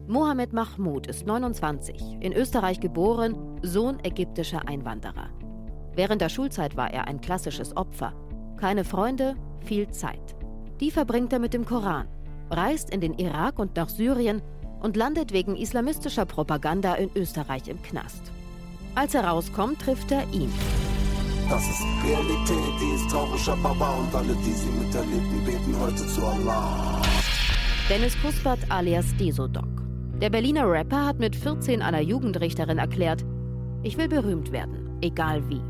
Mohammed 0.06 0.52
Mahmoud 0.52 1.08
ist 1.08 1.26
29, 1.26 2.00
in 2.20 2.32
Österreich 2.32 2.78
geboren, 2.78 3.58
Sohn 3.62 3.98
ägyptischer 4.04 4.68
Einwanderer. 4.68 5.30
Während 5.96 6.20
der 6.20 6.28
Schulzeit 6.28 6.76
war 6.76 6.92
er 6.92 7.08
ein 7.08 7.20
klassisches 7.20 7.76
Opfer. 7.76 8.12
Keine 8.56 8.84
Freunde, 8.84 9.34
viel 9.64 9.88
Zeit. 9.88 10.35
Die 10.80 10.90
verbringt 10.90 11.32
er 11.32 11.38
mit 11.38 11.54
dem 11.54 11.64
Koran, 11.64 12.06
reist 12.50 12.90
in 12.90 13.00
den 13.00 13.14
Irak 13.14 13.58
und 13.58 13.76
nach 13.76 13.88
Syrien 13.88 14.42
und 14.80 14.96
landet 14.96 15.32
wegen 15.32 15.56
islamistischer 15.56 16.26
Propaganda 16.26 16.94
in 16.94 17.10
Österreich 17.14 17.68
im 17.68 17.80
Knast. 17.82 18.30
Als 18.94 19.14
er 19.14 19.24
rauskommt, 19.24 19.80
trifft 19.80 20.12
er 20.12 20.22
ihn. 20.32 20.52
Das 21.48 21.62
ist 21.68 21.82
Realität, 22.04 22.80
die 22.80 22.94
ist 22.94 23.10
traurig, 23.10 23.48
aber 23.48 23.78
wahr 23.78 23.98
und 23.98 24.14
alle, 24.14 24.34
die 24.34 24.52
sie 24.52 24.70
miterlebten, 24.70 25.44
beten 25.44 25.80
heute 25.80 26.06
zu 26.06 26.24
Allah. 26.24 27.00
Dennis 27.88 28.20
Kuspert 28.20 28.58
alias 28.68 29.16
Desodok. 29.16 29.68
Der 30.20 30.30
Berliner 30.30 30.68
Rapper 30.68 31.06
hat 31.06 31.18
mit 31.18 31.36
14 31.36 31.82
einer 31.82 32.00
Jugendrichterin 32.00 32.78
erklärt, 32.78 33.24
ich 33.82 33.96
will 33.96 34.08
berühmt 34.08 34.50
werden, 34.50 34.98
egal 35.02 35.48
wie. 35.48 35.60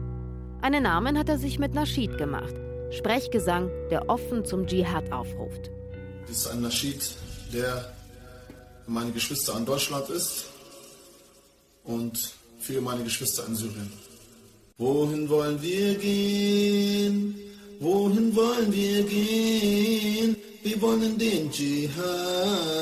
Einen 0.63 0.85
Namen 0.85 1.19
hat 1.19 1.29
er 1.29 1.39
sich 1.39 1.59
mit 1.59 1.75
Naschid 1.75 2.17
gemacht, 2.17 2.55
Sprechgesang, 2.91 3.71
der 3.91 4.09
offen 4.09 4.45
zum 4.45 4.67
Dschihad 4.67 5.11
aufruft. 5.13 5.71
Das 6.27 6.37
ist 6.37 6.47
ein 6.49 6.61
Naschid, 6.61 7.17
der 7.53 7.93
für 8.85 8.91
meine 8.91 9.11
Geschwister 9.13 9.55
an 9.55 9.65
Deutschland 9.65 10.09
ist 10.11 10.47
und 11.85 12.35
für 12.59 12.81
meine 12.81 13.05
Geschwister 13.05 13.47
in 13.47 13.57
Syrien. 13.57 13.93
Wohin 14.79 15.29
wollen 15.29 15.61
wir 15.63 15.95
gehen? 15.95 17.35
Wohin 17.81 18.35
wollen 18.35 18.73
wir 18.73 19.03
gehen? 19.05 20.37
Wir 20.63 20.81
wollen 20.83 21.17
den 21.19 21.51
Dschihad. 21.51 22.77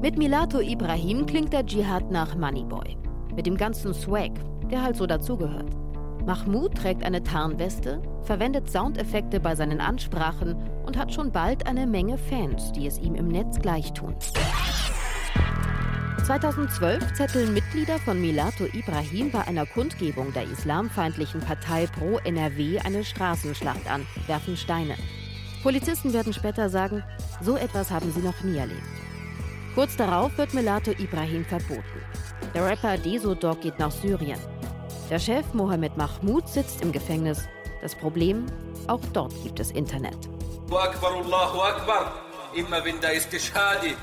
Mit 0.00 0.16
Milato 0.16 0.60
Ibrahim 0.60 1.26
klingt 1.26 1.52
der 1.52 1.66
Dschihad 1.66 2.12
nach 2.12 2.36
Moneyboy. 2.36 2.96
Mit 3.34 3.44
dem 3.46 3.56
ganzen 3.56 3.92
Swag, 3.92 4.30
der 4.70 4.82
halt 4.82 4.94
so 4.96 5.04
dazugehört. 5.04 5.74
Mahmoud 6.28 6.74
trägt 6.74 7.04
eine 7.04 7.22
Tarnweste, 7.22 8.02
verwendet 8.24 8.70
Soundeffekte 8.70 9.40
bei 9.40 9.54
seinen 9.54 9.80
Ansprachen 9.80 10.56
und 10.84 10.98
hat 10.98 11.10
schon 11.10 11.32
bald 11.32 11.66
eine 11.66 11.86
Menge 11.86 12.18
Fans, 12.18 12.70
die 12.72 12.86
es 12.86 12.98
ihm 12.98 13.14
im 13.14 13.28
Netz 13.28 13.58
gleichtun. 13.58 14.14
2012 16.26 17.14
zetteln 17.14 17.54
Mitglieder 17.54 17.98
von 18.00 18.20
Milato 18.20 18.66
Ibrahim 18.66 19.30
bei 19.30 19.40
einer 19.46 19.64
Kundgebung 19.64 20.34
der 20.34 20.42
islamfeindlichen 20.42 21.40
Partei 21.40 21.86
Pro 21.86 22.18
NRW 22.18 22.78
eine 22.80 23.04
Straßenschlacht 23.04 23.90
an, 23.90 24.06
werfen 24.26 24.58
Steine. 24.58 24.96
Polizisten 25.62 26.12
werden 26.12 26.34
später 26.34 26.68
sagen, 26.68 27.02
so 27.40 27.56
etwas 27.56 27.90
haben 27.90 28.12
sie 28.12 28.20
noch 28.20 28.42
nie 28.42 28.58
erlebt. 28.58 28.82
Kurz 29.74 29.96
darauf 29.96 30.36
wird 30.36 30.52
Milato 30.52 30.90
Ibrahim 30.90 31.46
verboten. 31.46 32.02
Der 32.54 32.66
Rapper 32.66 32.98
Deso 32.98 33.34
Dog 33.34 33.62
geht 33.62 33.78
nach 33.78 33.90
Syrien. 33.90 34.57
Der 35.10 35.18
Chef 35.18 35.54
Mohammed 35.54 35.96
Mahmoud 35.96 36.46
sitzt 36.46 36.82
im 36.82 36.92
Gefängnis. 36.92 37.48
Das 37.80 37.94
Problem, 37.94 38.44
auch 38.88 39.00
dort 39.14 39.32
gibt 39.42 39.58
es 39.58 39.70
Internet. 39.70 40.18
Allahu 40.70 41.62
Akbar. 41.62 42.12
Immer 42.54 42.84
wenn 42.84 43.00
der 43.00 43.14
Istishhadi 43.14 43.94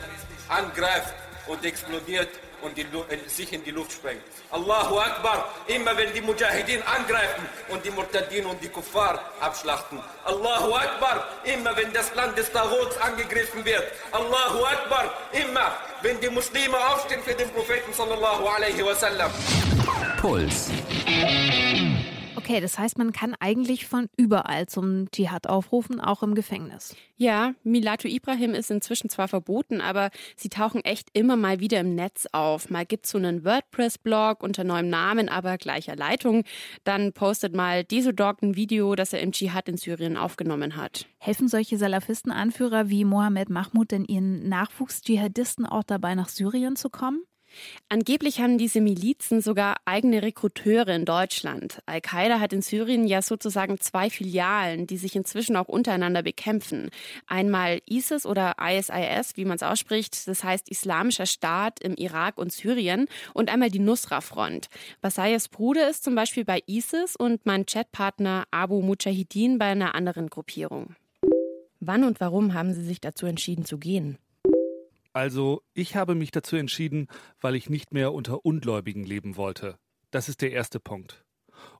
angreift 0.50 1.14
und 1.46 1.64
explodiert 1.64 2.30
und 2.64 2.76
die, 2.76 2.88
sich 3.28 3.54
in 3.54 3.64
die 3.64 3.70
Luft 3.70 3.92
sprengt. 3.92 4.24
Allahu 4.50 4.98
Akbar. 4.98 5.50
Immer 5.68 5.96
wenn 5.96 6.12
die 6.12 6.22
Mujahideen 6.22 6.82
angreifen 6.82 7.48
und 7.70 7.86
die 7.86 7.92
Murtadin 7.92 8.48
und 8.48 8.60
die 8.64 8.70
Kuffar 8.70 9.20
abschlachten. 9.40 10.00
Allahu 10.24 10.74
Akbar. 10.74 11.28
Immer 11.44 11.78
wenn 11.78 11.94
das 11.94 12.16
Land 12.16 12.36
des 12.36 12.52
Taguts 12.52 12.98
angegriffen 12.98 13.64
wird. 13.64 13.84
Allahu 14.12 14.66
Akbar. 14.66 15.14
Immer 15.34 15.72
wenn 16.06 16.22
die 16.22 16.30
Muslime 16.30 16.78
aufstehen 16.94 17.22
für 17.24 17.34
den 17.34 17.50
Propheten 17.50 17.92
sallallahu 17.92 18.46
alaihi 18.46 18.86
wasallam. 18.86 19.32
Puls. 20.22 20.70
Okay, 22.48 22.62
das 22.62 22.78
heißt, 22.78 23.00
man 23.00 23.12
kann 23.12 23.34
eigentlich 23.40 23.88
von 23.88 24.08
überall 24.18 24.68
zum 24.68 25.10
Dschihad 25.10 25.50
aufrufen, 25.50 26.00
auch 26.00 26.22
im 26.22 26.36
Gefängnis. 26.36 26.96
Ja, 27.18 27.56
Milatu 27.64 28.08
Ibrahim 28.08 28.54
ist 28.54 28.70
inzwischen 28.70 29.10
zwar 29.10 29.28
verboten, 29.28 29.82
aber 29.82 30.12
sie 30.36 30.50
tauchen 30.50 30.86
echt 30.86 31.10
immer 31.14 31.38
mal 31.38 31.60
wieder 31.60 31.80
im 31.80 31.96
Netz 31.96 32.28
auf. 32.34 32.70
Mal 32.70 32.86
gibt 32.86 33.06
es 33.06 33.12
so 33.14 33.18
einen 33.18 33.44
WordPress-Blog 33.44 34.44
unter 34.44 34.64
neuem 34.64 34.90
Namen, 34.90 35.28
aber 35.28 35.58
gleicher 35.58 35.96
Leitung. 35.96 36.44
Dann 36.84 37.14
postet 37.14 37.56
mal 37.56 37.84
Desodog 37.84 38.44
ein 38.44 38.56
Video, 38.56 38.94
das 38.94 39.12
er 39.12 39.22
im 39.22 39.32
Dschihad 39.32 39.68
in 39.68 39.78
Syrien 39.78 40.16
aufgenommen 40.16 40.76
hat. 40.76 41.08
Helfen 41.18 41.48
solche 41.48 41.80
Salafisten-Anführer 41.80 42.90
wie 42.90 43.06
Mohammed 43.06 43.50
Mahmoud 43.50 43.90
denn 43.90 44.06
ihren 44.06 44.48
Nachwuchs-Dschihadisten 44.48 45.66
auch 45.66 45.84
dabei, 45.84 46.14
nach 46.14 46.30
Syrien 46.30 46.76
zu 46.76 46.92
kommen? 46.92 47.24
Angeblich 47.90 48.40
haben 48.40 48.58
diese 48.58 48.82
Milizen 48.82 49.42
sogar 49.42 49.78
eigene 49.86 50.22
Rekruteure 50.24 50.90
in 50.90 51.06
Deutschland. 51.06 51.82
Al-Qaida 51.86 52.40
hat 52.40 52.54
in 52.54 52.62
Syrien 52.62 53.06
ja 53.06 53.22
sozusagen 53.22 53.80
zwei 53.80 54.10
Filialen, 54.10 54.88
die 54.88 54.98
sich 54.98 55.16
inzwischen 55.16 55.56
auch 55.56 55.68
untereinander 55.68 56.24
bekämpfen. 56.24 56.90
Einmal 57.28 57.82
ISIS 57.90 58.26
oder 58.26 58.56
ISIS, 58.60 59.38
wie 59.38 59.46
man 59.46 59.56
es 59.56 59.64
ausspricht, 59.64 60.28
das 60.28 60.44
heißt 60.44 60.70
Islamischer 60.70 61.26
Staat 61.26 61.80
im 61.80 61.96
Irak 61.96 62.38
und 62.38 62.52
Syrien 62.52 63.08
und 63.34 63.50
einmal 63.50 63.70
die 63.70 63.80
Nusra-Front. 63.80 64.68
Basayas 65.02 65.48
Bruder 65.48 65.90
ist 65.90 66.04
zum 66.04 66.16
Beispiel 66.16 66.46
bei 66.46 66.62
ISIS 66.68 67.16
und 67.16 67.46
mein 67.46 67.66
Chatpartner 67.66 68.46
Abu 68.52 68.82
Mujahideen 68.82 69.58
bei 69.58 69.66
einer 69.66 69.96
anderen 69.96 70.30
Gruppierung. 70.30 70.96
Wann 71.80 72.04
und 72.04 72.20
warum 72.20 72.54
haben 72.54 72.74
Sie 72.74 72.84
sich 72.84 73.00
dazu 73.00 73.26
entschieden 73.26 73.66
zu 73.66 73.78
gehen? 73.78 74.18
Also, 75.16 75.64
ich 75.74 75.96
habe 75.96 76.14
mich 76.14 76.32
dazu 76.32 76.58
entschieden, 76.58 77.08
weil 77.40 77.56
ich 77.56 77.70
nicht 77.70 77.94
mehr 77.94 78.12
unter 78.12 78.46
Ungläubigen 78.46 79.06
leben 79.06 79.38
wollte. 79.38 79.80
Das 80.12 80.28
ist 80.28 80.42
der 80.42 80.52
erste 80.52 80.82
Punkt. 80.82 81.24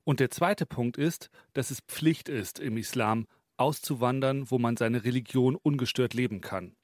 Und 0.06 0.22
der 0.22 0.32
zweite 0.32 0.66
Punkt 0.66 0.96
ist, 0.96 1.30
dass 1.52 1.70
es 1.70 1.82
Pflicht 1.82 2.30
ist, 2.30 2.60
im 2.60 2.78
Islam 2.78 3.28
auszuwandern, 3.58 4.50
wo 4.50 4.58
man 4.58 4.78
seine 4.78 5.04
Religion 5.04 5.58
ungestört 5.58 6.14
leben 6.14 6.40
kann. 6.40 6.78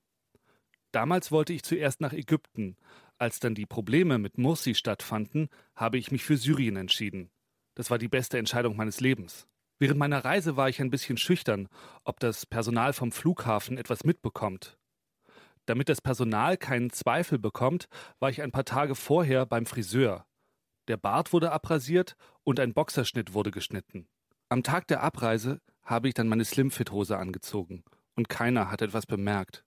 Damals 0.91 1.31
wollte 1.31 1.53
ich 1.53 1.63
zuerst 1.63 2.01
nach 2.01 2.11
Ägypten. 2.11 2.75
Als 3.17 3.39
dann 3.39 3.55
die 3.55 3.65
Probleme 3.65 4.17
mit 4.17 4.37
Mursi 4.37 4.75
stattfanden, 4.75 5.47
habe 5.73 5.97
ich 5.97 6.11
mich 6.11 6.25
für 6.25 6.35
Syrien 6.35 6.75
entschieden. 6.75 7.29
Das 7.75 7.89
war 7.89 7.97
die 7.97 8.09
beste 8.09 8.37
Entscheidung 8.37 8.75
meines 8.75 8.99
Lebens. 8.99 9.47
Während 9.79 9.99
meiner 9.99 10.25
Reise 10.25 10.57
war 10.57 10.67
ich 10.67 10.81
ein 10.81 10.89
bisschen 10.89 11.15
schüchtern, 11.15 11.69
ob 12.03 12.19
das 12.19 12.45
Personal 12.45 12.91
vom 12.91 13.13
Flughafen 13.13 13.77
etwas 13.77 14.03
mitbekommt. 14.03 14.77
Damit 15.65 15.89
das 15.89 16.01
Personal 16.01 16.57
keinen 16.57 16.89
Zweifel 16.89 17.39
bekommt, 17.39 17.87
war 18.19 18.29
ich 18.29 18.41
ein 18.41 18.51
paar 18.51 18.65
Tage 18.65 18.95
vorher 18.95 19.45
beim 19.45 19.65
Friseur. 19.65 20.25
Der 20.87 20.97
Bart 20.97 21.33
wurde 21.33 21.51
abrasiert 21.51 22.15
und 22.43 22.59
ein 22.59 22.73
Boxerschnitt 22.73 23.33
wurde 23.33 23.51
geschnitten. 23.51 24.07
Am 24.49 24.63
Tag 24.63 24.87
der 24.87 25.01
Abreise 25.01 25.61
habe 25.83 26.07
ich 26.07 26.13
dann 26.13 26.27
meine 26.27 26.45
Slimfit-Hose 26.45 27.17
angezogen 27.17 27.83
und 28.15 28.29
keiner 28.29 28.71
hat 28.71 28.81
etwas 28.81 29.05
bemerkt. 29.05 29.63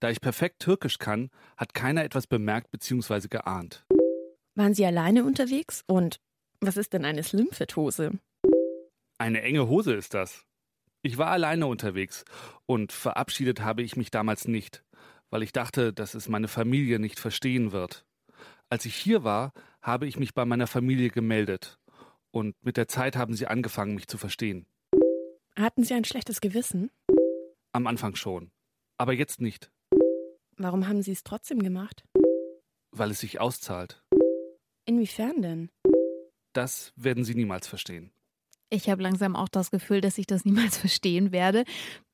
Da 0.00 0.10
ich 0.10 0.20
perfekt 0.20 0.60
Türkisch 0.60 0.98
kann, 0.98 1.30
hat 1.56 1.74
keiner 1.74 2.04
etwas 2.04 2.26
bemerkt 2.26 2.70
bzw. 2.70 3.28
geahnt. 3.28 3.84
Waren 4.54 4.74
Sie 4.74 4.86
alleine 4.86 5.24
unterwegs? 5.24 5.84
Und 5.86 6.20
was 6.60 6.76
ist 6.76 6.92
denn 6.92 7.04
eine 7.04 7.22
Slimfit-Hose? 7.22 8.18
Eine 9.18 9.42
enge 9.42 9.68
Hose 9.68 9.94
ist 9.94 10.14
das. 10.14 10.44
Ich 11.02 11.18
war 11.18 11.28
alleine 11.28 11.66
unterwegs 11.66 12.24
und 12.66 12.92
verabschiedet 12.92 13.60
habe 13.60 13.82
ich 13.82 13.96
mich 13.96 14.10
damals 14.10 14.46
nicht 14.46 14.84
weil 15.32 15.42
ich 15.42 15.52
dachte, 15.52 15.94
dass 15.94 16.14
es 16.14 16.28
meine 16.28 16.46
Familie 16.46 16.98
nicht 16.98 17.18
verstehen 17.18 17.72
wird. 17.72 18.04
Als 18.68 18.84
ich 18.84 18.94
hier 18.94 19.24
war, 19.24 19.52
habe 19.80 20.06
ich 20.06 20.18
mich 20.18 20.34
bei 20.34 20.44
meiner 20.44 20.66
Familie 20.66 21.08
gemeldet. 21.08 21.78
Und 22.30 22.54
mit 22.62 22.76
der 22.76 22.86
Zeit 22.86 23.16
haben 23.16 23.34
sie 23.34 23.46
angefangen, 23.46 23.94
mich 23.94 24.08
zu 24.08 24.18
verstehen. 24.18 24.66
Hatten 25.56 25.84
Sie 25.84 25.94
ein 25.94 26.04
schlechtes 26.04 26.40
Gewissen? 26.40 26.90
Am 27.72 27.86
Anfang 27.86 28.14
schon. 28.14 28.50
Aber 28.98 29.14
jetzt 29.14 29.40
nicht. 29.40 29.70
Warum 30.56 30.86
haben 30.86 31.02
Sie 31.02 31.12
es 31.12 31.24
trotzdem 31.24 31.62
gemacht? 31.62 32.04
Weil 32.90 33.10
es 33.10 33.20
sich 33.20 33.40
auszahlt. 33.40 34.02
Inwiefern 34.84 35.40
denn? 35.40 35.70
Das 36.52 36.92
werden 36.96 37.24
Sie 37.24 37.34
niemals 37.34 37.66
verstehen. 37.66 38.12
Ich 38.72 38.88
habe 38.88 39.02
langsam 39.02 39.36
auch 39.36 39.50
das 39.50 39.70
Gefühl, 39.70 40.00
dass 40.00 40.16
ich 40.16 40.26
das 40.26 40.46
niemals 40.46 40.78
verstehen 40.78 41.30
werde. 41.30 41.64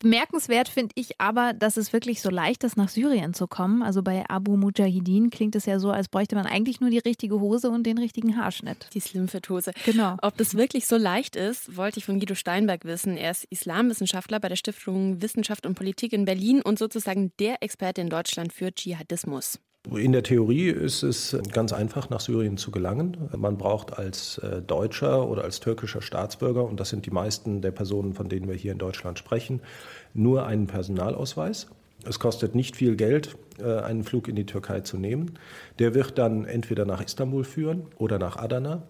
Bemerkenswert 0.00 0.68
finde 0.68 0.92
ich 0.96 1.20
aber, 1.20 1.52
dass 1.52 1.76
es 1.76 1.92
wirklich 1.92 2.20
so 2.20 2.30
leicht 2.30 2.64
ist, 2.64 2.76
nach 2.76 2.88
Syrien 2.88 3.32
zu 3.32 3.46
kommen. 3.46 3.82
Also 3.82 4.02
bei 4.02 4.28
Abu 4.28 4.56
Mujahideen 4.56 5.30
klingt 5.30 5.54
es 5.54 5.66
ja 5.66 5.78
so, 5.78 5.92
als 5.92 6.08
bräuchte 6.08 6.34
man 6.34 6.46
eigentlich 6.46 6.80
nur 6.80 6.90
die 6.90 6.98
richtige 6.98 7.38
Hose 7.38 7.70
und 7.70 7.84
den 7.84 7.96
richtigen 7.96 8.36
Haarschnitt. 8.36 8.88
Die 8.92 9.00
Slimfit-Hose. 9.00 9.72
Genau. 9.84 10.16
Ob 10.20 10.36
das 10.36 10.56
wirklich 10.56 10.86
so 10.86 10.96
leicht 10.96 11.36
ist, 11.36 11.76
wollte 11.76 11.98
ich 11.98 12.04
von 12.04 12.18
Guido 12.18 12.34
Steinberg 12.34 12.84
wissen. 12.84 13.16
Er 13.16 13.30
ist 13.30 13.44
Islamwissenschaftler 13.44 14.40
bei 14.40 14.48
der 14.48 14.56
Stiftung 14.56 15.22
Wissenschaft 15.22 15.64
und 15.64 15.76
Politik 15.76 16.12
in 16.12 16.24
Berlin 16.24 16.60
und 16.60 16.78
sozusagen 16.78 17.32
der 17.38 17.62
Experte 17.62 18.00
in 18.00 18.10
Deutschland 18.10 18.52
für 18.52 18.74
Dschihadismus. 18.74 19.60
In 19.96 20.12
der 20.12 20.22
Theorie 20.22 20.68
ist 20.68 21.02
es 21.02 21.36
ganz 21.52 21.72
einfach, 21.72 22.10
nach 22.10 22.20
Syrien 22.20 22.58
zu 22.58 22.70
gelangen. 22.70 23.16
Man 23.34 23.56
braucht 23.56 23.96
als 23.98 24.36
äh, 24.38 24.60
deutscher 24.60 25.26
oder 25.26 25.44
als 25.44 25.60
türkischer 25.60 26.02
Staatsbürger, 26.02 26.64
und 26.64 26.78
das 26.78 26.90
sind 26.90 27.06
die 27.06 27.10
meisten 27.10 27.62
der 27.62 27.70
Personen, 27.70 28.12
von 28.12 28.28
denen 28.28 28.48
wir 28.48 28.54
hier 28.54 28.72
in 28.72 28.78
Deutschland 28.78 29.18
sprechen, 29.18 29.60
nur 30.12 30.46
einen 30.46 30.66
Personalausweis. 30.66 31.68
Es 32.04 32.18
kostet 32.18 32.54
nicht 32.54 32.76
viel 32.76 32.96
Geld, 32.96 33.36
äh, 33.60 33.78
einen 33.80 34.04
Flug 34.04 34.28
in 34.28 34.36
die 34.36 34.44
Türkei 34.44 34.80
zu 34.80 34.98
nehmen. 34.98 35.38
Der 35.78 35.94
wird 35.94 36.18
dann 36.18 36.44
entweder 36.44 36.84
nach 36.84 37.02
Istanbul 37.02 37.44
führen 37.44 37.86
oder 37.96 38.18
nach 38.18 38.36
Adana. 38.36 38.82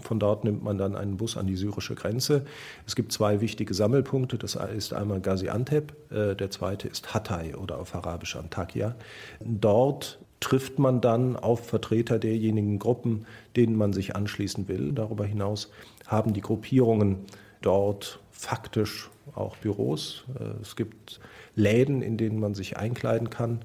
Von 0.00 0.18
dort 0.18 0.44
nimmt 0.44 0.62
man 0.62 0.78
dann 0.78 0.96
einen 0.96 1.16
Bus 1.16 1.36
an 1.36 1.46
die 1.46 1.56
syrische 1.56 1.94
Grenze. 1.94 2.44
Es 2.86 2.94
gibt 2.94 3.12
zwei 3.12 3.40
wichtige 3.40 3.74
Sammelpunkte. 3.74 4.38
Das 4.38 4.54
ist 4.76 4.92
einmal 4.92 5.20
Gaziantep, 5.20 5.92
äh, 6.10 6.34
der 6.34 6.50
zweite 6.50 6.88
ist 6.88 7.14
Hatay 7.14 7.54
oder 7.54 7.78
auf 7.78 7.94
Arabisch 7.94 8.36
Antakya. 8.36 8.94
Dort 9.40 10.18
trifft 10.42 10.78
man 10.78 11.00
dann 11.00 11.36
auf 11.36 11.66
Vertreter 11.66 12.18
derjenigen 12.18 12.78
Gruppen, 12.78 13.26
denen 13.56 13.76
man 13.76 13.92
sich 13.92 14.14
anschließen 14.14 14.68
will. 14.68 14.92
Darüber 14.92 15.24
hinaus 15.24 15.70
haben 16.06 16.34
die 16.34 16.40
Gruppierungen 16.40 17.20
dort 17.62 18.20
faktisch 18.30 19.08
auch 19.34 19.56
Büros. 19.56 20.24
Äh, 20.38 20.60
es 20.60 20.76
gibt 20.76 21.20
Läden, 21.54 22.02
in 22.02 22.16
denen 22.16 22.40
man 22.40 22.54
sich 22.54 22.76
einkleiden 22.76 23.30
kann 23.30 23.60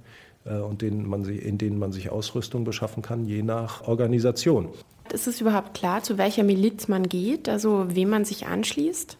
äh, 0.45 0.57
und 0.57 0.83
in 0.83 1.57
denen 1.57 1.79
man 1.79 1.91
sich 1.91 2.09
Ausrüstung 2.09 2.63
beschaffen 2.63 3.01
kann, 3.01 3.25
je 3.25 3.41
nach 3.41 3.87
Organisation. 3.87 4.69
Ist 5.11 5.27
es 5.27 5.41
überhaupt 5.41 5.73
klar, 5.73 6.03
zu 6.03 6.17
welcher 6.17 6.43
Miliz 6.43 6.87
man 6.87 7.07
geht, 7.09 7.49
also 7.49 7.85
wem 7.89 8.09
man 8.09 8.25
sich 8.25 8.45
anschließt? 8.45 9.17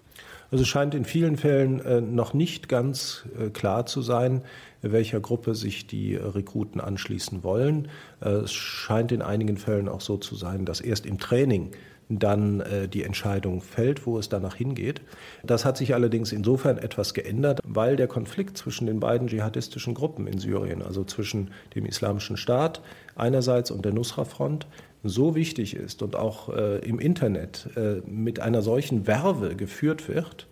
Also 0.52 0.62
es 0.62 0.68
scheint 0.68 0.96
in 0.96 1.06
vielen 1.06 1.38
Fällen 1.38 1.80
äh, 1.80 2.02
noch 2.02 2.34
nicht 2.34 2.70
ganz 2.70 3.26
klar 3.54 3.86
zu 3.86 4.02
sein, 4.02 4.44
welcher 4.82 5.20
Gruppe 5.20 5.56
sich 5.56 5.88
die 5.88 6.16
Rekruten 6.16 6.82
anschließen 6.82 7.44
wollen. 7.44 7.88
Äh, 8.22 8.30
es 8.30 8.54
scheint 8.54 9.12
in 9.12 9.22
einigen 9.22 9.58
Fällen 9.58 9.90
auch 9.90 10.02
so 10.02 10.18
zu 10.18 10.36
sein, 10.36 10.66
dass 10.66 10.82
erst 10.82 11.06
im 11.06 11.20
Training 11.20 11.72
dann 12.10 12.62
äh, 12.62 12.88
die 12.88 13.04
Entscheidung 13.04 13.62
fällt, 13.62 14.06
wo 14.06 14.18
es 14.18 14.30
danach 14.30 14.56
hingeht. 14.56 15.02
Das 15.44 15.66
hat 15.66 15.78
sich 15.78 15.94
allerdings 15.94 16.32
insofern 16.32 16.78
etwas 16.78 17.14
geändert, 17.14 17.60
weil 17.66 17.96
der 17.96 18.08
Konflikt 18.08 18.58
zwischen 18.58 18.88
den 18.88 19.00
beiden 19.00 19.28
dschihadistischen 19.28 19.94
Gruppen 19.94 20.28
in 20.28 20.40
Syrien, 20.40 20.82
also 20.82 21.04
zwischen 21.04 21.52
dem 21.76 21.86
Islamischen 21.86 22.38
Staat 22.38 22.82
einerseits 23.16 23.72
und 23.72 23.84
der 23.84 23.94
Nusra-Front, 23.94 24.68
so 25.04 25.36
wichtig 25.36 25.76
ist 25.76 26.02
und 26.02 26.16
auch 26.16 26.50
äh, 26.50 26.80
im 26.80 27.00
Internet 27.00 27.70
äh, 27.76 28.02
mit 28.06 28.40
einer 28.40 28.62
solchen 28.62 29.06
Werbe 29.08 29.56
geführt 29.56 30.08
wird, 30.08 30.48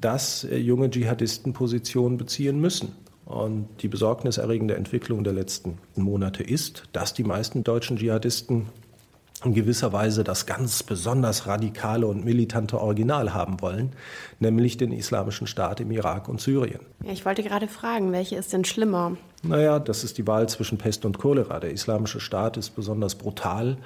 dass 0.00 0.44
äh, 0.44 0.56
junge 0.56 0.90
Dschihadisten 0.90 1.52
Positionen 1.52 2.16
beziehen 2.16 2.60
müssen. 2.60 2.92
Und 3.30 3.68
die 3.82 3.86
besorgniserregende 3.86 4.74
Entwicklung 4.74 5.22
der 5.22 5.32
letzten 5.32 5.78
Monate 5.94 6.42
ist, 6.42 6.88
dass 6.92 7.14
die 7.14 7.22
meisten 7.22 7.62
deutschen 7.62 7.96
Dschihadisten 7.96 8.66
in 9.44 9.54
gewisser 9.54 9.92
Weise 9.92 10.24
das 10.24 10.46
ganz 10.46 10.82
besonders 10.82 11.46
radikale 11.46 12.06
und 12.06 12.24
militante 12.24 12.80
Original 12.80 13.32
haben 13.32 13.60
wollen, 13.60 13.92
nämlich 14.38 14.76
den 14.76 14.92
Islamischen 14.92 15.46
Staat 15.46 15.80
im 15.80 15.90
Irak 15.90 16.28
und 16.28 16.40
Syrien. 16.40 16.80
Ja, 17.04 17.12
ich 17.12 17.24
wollte 17.24 17.42
gerade 17.42 17.68
fragen, 17.68 18.12
welche 18.12 18.36
ist 18.36 18.52
denn 18.52 18.64
schlimmer? 18.64 19.16
Naja, 19.42 19.78
das 19.78 20.04
ist 20.04 20.18
die 20.18 20.26
Wahl 20.26 20.48
zwischen 20.50 20.76
Pest 20.76 21.06
und 21.06 21.18
Cholera. 21.18 21.60
Der 21.60 21.70
Islamische 21.70 22.20
Staat 22.20 22.58
ist 22.58 22.70
besonders 22.76 23.14
brutal 23.14 23.78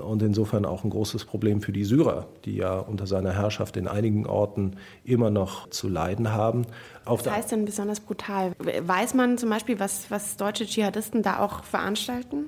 und 0.00 0.22
insofern 0.22 0.64
auch 0.64 0.84
ein 0.84 0.90
großes 0.90 1.24
Problem 1.24 1.60
für 1.62 1.72
die 1.72 1.84
Syrer, 1.84 2.28
die 2.44 2.54
ja 2.54 2.78
unter 2.78 3.08
seiner 3.08 3.32
Herrschaft 3.32 3.76
in 3.76 3.88
einigen 3.88 4.26
Orten 4.26 4.76
immer 5.04 5.30
noch 5.30 5.68
zu 5.70 5.88
leiden 5.88 6.32
haben. 6.32 6.64
Auf 7.04 7.26
was 7.26 7.32
heißt 7.32 7.50
denn 7.50 7.64
besonders 7.64 7.98
brutal? 7.98 8.52
Weiß 8.58 9.14
man 9.14 9.36
zum 9.36 9.50
Beispiel, 9.50 9.80
was, 9.80 10.08
was 10.10 10.36
deutsche 10.36 10.66
Dschihadisten 10.66 11.22
da 11.22 11.40
auch 11.40 11.64
veranstalten? 11.64 12.44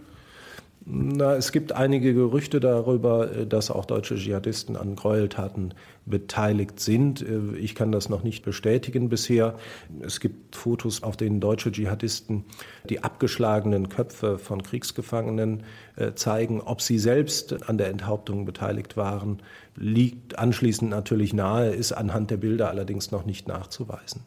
Na, 0.85 1.37
es 1.37 1.53
gibt 1.53 1.72
einige 1.72 2.12
Gerüchte 2.12 2.59
darüber, 2.59 3.30
äh, 3.30 3.47
dass 3.47 3.70
auch 3.70 3.85
deutsche 3.85 4.16
Dschihadisten 4.16 4.76
an 4.76 4.97
Gräueltaten 4.97 5.74
beteiligt 6.07 6.81
sind. 6.81 7.23
Äh, 7.23 7.57
ich 7.57 7.75
kann 7.75 7.93
das 7.93 8.09
noch 8.09 8.23
nicht 8.23 8.45
bestätigen 8.45 9.09
bisher. 9.09 9.57
Es 10.01 10.21
gibt 10.21 10.57
Fotos, 10.57 11.03
auf 11.03 11.17
denen 11.17 11.41
deutsche 11.41 11.73
Dschihadisten 11.73 12.45
die 12.89 13.03
abgeschlagenen 13.03 13.89
Köpfe 13.89 14.39
von 14.39 14.63
Kriegsgefangenen 14.63 15.63
äh, 15.97 16.15
zeigen. 16.15 16.61
Ob 16.61 16.81
sie 16.81 16.99
selbst 16.99 17.69
an 17.69 17.79
der 17.79 17.89
Enthauptung 17.89 18.45
beteiligt 18.45 18.97
waren, 18.97 19.43
liegt 19.77 20.39
anschließend 20.39 20.91
natürlich 20.91 21.33
nahe, 21.33 21.71
ist 21.71 21.93
anhand 21.93 22.31
der 22.31 22.37
Bilder 22.37 22.69
allerdings 22.69 23.11
noch 23.11 23.25
nicht 23.25 23.49
nachzuweisen. 23.49 24.23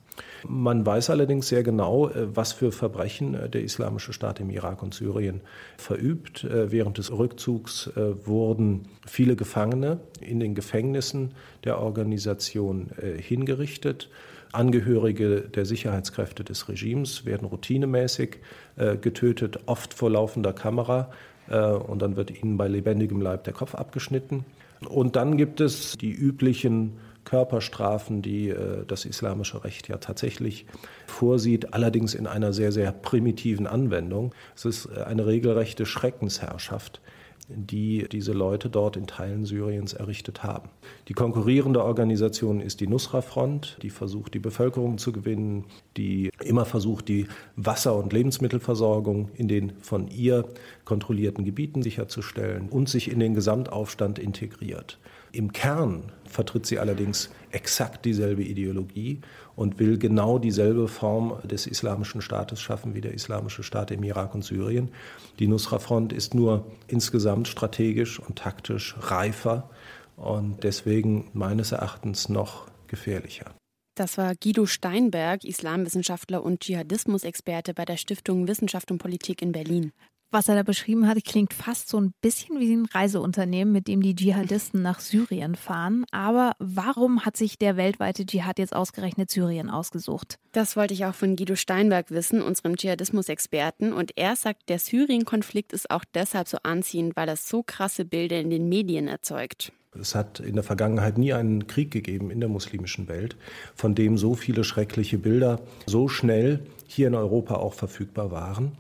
Man 0.48 0.86
weiß 0.86 1.10
allerdings 1.10 1.48
sehr 1.50 1.64
genau, 1.64 2.10
äh, 2.10 2.36
was 2.36 2.54
für 2.54 2.72
Verbrechen 2.72 3.38
der 3.52 3.62
Islamische 3.62 4.14
Staat 4.14 4.40
im 4.40 4.50
Irak 4.50 4.82
und 4.82 4.94
Syrien 4.94 5.42
verübt. 5.78 6.48
Während 6.50 6.98
des 6.98 7.12
Rückzugs 7.12 7.90
wurden 7.96 8.88
viele 9.06 9.36
Gefangene 9.36 10.00
in 10.22 10.40
den 10.40 10.56
Gefängnissen 10.56 11.34
der 11.66 11.80
Organisation 11.80 12.92
äh, 13.02 13.22
hingerichtet. 13.22 14.10
Angehörige 14.52 15.42
der 15.42 15.66
Sicherheitskräfte 15.66 16.44
des 16.44 16.70
Regimes 16.70 17.26
werden 17.26 17.46
routinemäßig 17.46 18.38
äh, 18.78 18.96
getötet, 18.96 19.60
oft 19.66 19.94
vor 19.94 20.12
laufender 20.12 20.54
Kamera. 20.54 21.12
äh, 21.50 21.60
und 21.60 22.02
dann 22.02 22.16
wird 22.16 22.32
ihnen 22.32 22.58
bei 22.58 22.68
lebendigem 22.68 23.20
Leib 23.20 23.44
der 23.44 23.54
Kopf 23.54 23.76
abgeschnitten. 23.76 24.46
Und 24.88 25.16
dann 25.16 25.38
gibt 25.38 25.62
es 25.62 25.98
die 25.98 26.12
üblichen 26.12 26.94
Körperstrafen, 27.24 28.22
die 28.22 28.54
das 28.88 29.04
islamische 29.06 29.64
Recht 29.64 29.88
ja 29.88 29.98
tatsächlich 29.98 30.68
vorsieht, 31.08 31.74
allerdings 31.74 32.14
in 32.14 32.28
einer 32.28 32.54
sehr, 32.54 32.72
sehr 32.72 32.92
primitiven 32.92 33.66
Anwendung. 33.66 34.36
Es 34.56 34.66
ist 34.66 34.96
eine 34.96 35.26
regelrechte 35.26 35.88
Schreckensherrschaft, 35.88 37.02
die 37.48 38.08
diese 38.12 38.34
Leute 38.34 38.70
dort 38.70 38.98
in 38.98 39.08
Teilen 39.08 39.46
Syriens 39.46 39.94
errichtet 39.94 40.44
haben. 40.44 40.70
Die 41.08 41.14
konkurrierende 41.14 41.84
Organisation 41.84 42.60
ist 42.60 42.80
die 42.80 42.88
Nusra-Front, 42.88 43.78
die 43.82 43.90
versucht, 43.90 44.34
die 44.34 44.40
Bevölkerung 44.40 44.98
zu 44.98 45.12
gewinnen, 45.12 45.66
die 45.98 46.32
immer 46.44 46.66
versucht, 46.66 47.08
die 47.08 47.28
Wasser- 47.56 47.96
und 47.96 48.14
Lebensmittelversorgung 48.14 49.30
in 49.36 49.48
den 49.48 49.74
von 49.82 50.08
ihr 50.08 50.46
kontrollierten 50.86 51.46
Gebieten 51.46 51.84
sicherzustellen 51.84 52.70
und 52.70 52.90
sich 52.90 53.12
in 53.12 53.20
den 53.20 53.34
Gesamtaufstand 53.34 54.18
integriert. 54.18 54.98
Im 55.36 55.52
Kern 55.52 56.14
vertritt 56.24 56.66
sie 56.66 56.80
allerdings 56.80 57.30
exakt 57.52 58.06
dieselbe 58.06 58.44
Ideologie 58.44 59.20
und 59.58 59.80
will 59.80 59.98
genau 59.98 60.40
dieselbe 60.40 60.88
Form 60.88 61.38
des 61.44 61.68
islamischen 61.68 62.22
Staates 62.22 62.62
schaffen 62.62 62.96
wie 62.96 63.02
der 63.02 63.14
islamische 63.14 63.62
Staat 63.62 63.92
im 63.92 64.04
Irak 64.04 64.34
und 64.34 64.46
Syrien. 64.46 64.92
Die 65.40 65.48
Nusra-Front 65.48 66.14
ist 66.14 66.36
nur 66.36 66.66
insgesamt 66.88 67.50
strategisch 67.50 68.18
und 68.18 68.38
taktisch 68.38 68.96
reifer 69.02 69.70
und 70.16 70.64
deswegen 70.64 71.30
meines 71.34 71.74
Erachtens 71.74 72.30
noch 72.30 72.68
gefährlicher. 72.88 73.54
Das 73.96 74.18
war 74.18 74.36
Guido 74.36 74.66
Steinberg, 74.66 75.44
Islamwissenschaftler 75.44 76.44
und 76.44 76.62
Dschihadismusexperte 76.62 77.74
bei 77.74 77.84
der 77.84 77.98
Stiftung 77.98 78.48
Wissenschaft 78.48 78.90
und 78.90 79.00
Politik 79.00 79.42
in 79.42 79.52
Berlin. 79.52 79.92
Was 80.36 80.50
er 80.50 80.56
da 80.56 80.64
beschrieben 80.64 81.08
hat, 81.08 81.24
klingt 81.24 81.54
fast 81.54 81.88
so 81.88 81.98
ein 81.98 82.14
bisschen 82.20 82.60
wie 82.60 82.74
ein 82.76 82.88
Reiseunternehmen, 82.88 83.72
mit 83.72 83.88
dem 83.88 84.02
die 84.02 84.14
Dschihadisten 84.14 84.82
nach 84.82 85.00
Syrien 85.00 85.56
fahren. 85.56 86.04
Aber 86.12 86.58
warum 86.60 87.24
hat 87.24 87.38
sich 87.38 87.58
der 87.58 87.78
weltweite 87.78 88.26
Dschihad 88.26 88.60
jetzt 88.60 88.76
ausgerechnet 88.76 89.32
Syrien 89.32 89.70
ausgesucht? 89.70 90.38
Das 90.52 90.76
wollte 90.76 90.94
ich 90.94 91.06
auch 91.06 91.16
von 91.16 91.38
Guido 91.38 91.56
Steinberg 91.56 92.12
wissen, 92.12 92.42
unserem 92.42 92.76
Dschihadismus-Experten. 92.76 93.94
Und 93.94 94.12
er 94.18 94.36
sagt, 94.36 94.68
der 94.68 94.80
Syrien-Konflikt 94.80 95.72
ist 95.72 95.90
auch 95.90 96.04
deshalb 96.14 96.50
so 96.50 96.58
anziehend, 96.64 97.16
weil 97.16 97.28
das 97.28 97.48
so 97.48 97.64
krasse 97.64 98.04
Bilder 98.04 98.38
in 98.38 98.50
den 98.50 98.68
Medien 98.68 99.08
erzeugt. 99.08 99.72
Es 99.98 100.16
hat 100.16 100.42
in 100.42 100.56
der 100.56 100.66
Vergangenheit 100.66 101.18
nie 101.18 101.32
einen 101.32 101.68
Krieg 101.68 101.92
gegeben 101.92 102.30
in 102.30 102.42
der 102.42 102.50
muslimischen 102.50 103.08
Welt, 103.08 103.38
von 103.74 103.96
dem 103.96 104.18
so 104.18 104.34
viele 104.34 104.66
schreckliche 104.66 105.18
Bilder 105.18 105.62
so 105.86 106.10
schnell 106.10 106.60
hier 106.88 107.08
in 107.08 107.16
Europa 107.16 107.56
auch 107.56 107.74
verfügbar 107.74 108.32
waren. 108.32 108.74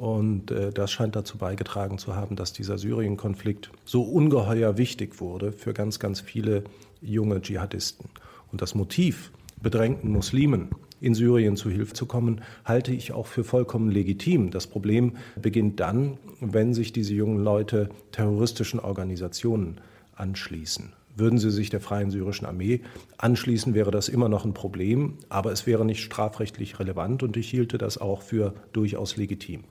Und 0.00 0.50
äh, 0.50 0.72
das 0.72 0.90
scheint 0.90 1.14
dazu 1.14 1.36
beigetragen 1.36 1.98
zu 1.98 2.16
haben, 2.16 2.34
dass 2.34 2.54
dieser 2.54 2.78
Syrien-Konflikt 2.78 3.70
so 3.84 4.00
ungeheuer 4.00 4.78
wichtig 4.78 5.20
wurde 5.20 5.52
für 5.52 5.74
ganz, 5.74 5.98
ganz 5.98 6.20
viele 6.20 6.64
junge 7.02 7.42
Dschihadisten. 7.42 8.08
Und 8.50 8.62
das 8.62 8.74
Motiv, 8.74 9.30
bedrängten 9.60 10.10
Muslimen 10.10 10.70
in 11.02 11.14
Syrien 11.14 11.54
zu 11.54 11.68
Hilfe 11.68 11.92
zu 11.92 12.06
kommen, 12.06 12.40
halte 12.64 12.92
ich 12.92 13.12
auch 13.12 13.26
für 13.26 13.44
vollkommen 13.44 13.90
legitim. 13.90 14.50
Das 14.50 14.66
Problem 14.66 15.16
beginnt 15.36 15.80
dann, 15.80 16.16
wenn 16.40 16.72
sich 16.72 16.94
diese 16.94 17.12
jungen 17.12 17.44
Leute 17.44 17.90
terroristischen 18.10 18.80
Organisationen 18.80 19.82
anschließen. 20.14 20.94
Würden 21.14 21.38
sie 21.38 21.50
sich 21.50 21.68
der 21.68 21.80
Freien 21.80 22.10
Syrischen 22.10 22.46
Armee 22.46 22.80
anschließen, 23.18 23.74
wäre 23.74 23.90
das 23.90 24.08
immer 24.08 24.30
noch 24.30 24.46
ein 24.46 24.54
Problem, 24.54 25.18
aber 25.28 25.52
es 25.52 25.66
wäre 25.66 25.84
nicht 25.84 26.02
strafrechtlich 26.02 26.78
relevant 26.78 27.22
und 27.22 27.36
ich 27.36 27.50
hielte 27.50 27.76
das 27.76 27.98
auch 27.98 28.22
für 28.22 28.54
durchaus 28.72 29.18
legitim. 29.18 29.64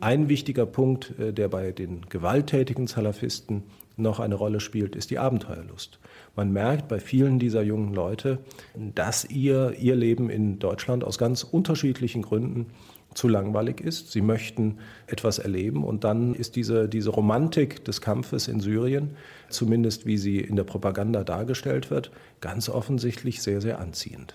Ein 0.00 0.28
wichtiger 0.28 0.66
Punkt, 0.66 1.18
äh, 1.18 1.32
der 1.32 1.48
bei 1.48 1.72
den 1.72 2.02
gewalttätigen 2.08 2.86
Salafisten 2.86 3.64
noch 3.96 4.20
eine 4.20 4.34
Rolle 4.34 4.60
spielt, 4.60 4.94
ist 4.94 5.10
die 5.10 5.18
Abenteuerlust. 5.18 5.98
Man 6.34 6.52
merkt 6.52 6.88
bei 6.88 7.00
vielen 7.00 7.38
dieser 7.38 7.62
jungen 7.62 7.94
Leute, 7.94 8.38
dass 8.74 9.24
ihr, 9.24 9.72
ihr 9.78 9.96
Leben 9.96 10.28
in 10.28 10.58
Deutschland 10.58 11.02
aus 11.02 11.16
ganz 11.16 11.42
unterschiedlichen 11.42 12.20
Gründen 12.20 12.66
zu 13.14 13.28
langweilig 13.28 13.80
ist. 13.80 14.12
Sie 14.12 14.20
möchten 14.20 14.76
etwas 15.06 15.38
erleben 15.38 15.82
und 15.82 16.04
dann 16.04 16.34
ist 16.34 16.56
diese, 16.56 16.88
diese 16.88 17.10
Romantik 17.10 17.84
des 17.86 18.02
Kampfes 18.02 18.48
in 18.48 18.60
Syrien, 18.60 19.16
zumindest 19.48 20.04
wie 20.04 20.18
sie 20.18 20.40
in 20.40 20.56
der 20.56 20.64
Propaganda 20.64 21.24
dargestellt 21.24 21.90
wird, 21.90 22.10
ganz 22.42 22.68
offensichtlich 22.68 23.40
sehr, 23.40 23.62
sehr 23.62 23.78
anziehend. 23.80 24.34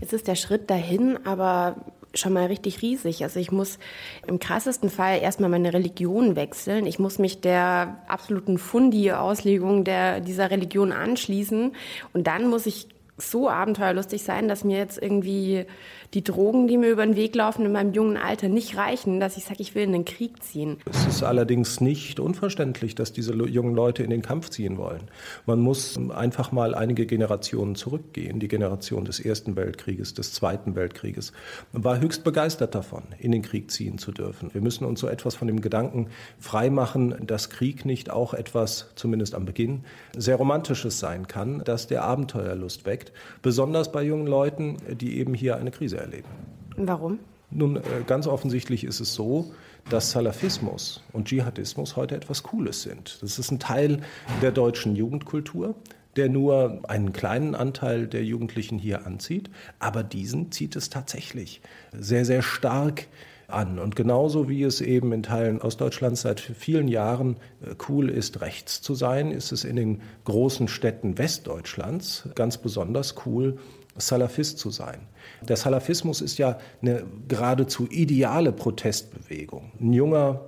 Jetzt 0.00 0.14
ist 0.14 0.26
der 0.26 0.36
Schritt 0.36 0.70
dahin, 0.70 1.18
aber 1.26 1.76
schon 2.14 2.32
mal 2.32 2.46
richtig 2.46 2.82
riesig. 2.82 3.22
Also 3.22 3.40
ich 3.40 3.50
muss 3.50 3.78
im 4.26 4.38
krassesten 4.38 4.90
Fall 4.90 5.20
erstmal 5.20 5.50
meine 5.50 5.72
Religion 5.72 6.36
wechseln. 6.36 6.86
Ich 6.86 6.98
muss 6.98 7.18
mich 7.18 7.40
der 7.40 8.02
absoluten 8.06 8.58
Fundi-Auslegung 8.58 9.84
dieser 9.84 10.50
Religion 10.50 10.92
anschließen. 10.92 11.74
Und 12.12 12.26
dann 12.26 12.48
muss 12.48 12.66
ich 12.66 12.88
so 13.18 13.48
abenteuerlustig 13.48 14.22
sein, 14.22 14.48
dass 14.48 14.64
mir 14.64 14.78
jetzt 14.78 15.00
irgendwie 15.00 15.66
die 16.14 16.24
Drogen, 16.24 16.66
die 16.66 16.76
mir 16.76 16.90
über 16.90 17.04
den 17.04 17.16
Weg 17.16 17.34
laufen 17.34 17.64
in 17.64 17.72
meinem 17.72 17.92
jungen 17.92 18.16
Alter, 18.16 18.48
nicht 18.48 18.76
reichen, 18.76 19.20
dass 19.20 19.36
ich 19.36 19.44
sage, 19.44 19.60
ich 19.60 19.74
will 19.74 19.84
in 19.84 19.92
den 19.92 20.04
Krieg 20.04 20.42
ziehen. 20.42 20.78
Es 20.90 21.06
ist 21.06 21.22
allerdings 21.22 21.80
nicht 21.80 22.20
unverständlich, 22.20 22.94
dass 22.94 23.12
diese 23.12 23.34
jungen 23.34 23.74
Leute 23.74 24.02
in 24.02 24.10
den 24.10 24.22
Kampf 24.22 24.50
ziehen 24.50 24.76
wollen. 24.76 25.02
Man 25.46 25.60
muss 25.60 25.98
einfach 26.10 26.52
mal 26.52 26.74
einige 26.74 27.06
Generationen 27.06 27.74
zurückgehen. 27.74 28.40
Die 28.40 28.48
Generation 28.48 29.04
des 29.04 29.20
Ersten 29.20 29.56
Weltkrieges, 29.56 30.14
des 30.14 30.32
Zweiten 30.32 30.74
Weltkrieges 30.74 31.32
war 31.72 32.00
höchst 32.00 32.24
begeistert 32.24 32.74
davon, 32.74 33.02
in 33.18 33.32
den 33.32 33.42
Krieg 33.42 33.70
ziehen 33.70 33.98
zu 33.98 34.12
dürfen. 34.12 34.52
Wir 34.52 34.60
müssen 34.60 34.84
uns 34.84 35.00
so 35.00 35.08
etwas 35.08 35.34
von 35.34 35.48
dem 35.48 35.60
Gedanken 35.60 36.08
freimachen, 36.38 37.26
dass 37.26 37.50
Krieg 37.50 37.84
nicht 37.86 38.10
auch 38.10 38.34
etwas, 38.34 38.90
zumindest 38.96 39.34
am 39.34 39.44
Beginn, 39.46 39.84
sehr 40.16 40.36
Romantisches 40.36 40.98
sein 40.98 41.26
kann, 41.26 41.62
dass 41.64 41.86
der 41.86 42.04
Abenteuerlust 42.04 42.86
weckt, 43.02 43.12
besonders 43.42 43.90
bei 43.90 44.02
jungen 44.02 44.26
Leuten, 44.26 44.76
die 44.88 45.18
eben 45.18 45.34
hier 45.34 45.56
eine 45.56 45.70
Krise 45.70 45.98
erleben. 45.98 46.28
Warum? 46.76 47.18
Nun, 47.50 47.76
äh, 47.76 47.80
ganz 48.06 48.26
offensichtlich 48.26 48.84
ist 48.84 49.00
es 49.00 49.14
so, 49.14 49.52
dass 49.90 50.12
Salafismus 50.12 51.02
und 51.12 51.28
Dschihadismus 51.28 51.96
heute 51.96 52.16
etwas 52.16 52.42
Cooles 52.44 52.82
sind. 52.82 53.18
Das 53.20 53.38
ist 53.38 53.50
ein 53.50 53.58
Teil 53.58 54.00
der 54.40 54.52
deutschen 54.52 54.96
Jugendkultur, 54.96 55.74
der 56.16 56.28
nur 56.28 56.80
einen 56.88 57.12
kleinen 57.12 57.54
Anteil 57.54 58.06
der 58.06 58.24
Jugendlichen 58.24 58.78
hier 58.78 59.06
anzieht, 59.06 59.50
aber 59.80 60.02
diesen 60.02 60.52
zieht 60.52 60.76
es 60.76 60.88
tatsächlich 60.88 61.60
sehr, 61.92 62.24
sehr 62.24 62.42
stark 62.42 63.06
an. 63.48 63.78
Und 63.78 63.96
genauso 63.96 64.48
wie 64.48 64.62
es 64.62 64.80
eben 64.80 65.12
in 65.12 65.22
Teilen 65.22 65.60
Ostdeutschlands 65.60 66.22
seit 66.22 66.40
vielen 66.40 66.88
Jahren 66.88 67.36
äh, 67.64 67.74
cool 67.88 68.10
ist, 68.10 68.40
rechts 68.40 68.82
zu 68.82 68.94
sein, 68.94 69.30
ist 69.30 69.52
es 69.52 69.64
in 69.64 69.76
den 69.76 70.02
großen 70.24 70.68
Städten 70.68 71.18
Westdeutschlands 71.18 72.28
ganz 72.34 72.58
besonders 72.58 73.14
cool, 73.26 73.58
Salafist 73.96 74.58
zu 74.58 74.70
sein. 74.70 75.00
Der 75.42 75.56
Salafismus 75.56 76.20
ist 76.20 76.38
ja 76.38 76.58
eine 76.80 77.04
geradezu 77.28 77.86
ideale 77.90 78.52
Protestbewegung. 78.52 79.72
Ein 79.80 79.92
junger 79.92 80.40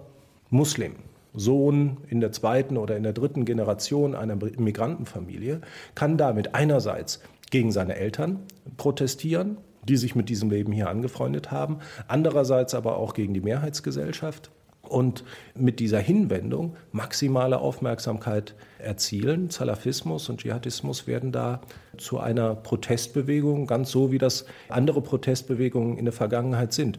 Muslim, 0.51 0.95
Sohn 1.35 1.99
in 2.09 2.21
der 2.21 2.33
zweiten 2.33 2.77
oder 2.77 2.97
in 2.97 3.03
der 3.03 3.13
dritten 3.13 3.45
Generation 3.45 4.15
einer 4.15 4.37
Migrantenfamilie, 4.37 5.61
kann 5.95 6.17
damit 6.17 6.55
einerseits 6.55 7.21
gegen 7.51 7.73
seine 7.73 7.97
Eltern 7.97 8.41
protestieren, 8.77 9.59
die 9.89 9.97
sich 9.97 10.15
mit 10.15 10.29
diesem 10.29 10.51
Leben 10.51 10.73
hier 10.73 10.89
angefreundet 10.89 11.51
haben, 11.51 11.79
andererseits 12.09 12.75
aber 12.75 12.97
auch 12.97 13.15
gegen 13.15 13.35
die 13.35 13.41
Mehrheitsgesellschaft 13.41 14.51
und 14.89 15.25
mit 15.55 15.81
dieser 15.81 15.99
Hinwendung 15.99 16.77
maximale 16.93 17.59
Aufmerksamkeit 17.59 18.55
erzielen. 18.79 19.51
Salafismus 19.51 20.29
und 20.29 20.41
Dschihadismus 20.41 21.07
werden 21.07 21.33
da 21.33 21.61
zu 21.97 22.19
einer 22.19 22.55
Protestbewegung, 22.55 23.67
ganz 23.67 23.91
so 23.91 24.13
wie 24.13 24.19
das 24.19 24.47
andere 24.69 25.01
Protestbewegungen 25.01 25.99
in 25.99 26.05
der 26.05 26.13
Vergangenheit 26.13 26.73
sind. 26.73 26.99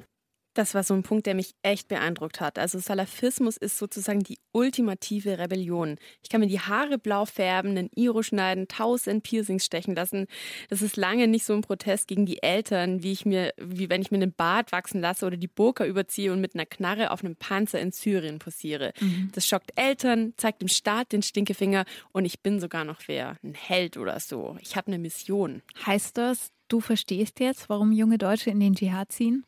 Das 0.55 0.73
war 0.73 0.83
so 0.83 0.93
ein 0.93 1.03
Punkt, 1.03 1.25
der 1.25 1.35
mich 1.35 1.53
echt 1.63 1.89
beeindruckt 1.89 2.39
hat. 2.39 2.57
Also 2.57 2.79
Salafismus 2.79 3.57
ist 3.57 3.77
sozusagen 3.77 4.21
die 4.21 4.39
ultimative 4.53 5.37
Rebellion. 5.37 5.97
Ich 6.23 6.29
kann 6.29 6.39
mir 6.39 6.47
die 6.47 6.61
Haare 6.61 6.97
blau 6.97 7.25
färben, 7.25 7.71
einen 7.71 7.89
Iro 7.93 8.23
schneiden, 8.23 8.69
tausend 8.69 9.23
Piercings 9.23 9.65
stechen 9.65 9.95
lassen. 9.95 10.27
Das 10.69 10.81
ist 10.81 10.95
lange 10.95 11.27
nicht 11.27 11.43
so 11.43 11.53
ein 11.53 11.61
Protest 11.61 12.07
gegen 12.07 12.25
die 12.25 12.41
Eltern, 12.41 13.03
wie 13.03 13.11
ich 13.11 13.25
mir, 13.25 13.53
wie 13.57 13.89
wenn 13.89 14.01
ich 14.01 14.11
mir 14.11 14.17
einen 14.17 14.31
Bart 14.31 14.71
wachsen 14.71 15.01
lasse 15.01 15.25
oder 15.25 15.35
die 15.35 15.49
Burka 15.49 15.85
überziehe 15.85 16.31
und 16.31 16.39
mit 16.39 16.55
einer 16.55 16.65
Knarre 16.65 17.11
auf 17.11 17.23
einem 17.23 17.35
Panzer 17.35 17.81
in 17.81 17.91
Syrien 17.91 18.39
posiere. 18.39 18.93
Mhm. 19.01 19.31
Das 19.33 19.45
schockt 19.45 19.73
Eltern, 19.75 20.33
zeigt 20.37 20.61
dem 20.61 20.69
Staat 20.69 21.11
den 21.11 21.21
Stinkefinger 21.21 21.83
und 22.13 22.23
ich 22.23 22.39
bin 22.39 22.61
sogar 22.61 22.85
noch 22.85 23.01
wer, 23.07 23.35
ein 23.43 23.55
Held 23.55 23.97
oder 23.97 24.21
so. 24.21 24.55
Ich 24.61 24.77
habe 24.77 24.87
eine 24.87 24.99
Mission. 24.99 25.61
Heißt 25.85 26.17
das, 26.17 26.53
du 26.69 26.79
verstehst 26.79 27.41
jetzt, 27.41 27.67
warum 27.67 27.91
junge 27.91 28.17
Deutsche 28.17 28.51
in 28.51 28.61
den 28.61 28.73
Dschihad 28.73 29.11
ziehen? 29.11 29.45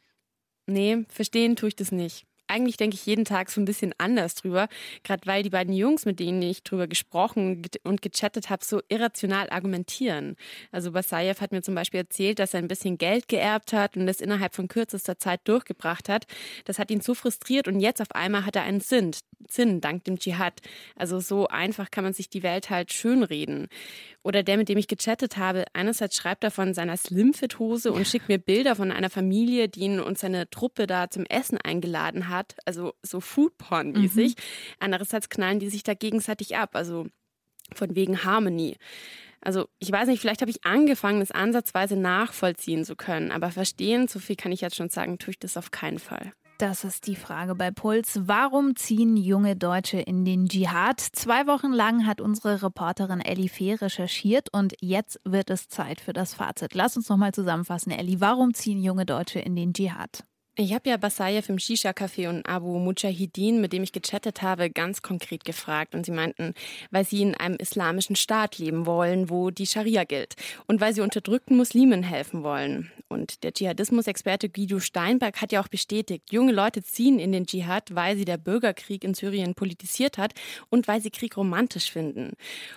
Nee, 0.67 1.05
verstehen 1.09 1.55
tue 1.55 1.69
ich 1.69 1.75
das 1.75 1.91
nicht. 1.91 2.25
Eigentlich 2.47 2.77
denke 2.77 2.95
ich 2.95 3.05
jeden 3.05 3.25
Tag 3.25 3.49
so 3.49 3.61
ein 3.61 3.65
bisschen 3.65 3.93
anders 3.97 4.35
drüber, 4.35 4.67
gerade 5.03 5.25
weil 5.25 5.43
die 5.43 5.49
beiden 5.49 5.73
Jungs, 5.73 6.05
mit 6.05 6.19
denen 6.19 6.41
ich 6.41 6.63
drüber 6.63 6.87
gesprochen 6.87 7.61
und 7.83 8.01
gechattet 8.01 8.49
habe, 8.49 8.63
so 8.63 8.81
irrational 8.89 9.49
argumentieren. 9.49 10.35
Also 10.71 10.91
Basayev 10.91 11.41
hat 11.41 11.51
mir 11.51 11.61
zum 11.61 11.75
Beispiel 11.75 12.01
erzählt, 12.01 12.39
dass 12.39 12.53
er 12.53 12.59
ein 12.59 12.67
bisschen 12.67 12.97
Geld 12.97 13.27
geerbt 13.27 13.73
hat 13.73 13.97
und 13.97 14.07
das 14.07 14.21
innerhalb 14.21 14.55
von 14.55 14.67
kürzester 14.67 15.17
Zeit 15.17 15.41
durchgebracht 15.45 16.09
hat. 16.09 16.25
Das 16.65 16.79
hat 16.79 16.91
ihn 16.91 17.01
so 17.01 17.13
frustriert 17.13 17.67
und 17.67 17.79
jetzt 17.79 18.01
auf 18.01 18.11
einmal 18.11 18.45
hat 18.45 18.55
er 18.55 18.63
einen 18.63 18.81
Sinn, 18.81 19.11
Sinn 19.47 19.81
dank 19.81 20.03
dem 20.05 20.19
Dschihad. 20.19 20.61
Also 20.95 21.19
so 21.19 21.47
einfach 21.47 21.91
kann 21.91 22.03
man 22.03 22.13
sich 22.13 22.29
die 22.29 22.43
Welt 22.43 22.69
halt 22.69 22.91
schönreden. 22.91 23.67
Oder 24.23 24.43
der, 24.43 24.57
mit 24.57 24.67
dem 24.67 24.77
ich 24.77 24.87
gechattet 24.87 25.37
habe, 25.37 25.63
einerseits 25.71 26.17
schreibt 26.17 26.43
er 26.43 26.51
von 26.51 26.73
seiner 26.73 26.97
Slimfit-Hose 26.97 27.93
und 27.93 28.05
schickt 28.05 28.27
mir 28.27 28.39
Bilder 28.39 28.75
von 28.75 28.91
einer 28.91 29.09
Familie, 29.09 29.69
die 29.69 29.81
ihn 29.81 29.99
und 30.01 30.17
seine 30.17 30.49
Truppe 30.49 30.85
da 30.85 31.09
zum 31.09 31.25
Essen 31.25 31.57
eingeladen 31.57 32.27
hat, 32.37 32.55
also 32.65 32.93
so 33.01 33.19
Foodporn-mäßig. 33.19 34.29
Mhm. 34.29 34.41
Andererseits 34.79 35.29
knallen 35.29 35.59
die 35.59 35.69
sich 35.69 35.83
da 35.83 35.93
gegenseitig 35.93 36.55
ab, 36.55 36.71
also 36.73 37.07
von 37.73 37.95
wegen 37.95 38.23
Harmony. 38.23 38.77
Also 39.41 39.67
ich 39.79 39.91
weiß 39.91 40.07
nicht, 40.07 40.19
vielleicht 40.19 40.41
habe 40.41 40.51
ich 40.51 40.65
angefangen, 40.65 41.19
das 41.19 41.31
ansatzweise 41.31 41.95
nachvollziehen 41.95 42.85
zu 42.85 42.95
können, 42.95 43.31
aber 43.31 43.51
verstehen, 43.51 44.07
so 44.07 44.19
viel 44.19 44.35
kann 44.35 44.51
ich 44.51 44.61
jetzt 44.61 44.75
schon 44.75 44.89
sagen, 44.89 45.19
tue 45.19 45.31
ich 45.31 45.39
das 45.39 45.57
auf 45.57 45.71
keinen 45.71 45.99
Fall. 45.99 46.33
Das 46.57 46.83
ist 46.83 47.05
die 47.05 47.15
Frage 47.15 47.53
bei 47.53 47.69
Puls. 47.69 48.21
Warum 48.23 48.75
ziehen 48.75 49.15
junge 49.15 49.55
Deutsche 49.55 49.99
in 49.99 50.25
den 50.25 50.47
Dschihad? 50.47 50.99
Zwei 50.99 51.45
Wochen 51.45 51.71
lang 51.71 52.07
hat 52.07 52.19
unsere 52.19 52.63
Reporterin 52.63 53.21
Elli 53.21 53.47
Fee 53.47 53.75
recherchiert 53.75 54.51
und 54.51 54.73
jetzt 54.81 55.19
wird 55.23 55.51
es 55.51 55.67
Zeit 55.67 56.01
für 56.01 56.13
das 56.13 56.33
Fazit. 56.33 56.73
Lass 56.73 56.97
uns 56.97 57.09
nochmal 57.09 57.31
zusammenfassen, 57.31 57.91
Elli. 57.91 58.21
Warum 58.21 58.55
ziehen 58.55 58.81
junge 58.81 59.05
Deutsche 59.05 59.39
in 59.39 59.55
den 59.55 59.73
Dschihad? 59.73 60.23
Ich 60.59 60.73
habe 60.73 60.89
ja 60.89 60.97
Basayev 60.97 61.49
im 61.49 61.59
Shisha-Café 61.59 62.29
und 62.29 62.43
Abu 62.49 62.79
Mujahideen, 62.79 63.61
mit 63.61 63.73
dem 63.73 63.83
ich 63.83 63.91
gechattet 63.91 64.41
habe, 64.41 64.71
ganz 64.71 65.03
konkret 65.03 65.45
gefragt. 65.45 65.93
Und 65.93 66.03
sie 66.03 66.11
meinten, 66.11 66.55
weil 66.89 67.05
sie 67.05 67.21
in 67.21 67.35
einem 67.35 67.57
islamischen 67.57 68.15
Staat 68.15 68.57
leben 68.57 68.87
wollen, 68.87 69.29
wo 69.29 69.51
die 69.51 69.67
Scharia 69.67 70.03
gilt. 70.03 70.33
Und 70.65 70.81
weil 70.81 70.95
sie 70.95 71.01
unterdrückten 71.01 71.57
Muslimen 71.57 72.01
helfen 72.01 72.41
wollen. 72.41 72.91
Und 73.07 73.43
der 73.43 73.53
Dschihadismus-Experte 73.53 74.49
Guido 74.49 74.79
Steinberg 74.79 75.39
hat 75.41 75.51
ja 75.51 75.61
auch 75.61 75.67
bestätigt, 75.67 76.31
junge 76.31 76.53
Leute 76.53 76.81
ziehen 76.81 77.19
in 77.19 77.31
den 77.31 77.45
Dschihad, 77.45 77.93
weil 77.93 78.17
sie 78.17 78.25
der 78.25 78.37
Bürgerkrieg 78.37 79.03
in 79.03 79.13
Syrien 79.13 79.53
politisiert 79.53 80.17
hat 80.17 80.33
und 80.69 80.87
weil 80.87 81.01
sie 81.01 81.11
Krieg 81.11 81.37
romantisch 81.37 81.91
finden. 81.91 82.33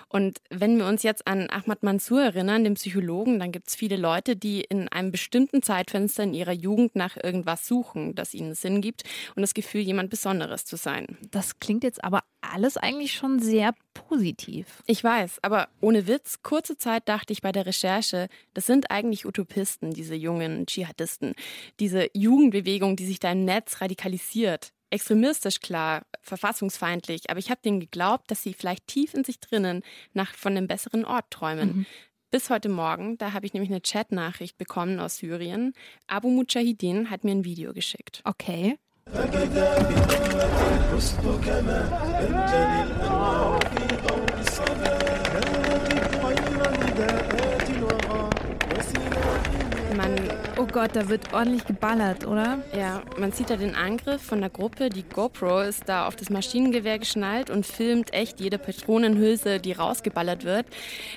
Und 0.07 0.39
wenn 0.51 0.77
wir 0.77 0.85
uns 0.85 1.01
jetzt 1.01 1.25
an 1.25 1.49
Ahmad 1.49 1.81
Mansour 1.81 2.21
erinnern, 2.21 2.63
dem 2.63 2.75
Psychologen, 2.75 3.39
dann 3.39 3.51
gibt 3.51 3.69
es 3.69 3.75
viele 3.75 3.97
Leute, 3.97 4.35
die 4.35 4.61
in 4.61 4.87
einem 4.87 5.11
bestimmten 5.11 5.63
Zeitfenster 5.63 6.23
in 6.23 6.33
ihrer 6.33 6.53
Jugend 6.53 6.95
nach 6.95 7.17
irgendwas 7.17 7.70
suchen, 7.71 8.15
das 8.15 8.33
ihnen 8.33 8.53
Sinn 8.53 8.81
gibt 8.81 9.03
und 9.35 9.41
das 9.41 9.53
Gefühl, 9.53 9.79
jemand 9.79 10.09
Besonderes 10.09 10.65
zu 10.65 10.75
sein. 10.75 11.17
Das 11.31 11.59
klingt 11.59 11.85
jetzt 11.85 12.03
aber 12.03 12.23
alles 12.41 12.75
eigentlich 12.75 13.13
schon 13.13 13.39
sehr 13.39 13.73
positiv. 13.93 14.83
Ich 14.87 15.01
weiß, 15.01 15.39
aber 15.41 15.69
ohne 15.79 16.05
Witz, 16.05 16.43
kurze 16.43 16.75
Zeit 16.75 17.07
dachte 17.07 17.31
ich 17.31 17.41
bei 17.41 17.53
der 17.53 17.65
Recherche, 17.65 18.27
das 18.53 18.65
sind 18.65 18.91
eigentlich 18.91 19.25
Utopisten, 19.25 19.91
diese 19.91 20.15
jungen 20.15 20.65
Dschihadisten. 20.65 21.33
Diese 21.79 22.09
Jugendbewegung, 22.13 22.97
die 22.97 23.05
sich 23.05 23.19
da 23.19 23.31
im 23.31 23.45
Netz 23.45 23.79
radikalisiert. 23.79 24.73
Extremistisch 24.89 25.61
klar, 25.61 26.05
verfassungsfeindlich, 26.21 27.29
aber 27.29 27.39
ich 27.39 27.49
habe 27.49 27.61
denen 27.63 27.79
geglaubt, 27.79 28.29
dass 28.29 28.43
sie 28.43 28.53
vielleicht 28.53 28.87
tief 28.87 29.13
in 29.13 29.23
sich 29.23 29.39
drinnen 29.39 29.83
nach 30.11 30.33
von 30.35 30.57
einem 30.57 30.67
besseren 30.67 31.05
Ort 31.05 31.31
träumen. 31.31 31.69
Mhm. 31.69 31.85
Bis 32.31 32.49
heute 32.49 32.69
Morgen, 32.69 33.17
da 33.17 33.33
habe 33.33 33.45
ich 33.45 33.53
nämlich 33.53 33.69
eine 33.69 33.81
Chatnachricht 33.81 34.57
bekommen 34.57 35.01
aus 35.01 35.17
Syrien. 35.17 35.73
Abu 36.07 36.29
Mujahideen 36.29 37.09
hat 37.09 37.25
mir 37.25 37.31
ein 37.31 37.43
Video 37.43 37.73
geschickt. 37.73 38.21
Okay. 38.23 38.77
Gott, 50.71 50.91
da 50.93 51.09
wird 51.09 51.33
ordentlich 51.33 51.65
geballert, 51.65 52.25
oder? 52.25 52.63
Ja, 52.73 53.01
man 53.17 53.33
sieht 53.33 53.49
da 53.49 53.57
den 53.57 53.75
Angriff 53.75 54.21
von 54.21 54.39
der 54.39 54.49
Gruppe. 54.49 54.89
Die 54.89 55.03
GoPro 55.03 55.59
ist 55.59 55.89
da 55.89 56.07
auf 56.07 56.15
das 56.15 56.29
Maschinengewehr 56.29 56.97
geschnallt 56.97 57.49
und 57.49 57.65
filmt 57.65 58.13
echt 58.13 58.39
jede 58.39 58.57
Patronenhülse, 58.57 59.59
die 59.59 59.73
rausgeballert 59.73 60.45
wird. 60.45 60.65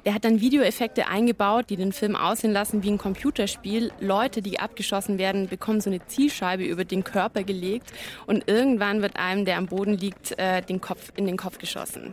Der 0.04 0.14
hat 0.14 0.24
dann 0.24 0.40
Videoeffekte 0.40 1.06
eingebaut, 1.06 1.66
die 1.70 1.76
den 1.76 1.92
Film 1.92 2.16
aussehen 2.16 2.52
lassen 2.52 2.82
wie 2.82 2.90
ein 2.90 2.98
Computerspiel. 2.98 3.92
Leute, 4.00 4.42
die 4.42 4.58
abgeschossen 4.58 5.18
werden, 5.18 5.48
bekommen 5.48 5.80
so 5.80 5.88
eine 5.88 6.04
Zielscheibe 6.04 6.64
über 6.64 6.84
den 6.84 7.04
Körper 7.04 7.44
gelegt 7.44 7.92
und 8.26 8.48
irgendwann 8.48 9.02
wird 9.02 9.16
einem, 9.16 9.44
der 9.44 9.58
am 9.58 9.66
Boden 9.66 9.96
liegt, 9.96 10.36
äh, 10.36 10.62
den 10.62 10.80
Kopf 10.80 11.12
in 11.14 11.26
den 11.26 11.36
Kopf 11.36 11.58
geschossen. 11.58 12.12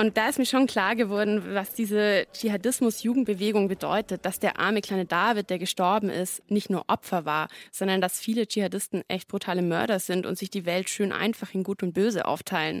Und 0.00 0.16
da 0.16 0.30
ist 0.30 0.38
mir 0.38 0.46
schon 0.46 0.66
klar 0.66 0.96
geworden, 0.96 1.42
was 1.52 1.74
diese 1.74 2.26
Dschihadismus-Jugendbewegung 2.32 3.68
bedeutet, 3.68 4.24
dass 4.24 4.38
der 4.38 4.58
arme 4.58 4.80
kleine 4.80 5.04
David, 5.04 5.50
der 5.50 5.58
gestorben 5.58 6.08
ist, 6.08 6.42
nicht 6.50 6.70
nur 6.70 6.86
Opfer 6.88 7.26
war, 7.26 7.48
sondern 7.70 8.00
dass 8.00 8.18
viele 8.18 8.48
Dschihadisten 8.48 9.02
echt 9.08 9.28
brutale 9.28 9.60
Mörder 9.60 9.98
sind 9.98 10.24
und 10.24 10.38
sich 10.38 10.48
die 10.48 10.64
Welt 10.64 10.88
schön 10.88 11.12
einfach 11.12 11.52
in 11.52 11.64
Gut 11.64 11.82
und 11.82 11.92
Böse 11.92 12.24
aufteilen. 12.24 12.80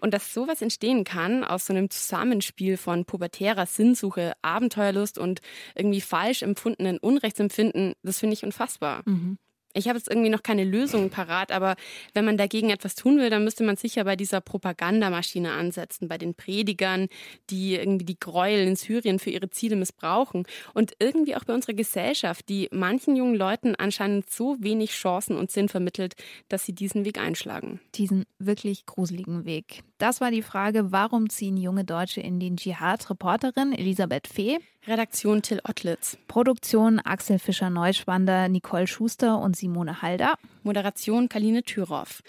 Und 0.00 0.12
dass 0.12 0.34
sowas 0.34 0.60
entstehen 0.60 1.04
kann 1.04 1.44
aus 1.44 1.64
so 1.64 1.72
einem 1.72 1.88
Zusammenspiel 1.88 2.76
von 2.76 3.06
pubertärer 3.06 3.64
Sinnsuche, 3.64 4.34
Abenteuerlust 4.42 5.16
und 5.16 5.40
irgendwie 5.74 6.02
falsch 6.02 6.42
empfundenen 6.42 6.98
Unrechtsempfinden, 6.98 7.94
das 8.02 8.18
finde 8.18 8.34
ich 8.34 8.44
unfassbar. 8.44 9.00
Mhm. 9.06 9.38
Ich 9.72 9.88
habe 9.88 9.98
jetzt 9.98 10.08
irgendwie 10.08 10.30
noch 10.30 10.42
keine 10.42 10.64
Lösungen 10.64 11.10
parat, 11.10 11.52
aber 11.52 11.76
wenn 12.12 12.24
man 12.24 12.36
dagegen 12.36 12.70
etwas 12.70 12.94
tun 12.96 13.18
will, 13.18 13.30
dann 13.30 13.44
müsste 13.44 13.62
man 13.62 13.76
sicher 13.76 14.04
bei 14.04 14.16
dieser 14.16 14.40
Propagandamaschine 14.40 15.52
ansetzen, 15.52 16.08
bei 16.08 16.18
den 16.18 16.34
Predigern, 16.34 17.08
die 17.50 17.76
irgendwie 17.76 18.04
die 18.04 18.18
Gräuel 18.18 18.66
in 18.66 18.76
Syrien 18.76 19.18
für 19.18 19.30
ihre 19.30 19.50
Ziele 19.50 19.76
missbrauchen 19.76 20.44
und 20.74 20.94
irgendwie 20.98 21.36
auch 21.36 21.44
bei 21.44 21.54
unserer 21.54 21.74
Gesellschaft, 21.74 22.48
die 22.48 22.68
manchen 22.72 23.14
jungen 23.14 23.36
Leuten 23.36 23.76
anscheinend 23.76 24.28
so 24.28 24.56
wenig 24.60 24.90
Chancen 24.90 25.36
und 25.36 25.50
Sinn 25.50 25.68
vermittelt, 25.68 26.14
dass 26.48 26.64
sie 26.64 26.72
diesen 26.72 27.04
Weg 27.04 27.18
einschlagen. 27.18 27.80
Diesen 27.94 28.24
wirklich 28.38 28.86
gruseligen 28.86 29.44
Weg. 29.44 29.84
Das 30.00 30.22
war 30.22 30.30
die 30.30 30.40
Frage, 30.40 30.92
warum 30.92 31.28
ziehen 31.28 31.58
junge 31.58 31.84
Deutsche 31.84 32.22
in 32.22 32.40
den 32.40 32.56
Dschihad? 32.56 33.10
Reporterin 33.10 33.74
Elisabeth 33.74 34.26
Fee. 34.26 34.56
Redaktion 34.86 35.42
Till 35.42 35.60
Ottlitz. 35.68 36.16
Produktion 36.26 37.00
Axel 37.00 37.38
Fischer-Neuschwander, 37.38 38.48
Nicole 38.48 38.86
Schuster 38.86 39.38
und 39.38 39.56
Simone 39.56 40.00
Halder. 40.00 40.36
Moderation 40.62 41.28
Kaline 41.28 41.62
Thüroff. 41.64 42.22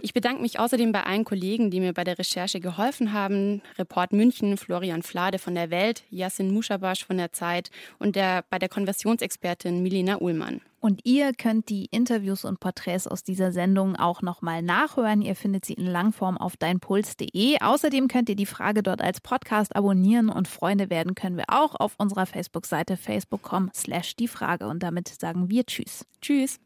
Ich 0.00 0.14
bedanke 0.14 0.40
mich 0.40 0.60
außerdem 0.60 0.92
bei 0.92 1.02
allen 1.02 1.24
Kollegen, 1.24 1.72
die 1.72 1.80
mir 1.80 1.94
bei 1.94 2.04
der 2.04 2.16
Recherche 2.16 2.60
geholfen 2.60 3.12
haben. 3.12 3.60
Report 3.76 4.12
München, 4.12 4.56
Florian 4.56 5.02
Flade 5.02 5.40
von 5.40 5.56
der 5.56 5.70
Welt, 5.70 6.04
Yassin 6.10 6.54
Muschabasch 6.54 7.04
von 7.04 7.16
der 7.16 7.32
Zeit 7.32 7.72
und 7.98 8.14
der, 8.14 8.44
bei 8.50 8.60
der 8.60 8.68
Konversionsexpertin 8.68 9.82
Milena 9.82 10.20
Uhlmann. 10.20 10.60
Und 10.86 11.00
ihr 11.02 11.32
könnt 11.32 11.68
die 11.68 11.86
Interviews 11.86 12.44
und 12.44 12.60
Porträts 12.60 13.08
aus 13.08 13.24
dieser 13.24 13.50
Sendung 13.50 13.96
auch 13.96 14.22
nochmal 14.22 14.62
nachhören. 14.62 15.20
Ihr 15.20 15.34
findet 15.34 15.64
sie 15.64 15.72
in 15.72 15.84
Langform 15.84 16.38
auf 16.38 16.56
deinpuls.de. 16.56 17.60
Außerdem 17.60 18.06
könnt 18.06 18.28
ihr 18.28 18.36
die 18.36 18.46
Frage 18.46 18.84
dort 18.84 19.02
als 19.02 19.20
Podcast 19.20 19.74
abonnieren 19.74 20.28
und 20.28 20.46
Freunde 20.46 20.88
werden 20.88 21.16
können 21.16 21.38
wir 21.38 21.46
auch 21.48 21.74
auf 21.74 21.96
unserer 21.98 22.24
Facebook-Seite 22.24 22.96
facebook.com 22.96 23.72
slash 23.74 24.14
die 24.14 24.28
Frage. 24.28 24.68
Und 24.68 24.84
damit 24.84 25.08
sagen 25.08 25.50
wir 25.50 25.66
Tschüss. 25.66 26.06
Tschüss. 26.20 26.60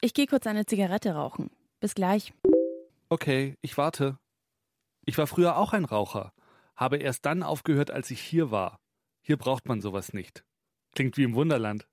Ich 0.00 0.14
gehe 0.14 0.28
kurz 0.28 0.46
eine 0.46 0.64
Zigarette 0.64 1.16
rauchen. 1.16 1.50
Bis 1.80 1.96
gleich. 1.96 2.32
Okay, 3.08 3.56
ich 3.60 3.76
warte. 3.76 4.18
Ich 5.04 5.18
war 5.18 5.26
früher 5.26 5.56
auch 5.56 5.72
ein 5.72 5.84
Raucher, 5.84 6.32
habe 6.76 6.98
erst 6.98 7.26
dann 7.26 7.42
aufgehört, 7.42 7.90
als 7.90 8.12
ich 8.12 8.20
hier 8.20 8.52
war. 8.52 8.78
Hier 9.20 9.36
braucht 9.36 9.66
man 9.66 9.80
sowas 9.80 10.12
nicht. 10.12 10.44
Klingt 10.94 11.16
wie 11.16 11.24
im 11.24 11.34
Wunderland. 11.34 11.88